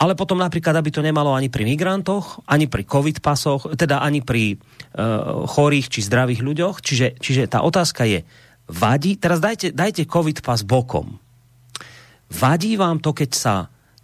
[0.00, 4.24] ale potom napríklad, aby to nemalo ani pri migrantoch, ani pri covid pasoch, teda ani
[4.24, 6.80] pri uh, chorých či zdravých ľuďoch.
[6.80, 8.24] Čiže, čiže tá otázka je,
[8.70, 11.18] Vadí, teraz dajte, dajte COVID pas bokom.
[12.30, 13.54] Vadí vám to, keď sa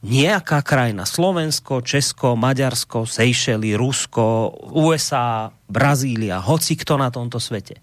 [0.06, 7.82] nejaká krajina, Slovensko, Česko, Maďarsko, Seychely, Rusko, USA, Brazília, hoci kto na tomto svete.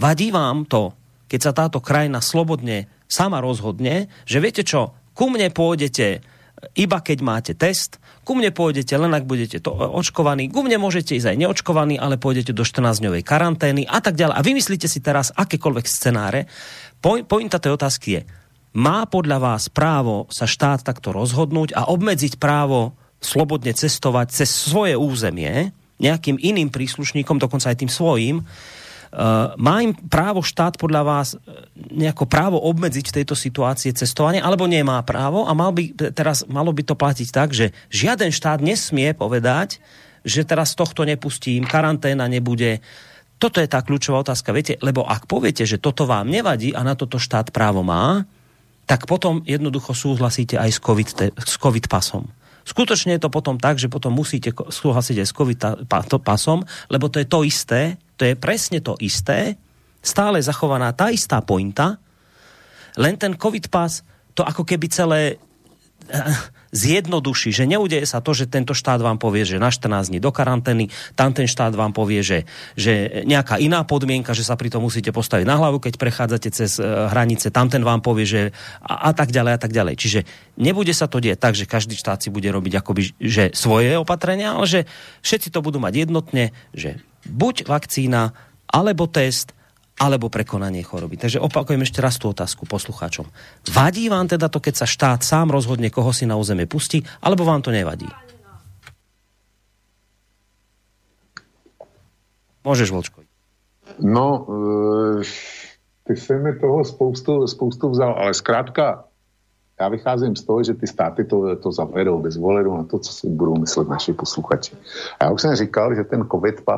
[0.00, 0.96] Vadí vám to,
[1.28, 6.24] keď sa táto krajina slobodne sama rozhodne, že viete čo, ku mne pôjdete
[6.78, 11.18] iba keď máte test, ku mne pôjdete len ak budete to očkovaní, ku mne môžete
[11.18, 14.36] ísť aj neočkovaní, ale pôjdete do 14-dňovej karantény a tak ďalej.
[14.38, 16.46] A vymyslíte si teraz akékoľvek scenáre.
[17.02, 18.22] Pointa tej otázky je,
[18.72, 24.96] má podľa vás právo sa štát takto rozhodnúť a obmedziť právo slobodne cestovať cez svoje
[24.98, 25.70] územie
[26.02, 28.42] nejakým iným príslušníkom, dokonca aj tým svojím,
[29.12, 31.28] Uh, má im právo štát podľa vás
[31.76, 35.44] nejako právo obmedziť v tejto situácie cestovanie, alebo nemá právo?
[35.44, 39.84] A mal by, teraz malo by to platiť tak, že žiaden štát nesmie povedať,
[40.24, 42.80] že teraz tohto nepustím, karanténa nebude.
[43.36, 46.96] Toto je tá kľúčová otázka, viete, lebo ak poviete, že toto vám nevadí a na
[46.96, 48.24] toto štát právo má,
[48.86, 52.26] tak potom jednoducho súhlasíte aj s COVID, s COVID pasom.
[52.62, 55.58] Skutočne je to potom tak, že potom musíte súhlasiť aj s COVID
[56.22, 59.58] pasom, lebo to je to isté, to je presne to isté,
[59.98, 61.98] stále zachovaná tá istá pointa,
[62.98, 64.02] len ten COVID pas
[64.34, 65.20] to ako keby celé
[66.72, 70.32] zjednoduší, že neudeje sa to, že tento štát vám povie, že na 14 dní do
[70.32, 74.88] karantény, tam ten štát vám povie, že, že nejaká iná podmienka, že sa pri tom
[74.88, 78.42] musíte postaviť na hlavu, keď prechádzate cez e, hranice, tam ten vám povie, že
[78.80, 79.94] a, a tak ďalej a tak ďalej.
[80.00, 80.20] Čiže
[80.56, 84.56] nebude sa to dieť tak, že každý štát si bude robiť akoby, že svoje opatrenia,
[84.56, 84.80] ale že
[85.20, 88.32] všetci to budú mať jednotne, že buď vakcína,
[88.72, 89.52] alebo test,
[90.00, 91.20] alebo prekonanie choroby.
[91.20, 93.28] Takže opakujem ešte raz tú otázku poslucháčom.
[93.70, 97.44] Vadí vám teda to, keď sa štát sám rozhodne, koho si na územie pustí, alebo
[97.44, 98.08] vám to nevadí?
[102.62, 103.26] Môžeš, Volčko.
[103.98, 104.46] No,
[105.18, 105.26] e,
[106.06, 109.12] ty si mi toho spoustu, spoustu vzal, ale zkrátka
[109.80, 113.12] já vycházím z toho, že ty státy to, to zavedou bez ohledu na to, co
[113.12, 114.76] si budou myslet naši posluchači.
[115.20, 116.72] A já už jsem říkal, že ten covid e,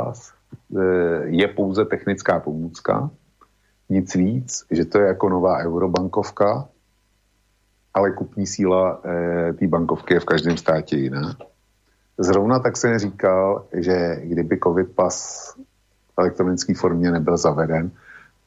[1.25, 3.11] je pouze technická pomůcka,
[3.89, 6.69] nic víc, že to je jako nová eurobankovka,
[7.95, 11.37] ale kupní síla e, té bankovky je v každém státě jiná.
[12.19, 15.49] Zrovna tak jsem říkal, že kdyby covid pas
[16.15, 17.91] v elektronické formě nebyl zaveden,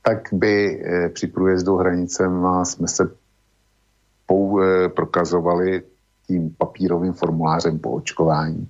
[0.01, 3.11] tak by e, při průjezdu hranicem jsme se
[4.25, 5.83] pou, e, prokazovali
[6.27, 8.67] tím papírovým formulářem po očkování.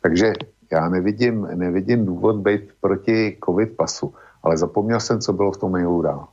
[0.00, 0.32] Takže
[0.72, 5.72] já nevidím, nevidím důvod být proti covid pasu, ale zapomněl jsem, co bylo v tom
[5.72, 6.28] mailu dál.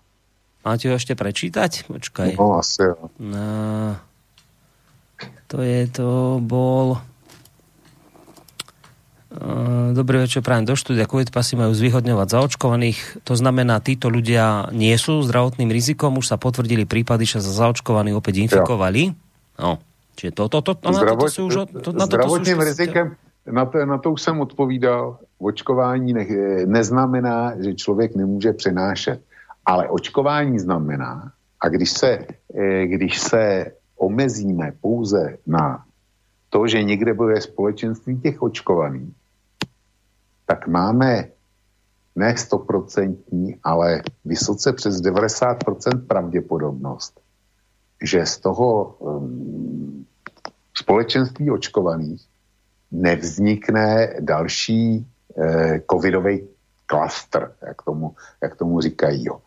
[0.64, 1.92] Máte ho ešte prečítať?
[1.92, 2.40] Počkaj.
[2.40, 3.12] No, asi jo.
[3.20, 4.00] No,
[5.52, 7.04] to je, to bol...
[9.92, 11.10] Dobrý večer, prajem do štúdia.
[11.10, 13.26] COVID pasy majú zvýhodňovať zaočkovaných.
[13.26, 16.22] To znamená, títo ľudia nie sú zdravotným rizikom.
[16.22, 19.18] Už sa potvrdili prípady, že sa zaočkovaní opäť infikovali.
[19.58, 19.82] No,
[20.16, 21.54] čiže to, to, to, to, Zdravot, na toto sú už...
[21.82, 23.06] To, na zdravotným sú rizikem,
[23.52, 25.20] na to, na to už jsem odpovídal.
[25.38, 26.26] Očkování ne,
[26.66, 29.22] neznamená, že člověk nemůže přenášet.
[29.66, 32.28] Ale očkování znamená, a když se,
[32.86, 35.86] když se omezíme pouze na
[36.50, 39.16] to, že někde bude společenství těch očkovaných,
[40.46, 41.28] tak máme
[42.16, 47.20] ne stoprocentní, ale vysoce přes 90% pravděpodobnost,
[48.04, 50.06] že z toho um,
[50.74, 52.33] společenství očkovaných
[52.94, 55.08] nevznikne další
[55.38, 56.48] eh, covidový
[56.86, 59.26] klastr, jak tomu, jak tomu říkají.
[59.26, 59.42] Jo.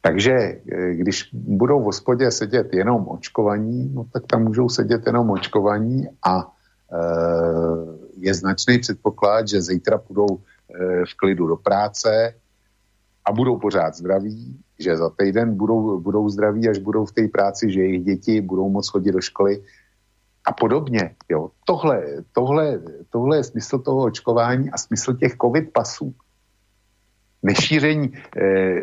[0.00, 5.30] Takže eh, když budou v hospodě sedět jenom očkovaní, no tak tam můžou sedět jenom
[5.30, 6.52] očkovaní a
[6.90, 6.98] e,
[8.18, 10.38] je značný předpoklad, že zítra půjdou e,
[11.06, 12.34] v klidu do práce
[13.24, 17.72] a budou pořád zdraví, že za týden budou, budou zdraví, až budou v té práci,
[17.72, 19.62] že jejich děti budou moct chodit do školy
[20.44, 21.14] a podobně.
[21.28, 21.50] Jo.
[21.64, 22.80] Tohle, tohle,
[23.10, 26.14] tohle je smysl toho očkování a smysl těch covid pasů.
[27.42, 28.80] Nešíření, eh,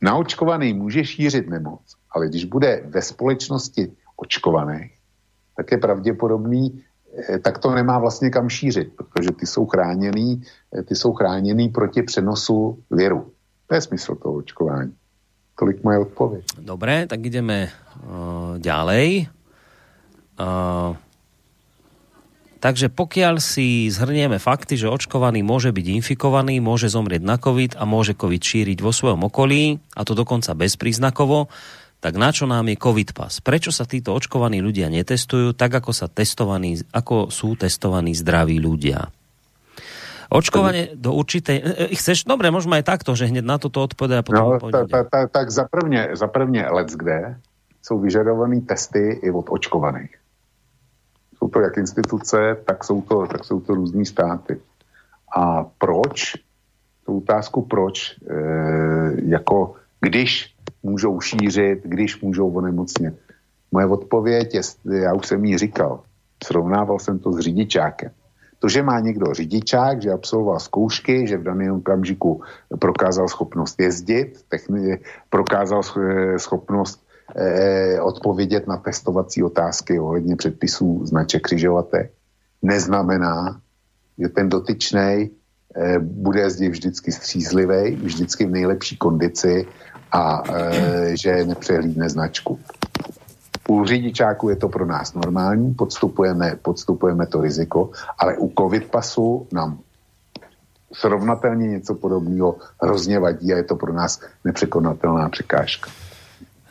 [0.00, 1.80] naočkovaný může šířit nemoc,
[2.10, 4.92] ale když bude ve společnosti očkovaných,
[5.56, 6.82] tak je pravděpodobný,
[7.28, 10.42] eh, tak to nemá vlastně kam šířit, protože ty jsou chráněný,
[10.78, 13.32] eh, ty jsou chráněný proti přenosu viru.
[13.66, 14.94] To je smysl toho očkování.
[15.58, 16.44] Tolik moje odpověď.
[16.58, 19.28] Dobre, tak ideme uh, ďalej.
[20.40, 20.96] Uh,
[22.64, 27.84] takže pokiaľ si zhrnieme fakty, že očkovaný môže byť infikovaný, môže zomrieť na COVID a
[27.84, 31.52] môže COVID šíriť vo svojom okolí, a to dokonca bezpríznakovo,
[32.00, 33.44] tak na čo nám je COVID pas?
[33.44, 39.12] Prečo sa títo očkovaní ľudia netestujú tak, ako, sa testovaní, ako sú testovaní zdraví ľudia?
[40.32, 41.58] Očkovanie do určitej...
[41.60, 42.24] E, e, chceš?
[42.24, 44.56] Dobre, môžeme aj takto, že hneď na toto odpovedá a potom...
[44.56, 47.36] No, ta, ta, ta, tak za prvně, za prvně let kde
[47.82, 50.19] jsou vyžadované testy i od očkovaných.
[51.40, 54.60] Jsou to jak instituce, tak jsou to, tak jsou to různý státy.
[55.36, 56.36] A proč?
[57.06, 58.34] Tu otázku proč, e,
[59.24, 63.14] jako když můžou šířit, když můžou onemocnit.
[63.72, 64.62] Moje odpověď je,
[64.92, 66.00] já už jsem jí říkal,
[66.44, 68.10] srovnával jsem to s řidičákem.
[68.58, 72.42] To, že má někdo řidičák, že absolvoval zkoušky, že v daném okamžiku
[72.78, 74.98] prokázal schopnost jezdit, techni-
[75.30, 75.82] prokázal
[76.36, 77.00] schopnost
[77.36, 82.12] eh, odpovědět na testovací otázky ohledně předpisů značek křižovatek,
[82.62, 83.60] neznamená,
[84.18, 85.30] že ten dotyčný
[85.76, 89.66] eh, bude jezdit vždycky střízlivý, vždycky v nejlepší kondici
[90.12, 92.58] a eh, že nepřehlídne značku.
[93.68, 99.46] U řidičáku je to pro nás normální, podstupujeme, podstupujeme to riziko, ale u covid pasu
[99.52, 99.78] nám
[100.92, 105.90] srovnatelně něco podobného hrozně vadí a je to pro nás nepřekonatelná překážka.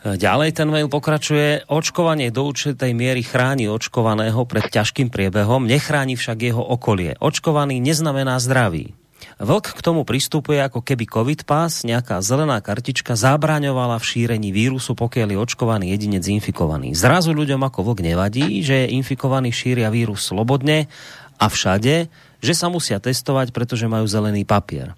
[0.00, 1.68] Ďalej ten mail pokračuje.
[1.68, 7.20] Očkovanie do určitej miery chráni očkovaného pred ťažkým priebehom, nechráni však jeho okolie.
[7.20, 8.96] Očkovaný neznamená zdravý.
[9.36, 14.96] Vlk k tomu pristupuje ako keby COVID pas, nejaká zelená kartička zabraňovala v šírení vírusu,
[14.96, 16.96] pokiaľ je očkovaný jedinec infikovaný.
[16.96, 20.88] Zrazu ľuďom ako vlk nevadí, že je infikovaný šíria vírus slobodne
[21.36, 22.08] a všade,
[22.40, 24.96] že sa musia testovať, pretože majú zelený papier.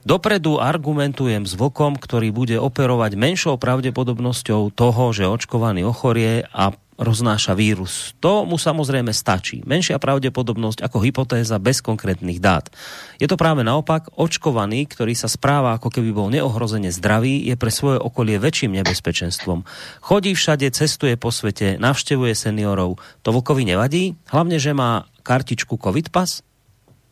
[0.00, 7.52] Dopredu argumentujem s vlkom, ktorý bude operovať menšou pravdepodobnosťou toho, že očkovaný ochorie a roznáša
[7.52, 8.16] vírus.
[8.20, 9.64] To mu samozrejme stačí.
[9.64, 12.68] Menšia pravdepodobnosť ako hypotéza bez konkrétnych dát.
[13.16, 17.72] Je to práve naopak, očkovaný, ktorý sa správa ako keby bol neohrozene zdravý, je pre
[17.72, 19.64] svoje okolie väčším nebezpečenstvom.
[20.04, 23.00] Chodí všade, cestuje po svete, navštevuje seniorov.
[23.24, 24.16] To vlkovi nevadí?
[24.28, 26.44] Hlavne, že má kartičku COVID pas?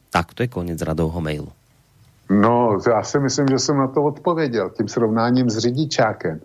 [0.08, 1.57] Tak, to je konec radovho mailu.
[2.30, 6.40] No, já si myslím, že jsem na to odpověděl tím srovnáním s řidičákem.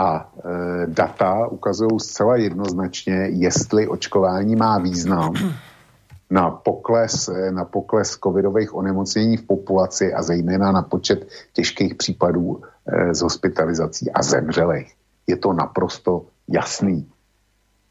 [0.00, 5.34] A e, data ukazují zcela jednoznačně, jestli očkování má význam
[6.30, 12.62] na pokles, e, na pokles covidových onemocnění v populaci a zejména na počet těžkých případů
[12.86, 14.94] e, z hospitalizací a zemřelých.
[15.26, 17.08] Je to naprosto jasný.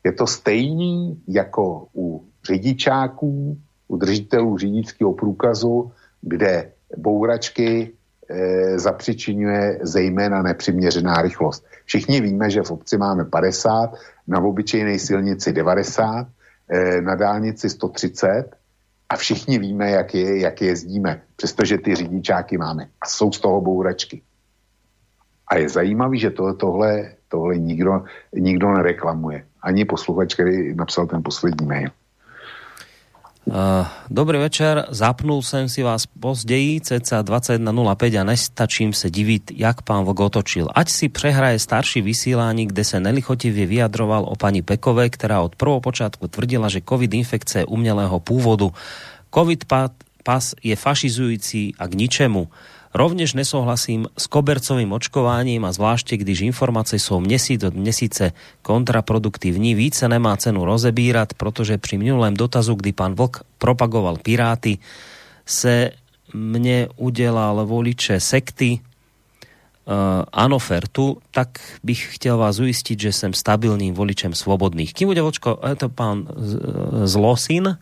[0.03, 3.57] Je to stejný jako u řidičáků,
[3.87, 5.91] u držitelů řidičského průkazu,
[6.21, 7.91] kde bouračky
[8.29, 11.65] e, zapřičinuje zejména nepřiměřená rychlost.
[11.85, 13.93] Všichni víme, že v obci máme 50,
[14.27, 16.27] na obyčejné silnici 90,
[16.69, 18.55] e, na dálnici 130
[19.09, 22.89] a všichni víme, jak, je, jak jezdíme, přestože ty řidičáky máme.
[23.01, 24.21] A jsou z toho bouračky.
[25.47, 28.03] A je zajímavý, že tohle, tohle, tohle nikdo,
[28.35, 29.45] nikdo nereklamuje.
[29.61, 31.89] Ani posluchač, který napsal ten poslední mail.
[33.47, 39.81] Uh, dobrý večer, zapnul jsem si vás později, cca 21.05 a nestačím se divit, jak
[39.81, 40.67] pán Vok otočil.
[40.75, 46.27] Ať si přehraje starší vysílání, kde se nelichotivě vyjadroval o pani Pekové, která od prvopočátku
[46.27, 48.73] tvrdila, že COVID infekce je umělého původu.
[49.33, 49.65] COVID
[50.23, 52.47] pas je fašizující a k ničemu.
[52.97, 60.09] Rovněž nesouhlasím s kobercovým očkováním a zvláště, když informace jsou měsíc od měsíce kontraproduktivní, více
[60.09, 64.77] nemá cenu rozebírat, protože při minulém dotazu, kdy pan Vlk propagoval Piráty,
[65.45, 65.91] se
[66.33, 68.81] mne udělal voliče sekty uh,
[70.33, 74.93] Anofertu, tak bych chtěl vás ujistiť, že jsem stabilným voličem svobodných.
[74.93, 76.25] Kým bude vočko, je to pán
[77.05, 77.75] Zlosin, uh,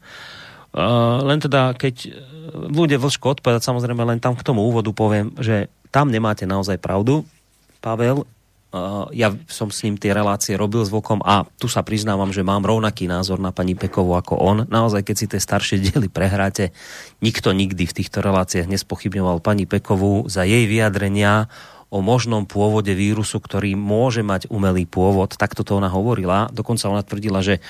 [1.23, 1.95] len teda, keď
[2.67, 7.23] bude Vlško odpovedať, samozrejme len tam k tomu úvodu poviem, že tam nemáte naozaj pravdu,
[7.79, 8.27] Pavel.
[8.75, 12.43] Uh, ja som s ním tie relácie robil s Vlkom a tu sa priznávam, že
[12.43, 14.57] mám rovnaký názor na pani Pekovu ako on.
[14.67, 16.75] Naozaj, keď si tie staršie diely prehráte,
[17.23, 21.47] nikto nikdy v týchto reláciách nespochybňoval pani Pekovu za jej vyjadrenia
[21.87, 25.39] o možnom pôvode vírusu, ktorý môže mať umelý pôvod.
[25.39, 26.51] Takto to ona hovorila.
[26.51, 27.63] Dokonca ona tvrdila, že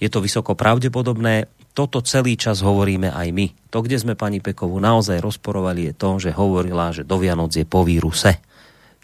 [0.00, 3.46] je to vysoko pravdepodobné toto celý čas hovoríme aj my.
[3.68, 7.68] To, kde sme pani Pekovu naozaj rozporovali, je to, že hovorila, že do Vianoc je
[7.68, 8.40] po víruse.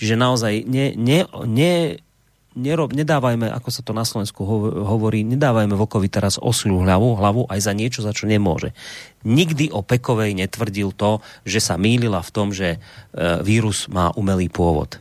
[0.01, 2.01] Čiže naozaj ne, ne, ne,
[2.57, 4.41] nerob, nedávajme, ako sa to na Slovensku
[4.89, 8.73] hovorí, nedávajme Vokovi teraz osľú hlavu, hlavu aj za niečo, za čo nemôže.
[9.29, 12.79] Nikdy o Pekovej netvrdil to, že sa mýlila v tom, že e,
[13.45, 14.97] vírus má umelý pôvod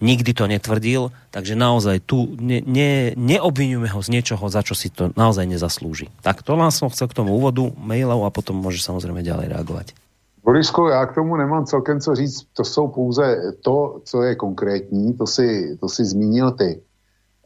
[0.00, 4.90] nikdy to netvrdil, takže naozaj tu ne, ne, neobvinujeme ho z niečoho, za čo si
[4.90, 6.10] to naozaj nezaslúži.
[6.24, 9.86] Tak to len som chcel k tomu úvodu mailov a potom môže samozrejme ďalej reagovať.
[10.40, 12.46] Borisko, já k tomu nemám celkem co říct.
[12.56, 16.80] To jsou pouze to, co je konkrétní, to si, to si zmínil ty.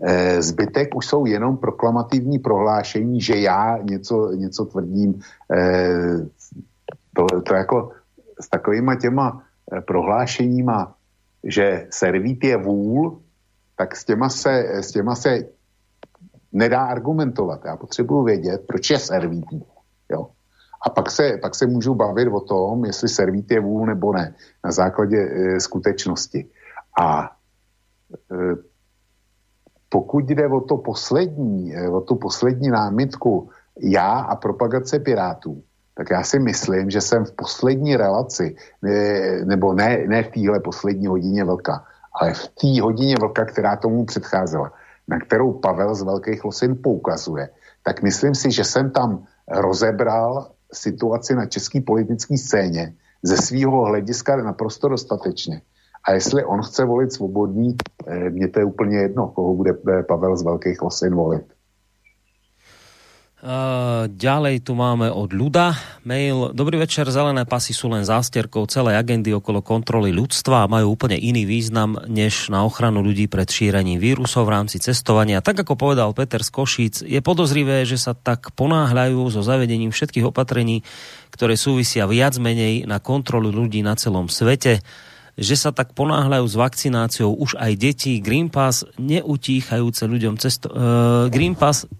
[0.01, 5.21] E, zbytek už jsou jenom proklamativní prohlášení, že já něco, něco tvrdím.
[5.51, 5.91] E,
[7.15, 7.91] to, to jako
[8.41, 10.95] s takovýma těma eh, prohlášeníma,
[11.45, 13.23] že servít je vůl,
[13.77, 15.49] tak s těma se, s těma se
[16.53, 17.65] nedá argumentovat.
[17.65, 19.47] Já potřebuji vědět, proč je servít.
[20.11, 20.29] Jo?
[20.87, 24.35] A pak se, pak se můžu bavit o tom, jestli servít je vůl nebo ne,
[24.65, 26.49] na základě e, skutečnosti.
[27.01, 27.31] A
[28.33, 28.37] e,
[29.89, 33.51] pokud jde o to poslední, e, o tu poslední námitku
[33.81, 35.63] já a propagace Pirátů,
[35.95, 40.61] tak já si myslím, že jsem v poslední relaci, ne, nebo ne, ne v téhle
[40.61, 41.85] poslední hodině vlka,
[42.21, 44.73] ale v té hodině vlka, která tomu předcházela,
[45.09, 47.49] na kterou Pavel z Velkých Losin poukazuje,
[47.83, 54.37] tak myslím si, že jsem tam rozebral situaci na české politické scéně ze svého hlediska
[54.37, 55.63] naprosto dostatečně.
[56.09, 57.77] A jestli on chce volit svobodný,
[58.07, 61.54] eh, mně to je úplně jedno, koho bude eh, Pavel z Velkých Losin volit.
[64.09, 66.57] Ďalej tu máme od Ľuda mail.
[66.57, 71.21] Dobrý večer, zelené pasy sú len zástierkou celej agendy okolo kontroly ľudstva a majú úplne
[71.21, 75.45] iný význam než na ochranu ľudí pred šírením vírusov v rámci cestovania.
[75.45, 80.25] Tak ako povedal Peter z Košíc, je podozrivé, že sa tak ponáhľajú so zavedením všetkých
[80.25, 80.81] opatrení,
[81.29, 84.81] ktoré súvisia viac menej na kontrolu ľudí na celom svete
[85.35, 88.23] že sa tak ponáhľajú s vakcináciou už aj deti.
[88.23, 90.71] Green Pass neutíchajúce ľuďom cesto...
[90.71, 91.91] Uh, Green Pass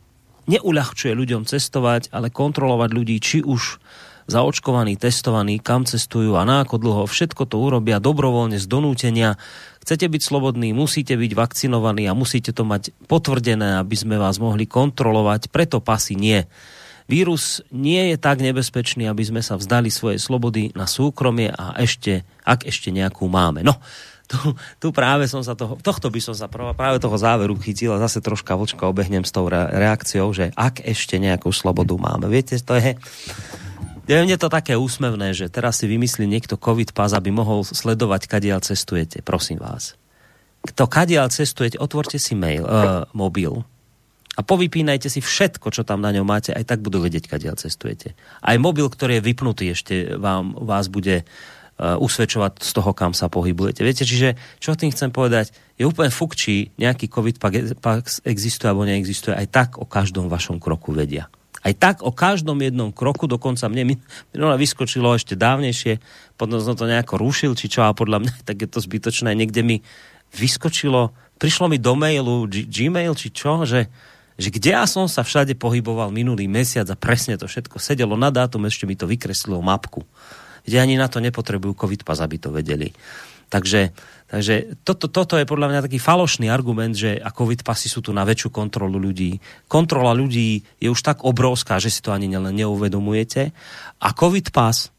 [0.47, 3.81] neuľahčuje ľuďom cestovať, ale kontrolovať ľudí, či už
[4.25, 7.05] zaočkovaní, testovaní, kam cestujú a na ako dlho.
[7.05, 9.37] Všetko to urobia dobrovoľne z donútenia.
[9.85, 14.65] Chcete byť slobodní, musíte byť vakcinovaní a musíte to mať potvrdené, aby sme vás mohli
[14.65, 15.53] kontrolovať.
[15.53, 16.41] Preto pasy nie.
[17.05, 22.25] Vírus nie je tak nebezpečný, aby sme sa vzdali svojej slobody na súkromie a ešte,
[22.49, 23.61] ak ešte nejakú máme.
[23.61, 23.77] No,
[24.25, 28.03] tu, tu práve som sa toho, tohto by som sa práve toho záveru chytil a
[28.03, 32.29] zase troška vočka obehnem s tou reakciou, že ak ešte nejakú slobodu máme.
[32.33, 32.97] Viete, to je...
[34.05, 38.29] Je mne to také úsmevné, že teraz si vymyslí niekto COVID pas, aby mohol sledovať,
[38.29, 39.25] kadiaľ cestujete.
[39.25, 39.97] Prosím vás.
[40.61, 43.65] Kto kadiaľ cestujete, otvorte si mail, uh, mobil
[44.37, 48.13] a povypínajte si všetko, čo tam na ňom máte, aj tak budú vedieť, kadiaľ cestujete.
[48.45, 53.27] Aj mobil, ktorý je vypnutý, ešte vám, vás bude Uh, usvedčovať z toho, kam sa
[53.27, 53.83] pohybujete.
[53.83, 57.43] Viete, čiže čo tým chcem povedať, je úplne fuk, či nejaký COVID
[57.83, 61.27] pax existuje alebo neexistuje, aj tak o každom vašom kroku vedia.
[61.65, 63.99] Aj tak o každom jednom kroku, dokonca mne
[64.31, 65.99] minule vyskočilo ešte dávnejšie,
[66.39, 69.35] potom som to nejako rušil, či čo, a podľa mňa tak je to zbytočné.
[69.35, 69.77] Niekde mi
[70.31, 71.11] vyskočilo,
[71.43, 73.91] prišlo mi do mailu G- Gmail, či čo, že,
[74.39, 78.31] že kde ja som sa všade pohyboval minulý mesiac a presne to všetko sedelo na
[78.31, 80.07] dátum, ešte mi to vykreslilo mapku
[80.65, 82.91] kde ani na to nepotrebujú COVID pas, aby to vedeli.
[83.53, 83.95] Takže,
[84.33, 88.11] takže toto, toto je podľa mňa taký falošný argument, že a COVID pasy sú tu
[88.11, 89.39] na väčšiu kontrolu ľudí.
[89.71, 93.53] Kontrola ľudí je už tak obrovská, že si to ani neuvedomujete.
[94.01, 94.91] A COVID pas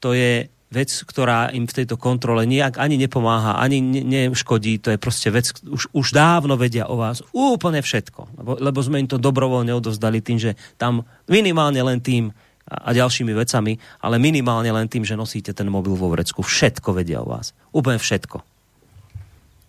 [0.00, 4.78] to je vec, ktorá im v tejto kontrole nejak ani nepomáha, ani neškodí.
[4.86, 8.38] To je proste vec, už, už dávno vedia o vás úplne všetko.
[8.38, 12.30] Lebo, lebo sme im to dobrovoľne odovzdali tým, že tam minimálne len tým,
[12.70, 16.46] a ďalšími vecami, ale minimálne len tým, že nosíte ten mobil vo vrecku.
[16.46, 17.50] Všetko vedia o vás.
[17.74, 18.38] Úplne všetko.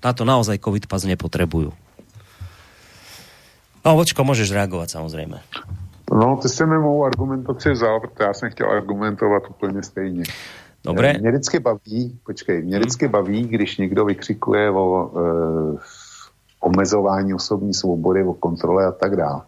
[0.06, 1.74] Na to naozaj COVID pas nepotrebujú.
[3.82, 5.42] No, Vočko, môžeš reagovať samozrejme.
[6.12, 10.24] No, ty si mi mou argumentaci vzal, protože já jsem chtěl argumentovat úplně stejně.
[10.84, 11.14] Dobre.
[11.20, 15.22] Mě vždycky baví, počkej, mě vždycky baví, když někdo vykřikuje o e,
[16.60, 19.42] omezování osobní svobody, o kontrole a tak dále.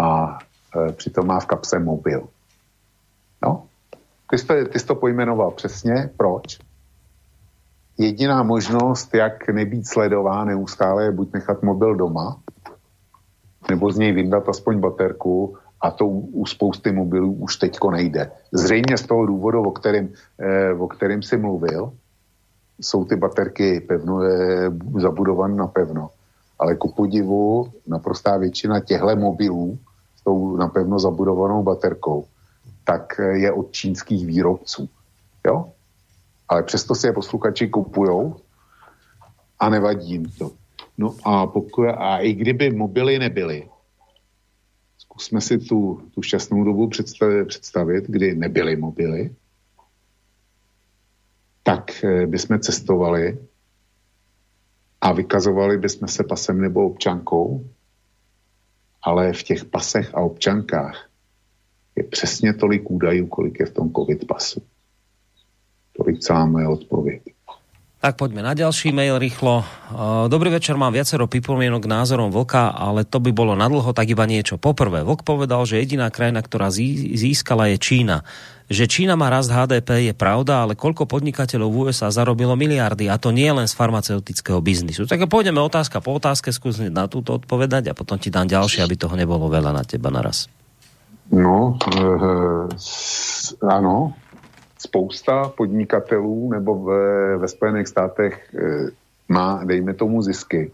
[0.00, 0.38] A
[0.88, 2.28] e, přitom má v kapse mobil.
[3.44, 3.62] No,
[4.30, 6.10] ty jsi, to, ty jsi to pojmenoval přesně.
[6.16, 6.58] Proč?
[7.98, 12.40] Jediná možnost, jak nebýt sledován neustále, je buď nechat mobil doma,
[13.70, 18.30] nebo z něj vyndat aspoň baterku a to u spousty mobilů už teďko nejde.
[18.52, 21.92] Zřejmě z toho důvodu, o kterým, eh, o kterým si mluvil,
[22.80, 24.70] jsou ty baterky pevno, eh,
[25.00, 26.10] zabudované na pevno.
[26.58, 29.78] Ale ku podivu naprostá většina těchto mobilů
[30.16, 32.24] s tou napevno zabudovanou baterkou
[32.84, 34.88] tak je od čínských výrobců.
[35.46, 35.72] Jo?
[36.48, 38.36] Ale přesto si je posluchači kupujou
[39.58, 40.50] a nevadí jim to.
[40.98, 43.68] No a, pokud, a i kdyby mobily nebyly,
[44.98, 49.34] zkusme si tu, tu šťastnou dobu představit, představit, kdy nebyly mobily,
[51.62, 53.38] tak eh, bychom cestovali
[55.00, 57.70] a vykazovali bychom se pasem nebo občankou,
[59.02, 61.11] ale v těch pasech a občankách
[61.96, 64.62] je přesně tolik údajů, kolik je v tom COVID pasu.
[65.96, 67.22] Tolik celá moje odpověď.
[68.02, 69.62] Tak poďme na ďalší mail rýchlo.
[70.26, 74.26] Dobrý večer, mám viacero pripomienok k názorom Vlka, ale to by bolo nadlho, tak iba
[74.26, 74.58] niečo.
[74.58, 78.26] Poprvé, Vlk povedal, že jediná krajina, ktorá získala je Čína.
[78.72, 83.20] že Čína má rast HDP, je pravda, ale koľko podnikateľov v USA zarobilo miliardy a
[83.20, 85.04] to nie len z farmaceutického biznisu.
[85.04, 88.96] Tak pôjdeme otázka po otázke, skús na túto odpovedať a potom ti dám ďalšie, aby
[88.96, 90.48] toho nebolo veľa na teba naraz.
[91.30, 94.14] No, e, ano,
[94.78, 98.90] spousta podnikatelů nebo ve, ve Spojených státech e,
[99.28, 100.70] má, dejme tomu, zisky.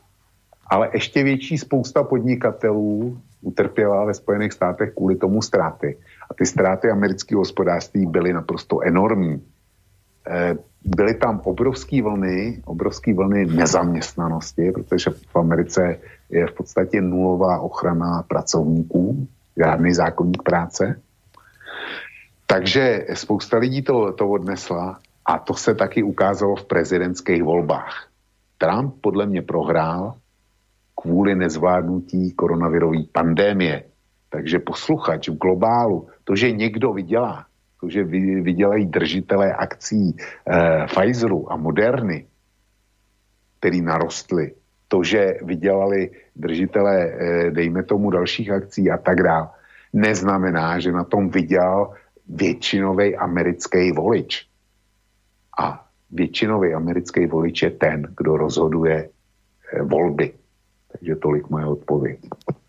[0.66, 5.97] Ale ještě větší spousta podnikatelů utrpěla ve Spojených státech kvůli tomu ztráty.
[6.31, 9.43] A ty ztráty amerického hospodářství byly naprosto enormní.
[10.27, 15.99] E, byly tam obrovské vlny, obrovské vlny nezaměstnanosti, protože v Americe
[16.31, 21.01] je v podstatě nulová ochrana pracovníků, žádný zákonník práce.
[22.47, 28.09] Takže spousta lidí to, to odnesla a to se taky ukázalo v prezidentských volbách.
[28.59, 30.14] Trump podle mě prohrál
[31.01, 33.85] kvůli nezvládnutí koronavirové pandémie.
[34.30, 37.47] Takže posluchač v globálu, to, že někdo vydělá,
[37.80, 38.05] to, že
[38.43, 42.26] vydělají držitelé akcí eh, Pfizeru a Moderny,
[43.59, 44.52] který narostly,
[44.89, 49.48] to, že vydělali držitelé, eh, dejme tomu, dalších akcí a tak dále,
[49.93, 51.94] neznamená, že na tom vydělal
[52.28, 54.47] většinový americký volič.
[55.59, 60.32] A většinový americký volič je ten, kdo rozhoduje eh, volby.
[60.93, 62.19] Takže tolik moje odpověď.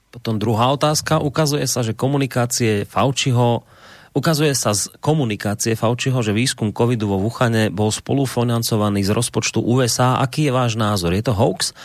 [0.09, 1.21] Potom druhá otázka.
[1.21, 3.63] Ukazuje sa, že komunikácie Faučiho
[4.09, 10.17] Ukazuje sa z komunikácie Faučiho, že výskum covidu vo Wuhane bol spolufinancovaný z rozpočtu USA.
[10.17, 11.13] Aký je váš názor?
[11.13, 11.77] Je to hoax?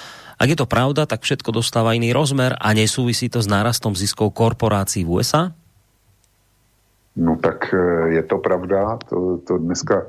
[0.44, 4.36] Ak je to pravda, tak všetko dostáva iný rozmer a nesúvisí to s nárastom ziskov
[4.36, 5.56] korporácií v USA?
[7.16, 9.00] No tak e, je to pravda.
[9.08, 10.04] To, to dneska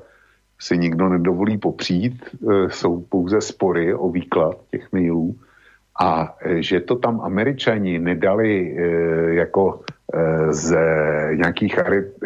[0.60, 2.20] si nikdo nedovolí popřít.
[2.20, 5.40] E, jsou pouze spory o výklad těch mailů.
[5.96, 8.76] A e, že to tam američani nedali
[9.40, 9.88] jako
[10.50, 10.76] z
[11.36, 11.76] nějakých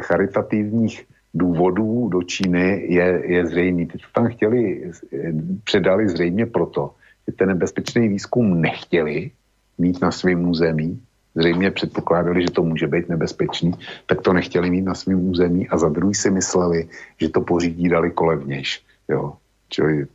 [0.01, 3.85] charitativních důvodů do Číny je, je zřejmý.
[3.85, 4.91] Teď to tam chtěli,
[5.63, 6.97] předali zřejmě proto,
[7.31, 9.31] ten nebezpečný výzkum nechtěli
[9.77, 11.01] mít na svém území,
[11.35, 13.73] zřejmě předpokládali, že to může být nebezpečný,
[14.05, 17.89] tak to nechtěli mít na svém území a za druhý si mysleli, že to pořídí
[17.89, 18.83] daleko levnějš.
[19.09, 19.33] Jo.
[19.69, 20.07] Čili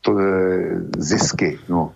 [0.00, 1.58] to je zisky.
[1.68, 1.94] No.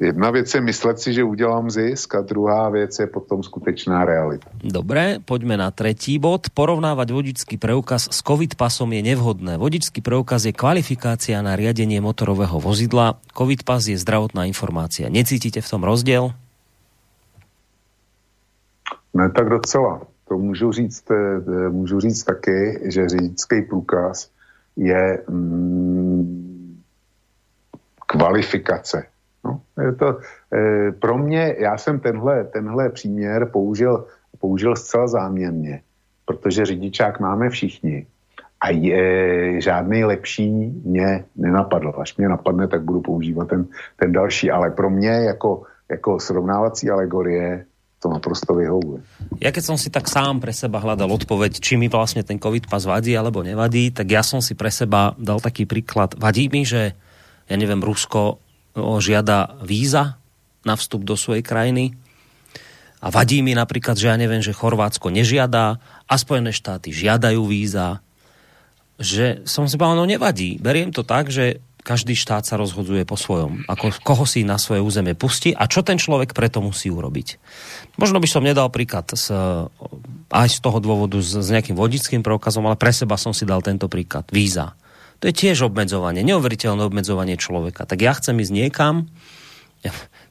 [0.00, 4.50] Jedna věc je myslet si, že udělám zisk a druhá věc je potom skutečná realita.
[4.64, 6.52] Dobre, poďme na tretí bod.
[6.52, 9.56] Porovnávať vodičský preukaz s COVID pasom je nevhodné.
[9.56, 13.16] Vodičský preukaz je kvalifikácia na riadenie motorového vozidla.
[13.32, 15.08] COVID pas je zdravotná informácia.
[15.08, 16.36] Necítite v tom rozdiel?
[19.16, 20.04] Ne, tak docela.
[20.28, 24.28] To můžu říct, eh, můžu říct taky, že řidičský průkaz
[24.76, 26.82] je mm,
[28.06, 29.15] kvalifikace.
[29.46, 30.18] No, je to,
[30.52, 34.06] e, pro mě, já jsem tenhle, tenhle příměr použil,
[34.38, 35.80] použil zcela záměrně,
[36.24, 38.06] protože řidičák máme všichni
[38.60, 40.50] a je, žádný lepší
[40.84, 41.94] mě nenapadl.
[42.00, 43.66] Až mě napadne, tak budu používat ten,
[43.96, 47.64] ten další, ale pro mě jako, jako srovnávací alegorie
[48.02, 49.00] to naprosto vyhovuje.
[49.40, 52.68] Ja keď som si tak sám pre seba hľadal odpoveď, či mi vlastne ten COVID
[52.68, 56.12] pas vadí alebo nevadí, tak ja som si pre seba dal taký príklad.
[56.20, 56.92] Vadí mi, že
[57.48, 58.38] ja neviem, Rusko
[58.76, 60.20] žiada víza
[60.62, 61.96] na vstup do svojej krajiny
[63.00, 65.78] a vadí mi napríklad, že ja neviem, že Chorvátsko nežiada
[66.08, 68.00] a Spojené štáty žiadajú víza,
[68.96, 70.56] že som si povedal, no nevadí.
[70.56, 74.82] Beriem to tak, že každý štát sa rozhoduje po svojom, ako koho si na svoje
[74.82, 77.38] územie pustí a čo ten človek preto musí urobiť.
[77.94, 79.30] Možno by som nedal príklad z,
[80.34, 83.62] aj z toho dôvodu s, s nejakým vodickým preukazom, ale pre seba som si dal
[83.62, 84.26] tento príklad.
[84.34, 84.74] Víza.
[85.20, 87.88] To je tiež obmedzovanie, neuveriteľné obmedzovanie človeka.
[87.88, 89.08] Tak ja chcem ísť niekam,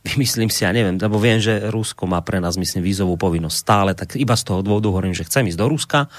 [0.08, 3.92] vymyslím si, ja neviem, lebo viem, že Rusko má pre nás, myslím, vízovú povinnosť stále,
[3.98, 6.12] tak iba z toho dôvodu hovorím, že chcem ísť do Ruska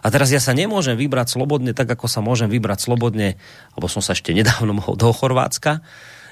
[0.00, 3.36] a teraz ja sa nemôžem vybrať slobodne, tak ako sa môžem vybrať slobodne,
[3.76, 5.84] alebo som sa ešte nedávno mohol do Chorvátska,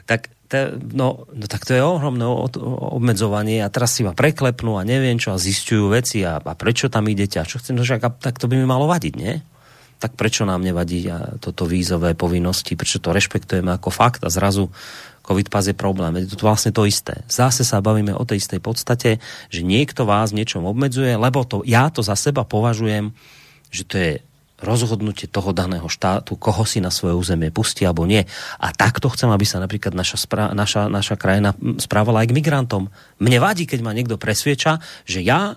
[0.09, 2.24] tak te, no, no tak to je ohromné
[2.96, 6.88] obmedzovanie a teraz si ma preklepnú a neviem čo a zistujú veci a, a prečo
[6.88, 9.36] tam idete a čo chcem, no, tak to by mi malo vadiť, nie?
[9.98, 11.10] Tak prečo nám nevadí
[11.42, 14.70] toto vízové povinnosti, prečo to rešpektujeme ako fakt a zrazu
[15.26, 16.24] COVID pas je problém.
[16.24, 17.20] Je to vlastne to isté.
[17.28, 19.20] Zase sa bavíme o tej istej podstate,
[19.52, 23.12] že niekto vás niečom obmedzuje, lebo to, ja to za seba považujem
[23.68, 24.12] že to je
[24.58, 28.26] rozhodnutie toho daného štátu, koho si na svoje územie pustí alebo nie.
[28.58, 32.90] A takto chcem, aby sa napríklad naša, spra- naša, naša krajina správala aj k migrantom.
[33.22, 35.54] Mne vadí, keď ma niekto presvieča, že ja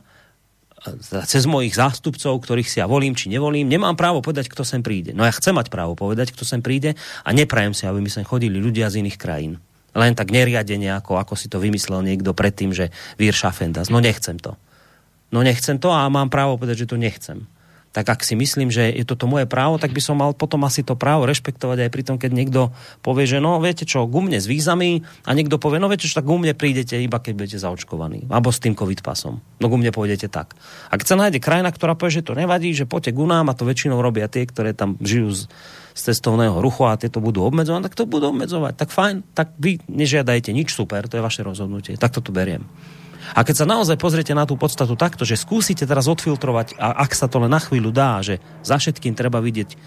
[1.29, 5.13] cez mojich zástupcov, ktorých si ja volím či nevolím, nemám právo povedať, kto sem príde.
[5.13, 8.25] No ja chcem mať právo povedať, kto sem príde a neprajem si, aby mi sem
[8.25, 9.61] chodili ľudia z iných krajín.
[9.91, 12.89] Len tak neriadenie, ako, ako si to vymyslel niekto predtým, že
[13.19, 13.91] Vír Šafendas.
[13.91, 14.55] No nechcem to.
[15.29, 17.50] No nechcem to a mám právo povedať, že to nechcem
[17.91, 20.79] tak ak si myslím, že je toto moje právo, tak by som mal potom asi
[20.79, 22.61] to právo rešpektovať aj pri tom, keď niekto
[23.03, 26.27] povie, že no viete čo, gumne s vízami a niekto povie, no viete čo, tak
[26.27, 28.31] gumne prídete iba keď budete zaočkovaní.
[28.31, 29.43] Alebo s tým covid pasom.
[29.59, 30.55] No gumne pôjdete tak.
[30.87, 33.57] A keď sa nájde krajina, ktorá povie, že to nevadí, že poďte k nám a
[33.59, 35.41] to väčšinou robia tie, ktoré tam žijú z,
[35.91, 38.79] z cestovného ruchu a tieto budú obmedzovať, tak to budú obmedzovať.
[38.79, 41.99] Tak fajn, tak vy nežiadajte nič super, to je vaše rozhodnutie.
[41.99, 42.63] Tak to tu beriem.
[43.33, 47.11] A keď sa naozaj pozriete na tú podstatu takto, že skúsite teraz odfiltrovať, a ak
[47.13, 49.77] sa to len na chvíľu dá, že za všetkým treba vidieť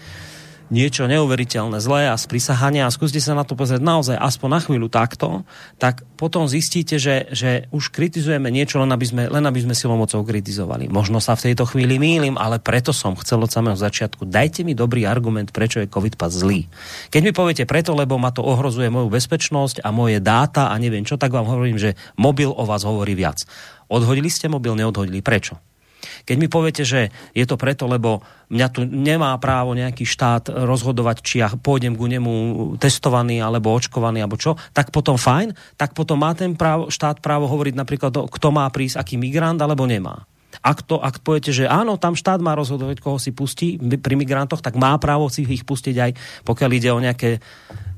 [0.73, 4.87] niečo neuveriteľné, zlé a sprisahania a skúste sa na to pozrieť naozaj aspoň na chvíľu
[4.89, 5.45] takto,
[5.77, 9.99] tak potom zistíte, že, že už kritizujeme niečo, len aby, sme, len aby sme silou
[9.99, 10.89] mocou kritizovali.
[10.89, 14.25] Možno sa v tejto chvíli mýlim, ale preto som chcel od samého začiatku.
[14.25, 16.65] Dajte mi dobrý argument, prečo je COVID pas zlý.
[17.13, 21.05] Keď mi poviete preto, lebo ma to ohrozuje moju bezpečnosť a moje dáta a neviem
[21.05, 23.45] čo, tak vám hovorím, že mobil o vás hovorí viac.
[23.85, 25.21] Odhodili ste mobil, neodhodili.
[25.21, 25.74] Prečo?
[26.23, 28.21] Keď mi poviete, že je to preto, lebo
[28.53, 32.33] mňa tu nemá právo nejaký štát rozhodovať, či ja pôjdem ku nemu
[32.77, 37.49] testovaný alebo očkovaný alebo čo, tak potom fajn, tak potom má ten právo, štát právo
[37.49, 40.23] hovoriť napríklad, kto má prísť, aký migrant alebo nemá.
[40.63, 44.63] Ak, to, ak poviete, že áno, tam štát má rozhodovať, koho si pustí pri migrantoch,
[44.63, 46.11] tak má právo si ich pustiť aj
[46.47, 47.43] pokiaľ ide o nejaké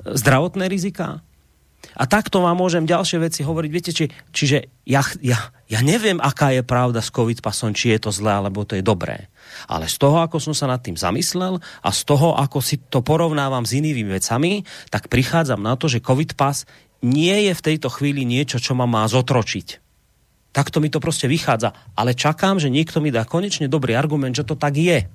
[0.07, 1.21] zdravotné rizika.
[1.98, 3.72] A takto vám môžem ďalšie veci hovoriť.
[3.74, 8.06] Viete, či, čiže ja, ja, ja neviem, aká je pravda s COVID pasom, či je
[8.06, 9.34] to zlé, alebo to je dobré.
[9.66, 13.02] Ale z toho, ako som sa nad tým zamyslel a z toho, ako si to
[13.02, 14.62] porovnávam s inými vecami,
[14.94, 16.70] tak prichádzam na to, že COVID pas
[17.02, 19.82] nie je v tejto chvíli niečo, čo ma má zotročiť.
[20.54, 21.94] Takto mi to proste vychádza.
[21.94, 25.06] Ale čakám, že niekto mi dá konečne dobrý argument, že to tak je.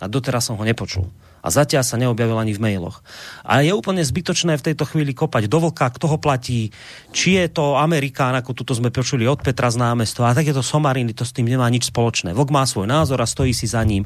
[0.00, 1.08] A doteraz som ho nepočul
[1.40, 3.00] a zatiaľ sa neobjavil ani v mailoch.
[3.42, 6.70] A je úplne zbytočné v tejto chvíli kopať do vlka, kto ho platí,
[7.10, 11.16] či je to Amerikán, ako tuto sme počuli od Petra z námestva, a takéto somariny,
[11.16, 12.36] to s tým nemá nič spoločné.
[12.36, 14.04] Vlk má svoj názor a stojí si za ním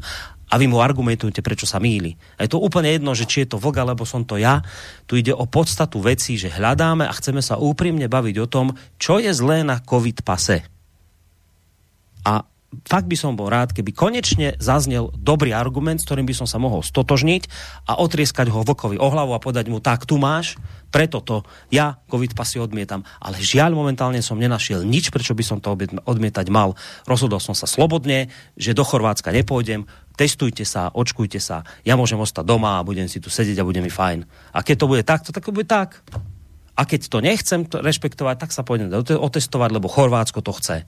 [0.52, 2.14] a vy mu argumentujete, prečo sa míli.
[2.38, 4.62] A je to úplne jedno, že či je to vlk, alebo som to ja.
[5.10, 8.66] Tu ide o podstatu veci, že hľadáme a chceme sa úprimne baviť o tom,
[9.00, 10.62] čo je zlé na COVID pase.
[12.22, 12.46] A
[12.82, 16.58] fakt by som bol rád, keby konečne zaznel dobrý argument, s ktorým by som sa
[16.58, 17.46] mohol stotožniť
[17.86, 20.58] a otrieskať ho vlkovi o hlavu a povedať mu, tak tu máš,
[20.90, 21.42] preto to
[21.74, 23.02] ja COVID pasy odmietam.
[23.18, 25.74] Ale žiaľ momentálne som nenašiel nič, prečo by som to
[26.06, 26.78] odmietať mal.
[27.02, 32.46] Rozhodol som sa slobodne, že do Chorvátska nepôjdem, testujte sa, očkujte sa, ja môžem ostať
[32.46, 34.22] doma a budem si tu sedieť a bude mi fajn.
[34.54, 35.98] A keď to bude takto, tak to bude tak.
[36.74, 40.86] A keď to nechcem to rešpektovať, tak sa pôjdem otestovať, lebo Chorvátsko to chce.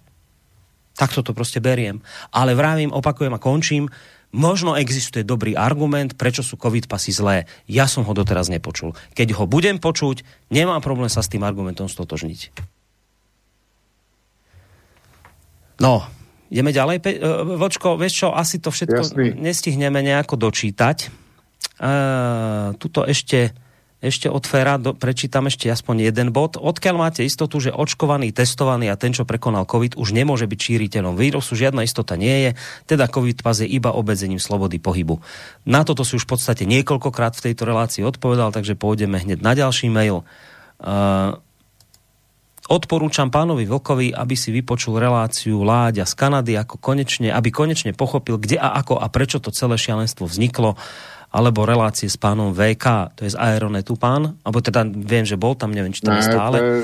[0.96, 2.00] Takto to proste beriem.
[2.32, 3.92] Ale vravím, opakujem a končím,
[4.32, 7.44] možno existuje dobrý argument, prečo sú covid pasy zlé.
[7.68, 8.96] Ja som ho doteraz nepočul.
[9.12, 12.52] Keď ho budem počuť, nemám problém sa s tým argumentom stotožniť.
[15.76, 16.08] No,
[16.48, 16.96] ideme ďalej.
[17.04, 19.36] Pe- e, Vočko, vieš čo, asi to všetko Jasný.
[19.36, 21.28] nestihneme nejako dočítať.
[21.76, 23.52] Uh, tuto ešte
[24.06, 26.54] ešte od Fera do, prečítam ešte aspoň jeden bod.
[26.54, 31.18] Odkiaľ máte istotu, že očkovaný, testovaný a ten, čo prekonal COVID, už nemôže byť šíriteľom
[31.18, 31.58] vírusu?
[31.58, 32.50] Žiadna istota nie je,
[32.86, 35.18] teda COVID pas je iba obmedzením slobody pohybu.
[35.66, 39.52] Na toto si už v podstate niekoľkokrát v tejto relácii odpovedal, takže pôjdeme hneď na
[39.58, 40.22] ďalší mail.
[40.78, 41.36] Uh,
[42.66, 48.38] odporúčam pánovi Vlkovi, aby si vypočul reláciu Láďa z Kanady, ako konečne, aby konečne pochopil,
[48.38, 50.74] kde a ako a prečo to celé šialenstvo vzniklo
[51.30, 55.58] alebo relácie s pánom VK, to je z Aeronetu pán, alebo teda viem, že bol
[55.58, 56.56] tam, neviem, či tam ne, je stále.
[56.58, 56.74] Je,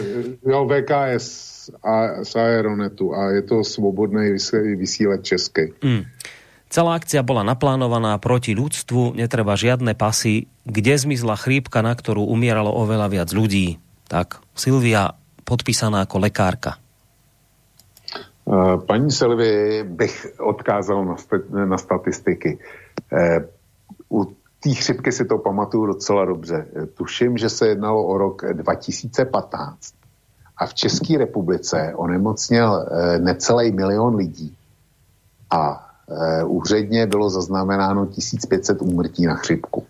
[0.44, 1.32] jo, VK je z,
[1.80, 1.96] a,
[2.26, 4.34] z Aeronetu a je to svobodný
[4.78, 5.72] vysílať český.
[5.80, 6.04] Mm.
[6.72, 12.72] Celá akcia bola naplánovaná proti ľudstvu, netreba žiadne pasy, kde zmizla chrípka, na ktorú umieralo
[12.72, 13.76] oveľa viac ľudí.
[14.08, 15.12] Tak, Silvia,
[15.44, 16.80] podpísaná ako lekárka.
[18.42, 21.16] Eh, paní Silvi bych odkázal na,
[21.64, 22.58] na statistiky.
[24.12, 26.66] Eh, u té chřipky si to pamatuju docela dobře.
[26.94, 29.94] Tuším, že se jednalo o rok 2015
[30.56, 34.56] a v České republice onemocněl eh, necelý milion lidí
[35.50, 39.86] a eh, úředně bylo zaznamenáno 1500 úmrtí na chřipku.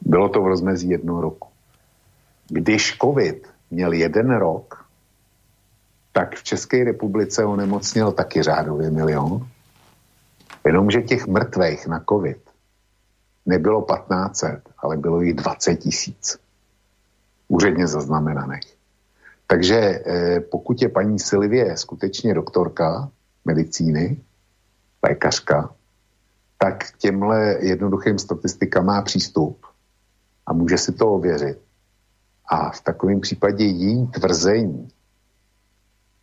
[0.00, 1.48] Bylo to v rozmezí jednoho roku.
[2.48, 4.84] Když COVID měl jeden rok,
[6.12, 9.46] tak v České republice onemocněl taky řádově milion.
[10.66, 12.50] Jenomže těch mrtvých na COVID
[13.46, 16.38] nebylo 1500, ale bylo jich 20 tisíc.
[17.48, 18.76] Úředně zaznamenaných.
[19.46, 23.10] Takže eh, pokud je paní Silvie skutečně doktorka
[23.44, 24.20] medicíny,
[25.02, 25.74] lékařka,
[26.58, 29.66] tak k těmhle jednoduchým statistikám má přístup
[30.46, 31.58] a může si to ověřit.
[32.46, 34.88] A v takovém případě její tvrzení,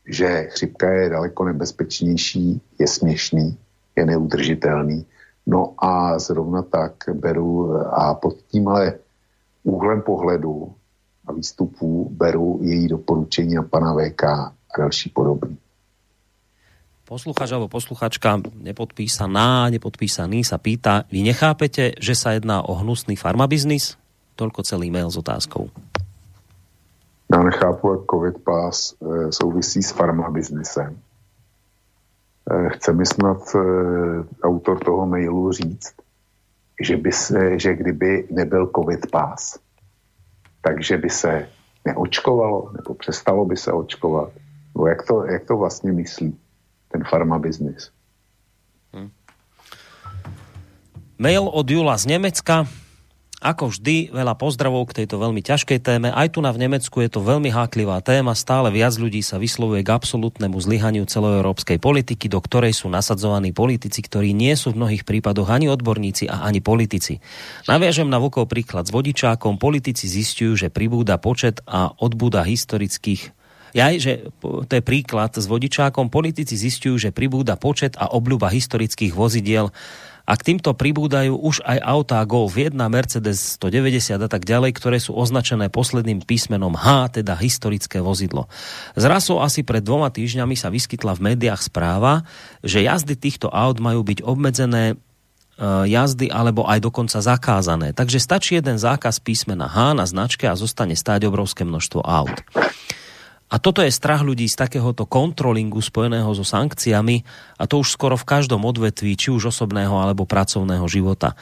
[0.06, 3.58] že chřipka je daleko nebezpečnější, je směšný,
[3.98, 5.06] je neudržitelný.
[5.48, 9.00] No a zrovna tak beru a pod tímhle
[9.64, 10.74] úhlem pohledu
[11.28, 15.58] a výstupů beru její doporučení a pana VK a další podobný.
[17.08, 23.96] Posluchač alebo posluchačka nepodpísaná, nepodpísaný sa pýta, vy nechápete, že sa jedná o hnusný farmabiznis?
[24.36, 25.72] Toľko celý mail s otázkou.
[27.32, 31.00] Já nechápu, jak COVID pass e, souvisí s farmabiznisem.
[32.52, 33.60] E, chce mi snad e,
[34.44, 35.94] autor toho mailu říct,
[36.82, 39.60] že, by se, že kdyby nebyl COVID pass,
[40.62, 41.50] takže by se
[41.86, 44.32] neočkovalo, nebo přestalo by se očkovat.
[44.76, 46.38] No jak to, jak to vlastně myslí
[46.92, 47.92] ten farmabiznis?
[48.94, 49.10] Hmm.
[51.18, 52.68] Mail od Jula z Nemecka.
[53.38, 56.10] Ako vždy, veľa pozdravov k tejto veľmi ťažkej téme.
[56.10, 58.34] Aj tu na v Nemecku je to veľmi háklivá téma.
[58.34, 64.02] Stále viac ľudí sa vyslovuje k absolútnemu zlyhaniu celoeurópskej politiky, do ktorej sú nasadzovaní politici,
[64.02, 67.22] ktorí nie sú v mnohých prípadoch ani odborníci a ani politici.
[67.70, 69.62] Naviažem na Vukov príklad s vodičákom.
[69.62, 73.38] Politici zistujú, že pribúda počet a odbúda historických
[73.76, 76.10] ja, že to je príklad s vodičákom.
[76.10, 79.70] Politici zistujú, že pribúda počet a obľuba historických vozidiel
[80.28, 85.00] a k týmto pribúdajú už aj autá Golf 1, Mercedes 190 a tak ďalej, ktoré
[85.00, 88.52] sú označené posledným písmenom H, teda historické vozidlo.
[89.00, 92.28] Zrazu asi pred dvoma týždňami sa vyskytla v médiách správa,
[92.60, 94.96] že jazdy týchto aut majú byť obmedzené e,
[95.96, 97.96] jazdy alebo aj dokonca zakázané.
[97.96, 102.36] Takže stačí jeden zákaz písmena H na značke a zostane stáť obrovské množstvo aut.
[103.48, 107.24] A toto je strach ľudí z takéhoto kontrolingu spojeného so sankciami
[107.56, 111.40] a to už skoro v každom odvetví, či už osobného alebo pracovného života.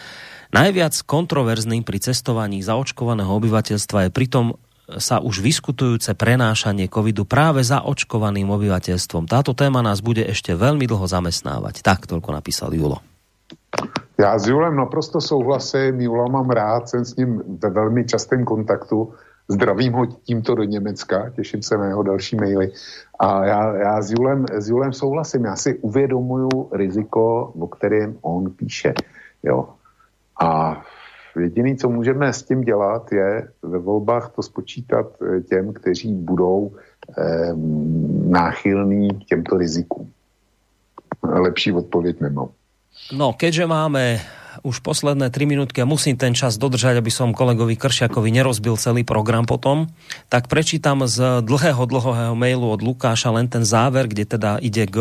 [0.53, 4.45] Najviac kontroverzným pri cestovaní zaočkovaného obyvateľstva je pritom
[5.01, 9.25] sa už vyskutujúce prenášanie covidu práve za očkovaným obyvateľstvom.
[9.25, 11.81] Táto téma nás bude ešte veľmi dlho zamestnávať.
[11.81, 13.01] Tak toľko napísal Julo.
[14.17, 19.13] Já s Julem naprosto souhlasím, Jula mám rád, jsem s ním ve velmi častém kontaktu
[19.47, 22.71] Zdravím ho tímto do Německa, těším se na jeho další maily.
[23.19, 28.51] A já, já s, Julem, s Julem souhlasím, já si uvědomuju riziko, o kterém on
[28.51, 28.93] píše.
[29.43, 29.69] Jo.
[30.41, 30.81] A
[31.39, 36.71] jediné, co můžeme s tím dělat, je ve volbách to spočítat eh, těm, kteří budou
[37.17, 37.53] eh,
[38.27, 40.11] náchylní k těmto rizikům.
[41.23, 42.49] Lepší odpověď nemám.
[43.17, 44.19] No, keďže máme
[44.63, 49.03] už posledné 3 minútky a musím ten čas dodržať, aby som kolegovi Kršiakovi nerozbil celý
[49.03, 49.91] program potom,
[50.31, 54.95] tak prečítam z dlhého, dlhého mailu od Lukáša len ten záver, kde teda ide k,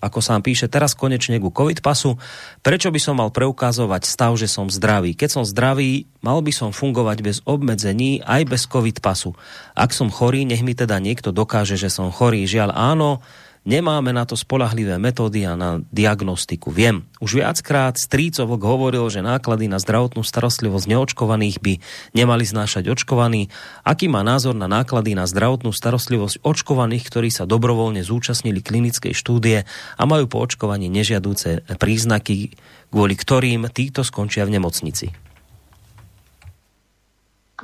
[0.00, 2.18] ako sám píše, teraz konečne ku COVID pasu.
[2.64, 5.14] Prečo by som mal preukazovať stav, že som zdravý?
[5.14, 9.36] Keď som zdravý, mal by som fungovať bez obmedzení, aj bez COVID pasu.
[9.76, 12.48] Ak som chorý, nech mi teda niekto dokáže, že som chorý.
[12.48, 13.22] Žiaľ áno,
[13.66, 16.70] Nemáme na to spolahlivé metódy a na diagnostiku.
[16.70, 21.74] Viem, už viackrát Strícovok hovoril, že náklady na zdravotnú starostlivosť neočkovaných by
[22.14, 23.50] nemali znášať očkovaní.
[23.82, 29.66] Aký má názor na náklady na zdravotnú starostlivosť očkovaných, ktorí sa dobrovoľne zúčastnili klinickej štúdie
[29.98, 32.54] a majú po očkovaní nežiadúce príznaky,
[32.94, 35.10] kvôli ktorým títo skončia v nemocnici?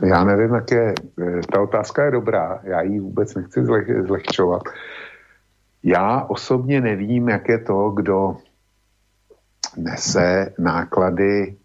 [0.02, 0.94] Já nevím, jak je,
[1.52, 3.60] ta otázka je dobrá, já ji vůbec nechci
[4.06, 4.62] zlehčovat.
[5.82, 8.36] Já osobně nevím, jak je to, kdo
[9.76, 11.56] nese náklady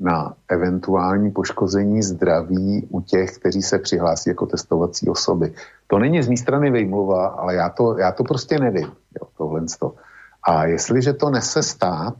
[0.00, 5.54] na eventuální poškození zdraví u těch, kteří se přihlásí jako testovací osoby.
[5.86, 9.64] To není z mé strany vejmluva, ale já to, já to prostě nevím, jo, tohle.
[10.42, 12.14] A jestliže to nese stát,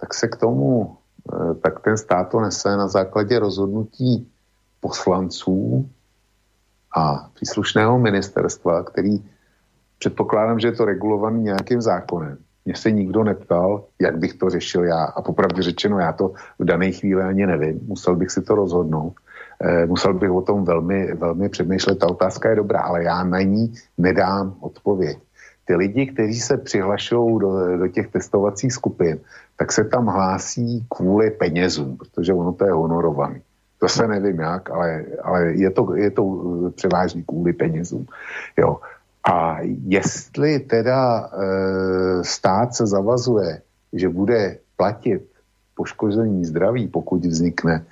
[0.00, 0.96] tak se k tomu,
[1.32, 4.32] eh, tak ten stát to nese na základě rozhodnutí
[4.80, 5.88] poslanců
[6.96, 9.24] a příslušného ministerstva, který
[9.98, 12.38] Předpokládám, že je to regulovaný nějakým zákonem.
[12.64, 15.04] Mně se nikdo neptal, jak bych to řešil já.
[15.04, 17.80] A popravdě řečeno, já to v dané chvíli ani nevím.
[17.86, 19.14] Musel bych si to rozhodnout.
[19.60, 21.98] E, musel bych o tom velmi, velmi přemýšlet.
[21.98, 25.18] Ta otázka je dobrá, ale já na ní nedám odpověď.
[25.64, 29.18] Ty lidi, kteří se přihlašují do, do těch testovacích skupin,
[29.56, 33.40] tak se tam hlásí kvůli penězům, protože ono to je honorovaný.
[33.78, 36.22] To se nevím jak, ale, ale je, to, je to
[36.74, 38.06] převážně kvůli penězům.
[38.56, 38.80] Jo.
[39.26, 43.62] A jestli teda e, stát se zavazuje,
[43.92, 45.22] že bude platit
[45.74, 47.84] poškození zdraví, pokud vznikne,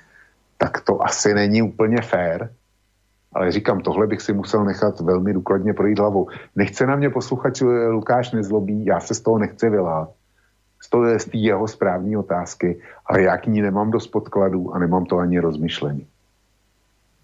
[0.59, 2.51] tak to asi není úplně fér.
[3.33, 6.29] Ale říkám, tohle bych si musel nechat velmi důkladně projít hlavou.
[6.57, 10.11] Nechce na mě posluchač Lukáš nezlobí, já se z toho nechci vylát.
[10.81, 14.79] Z toho z té jeho správní otázky, ale já k ní nemám dost podkladů a
[14.79, 16.07] nemám to ani rozmyšlení.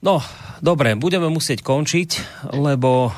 [0.00, 0.24] No,
[0.64, 2.10] dobre, budeme musieť končiť,
[2.56, 3.12] lebo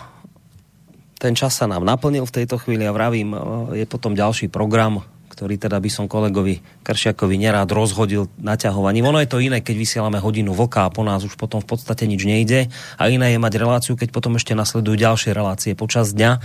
[1.23, 3.31] ten čas sa nám naplnil v tejto chvíli a vravím,
[3.71, 9.09] je potom ďalší program, ktorý teda by som kolegovi Kršiakovi nerád rozhodil naťahovaním.
[9.09, 12.05] Ono je to iné, keď vysielame hodinu vlka a po nás už potom v podstate
[12.05, 12.69] nič nejde
[13.01, 16.43] a iné je mať reláciu, keď potom ešte nasledujú ďalšie relácie počas dňa.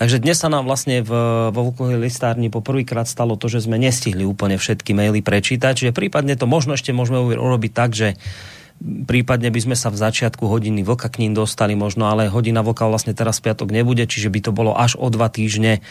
[0.00, 1.12] Takže dnes sa nám vlastne v,
[1.52, 6.32] vo Vlkovej listárni poprvýkrát stalo to, že sme nestihli úplne všetky maily prečítať, čiže prípadne
[6.38, 8.16] to možno ešte môžeme urobiť tak, že
[8.80, 12.88] prípadne by sme sa v začiatku hodiny vlka k ním dostali možno, ale hodina vlka
[12.88, 15.84] vlastne teraz piatok nebude, čiže by to bolo až o dva týždne.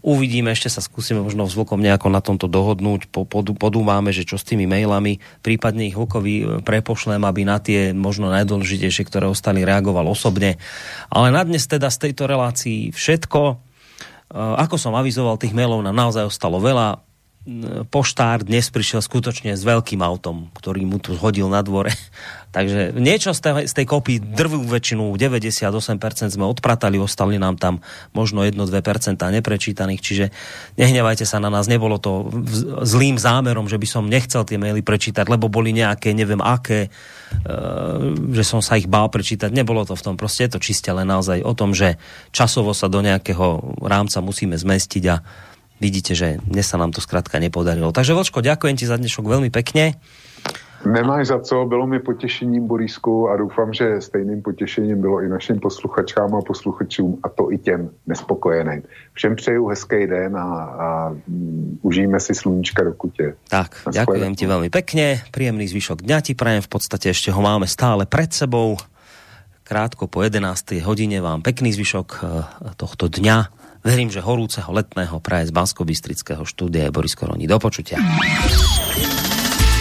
[0.00, 3.12] Uvidíme, ešte sa skúsime možno s Vlkom nejako na tomto dohodnúť,
[3.60, 8.32] podúmáme, že čo s tými mailami, prípadne ich Vlkovi e, prepošlem, aby na tie možno
[8.32, 10.56] najdôležitejšie, ktoré ostali, reagoval osobne.
[11.12, 13.40] Ale na dnes teda z tejto relácii všetko.
[13.44, 13.54] E,
[14.40, 17.09] ako som avizoval, tých mailov nám naozaj ostalo veľa
[17.90, 21.90] poštár dnes prišiel skutočne s veľkým autom, ktorý mu tu hodil na dvore.
[22.54, 27.78] Takže niečo z tej, z tej kopy drvú väčšinu, 98% sme odpratali, ostali nám tam
[28.10, 30.24] možno 1-2% neprečítaných, čiže
[30.74, 32.26] nehnevajte sa na nás, nebolo to
[32.82, 36.90] zlým zámerom, že by som nechcel tie maily prečítať, lebo boli nejaké, neviem aké, e,
[38.34, 39.54] že som sa ich bál prečítať.
[39.54, 42.02] Nebolo to v tom, proste je to čiste len naozaj o tom, že
[42.34, 45.22] časovo sa do nejakého rámca musíme zmestiť a
[45.80, 47.90] vidíte, že dnes sa nám to zkrátka nepodarilo.
[47.90, 49.96] Takže Vočko, ďakujem ti za dnešok veľmi pekne.
[50.80, 55.60] Nemáš za co, bylo mi potěšením, Borisku, a doufám, že stejným potěšením bylo i našim
[55.60, 58.82] posluchačkám a posluchačům, a to i těm nespokojeným.
[59.12, 63.34] Všem přeju hezký den a, a um, užijeme si sluníčka do kutě.
[63.48, 67.68] Tak, ďakujem ti veľmi pekne, príjemný zvyšok dňa ti prajem, v podstate ešte ho máme
[67.68, 68.80] stále pred sebou.
[69.68, 70.80] Krátko po 11.
[70.80, 72.26] hodine vám pekný zvyšok eh,
[72.80, 75.88] tohto dňa Verím, že horúceho letného praje z bansko
[76.44, 77.48] štúdia je Boris Koroni.
[77.48, 77.96] Do počutia.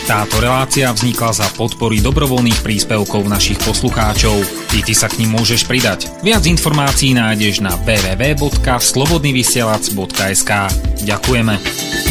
[0.10, 4.42] Táto relácia vznikla za podpory dobrovoľných príspevkov našich poslucháčov.
[4.74, 6.10] I ty sa k ním môžeš pridať.
[6.26, 10.52] Viac informácií nájdeš na www.slobodnyvysielac.sk
[11.06, 12.09] Ďakujeme.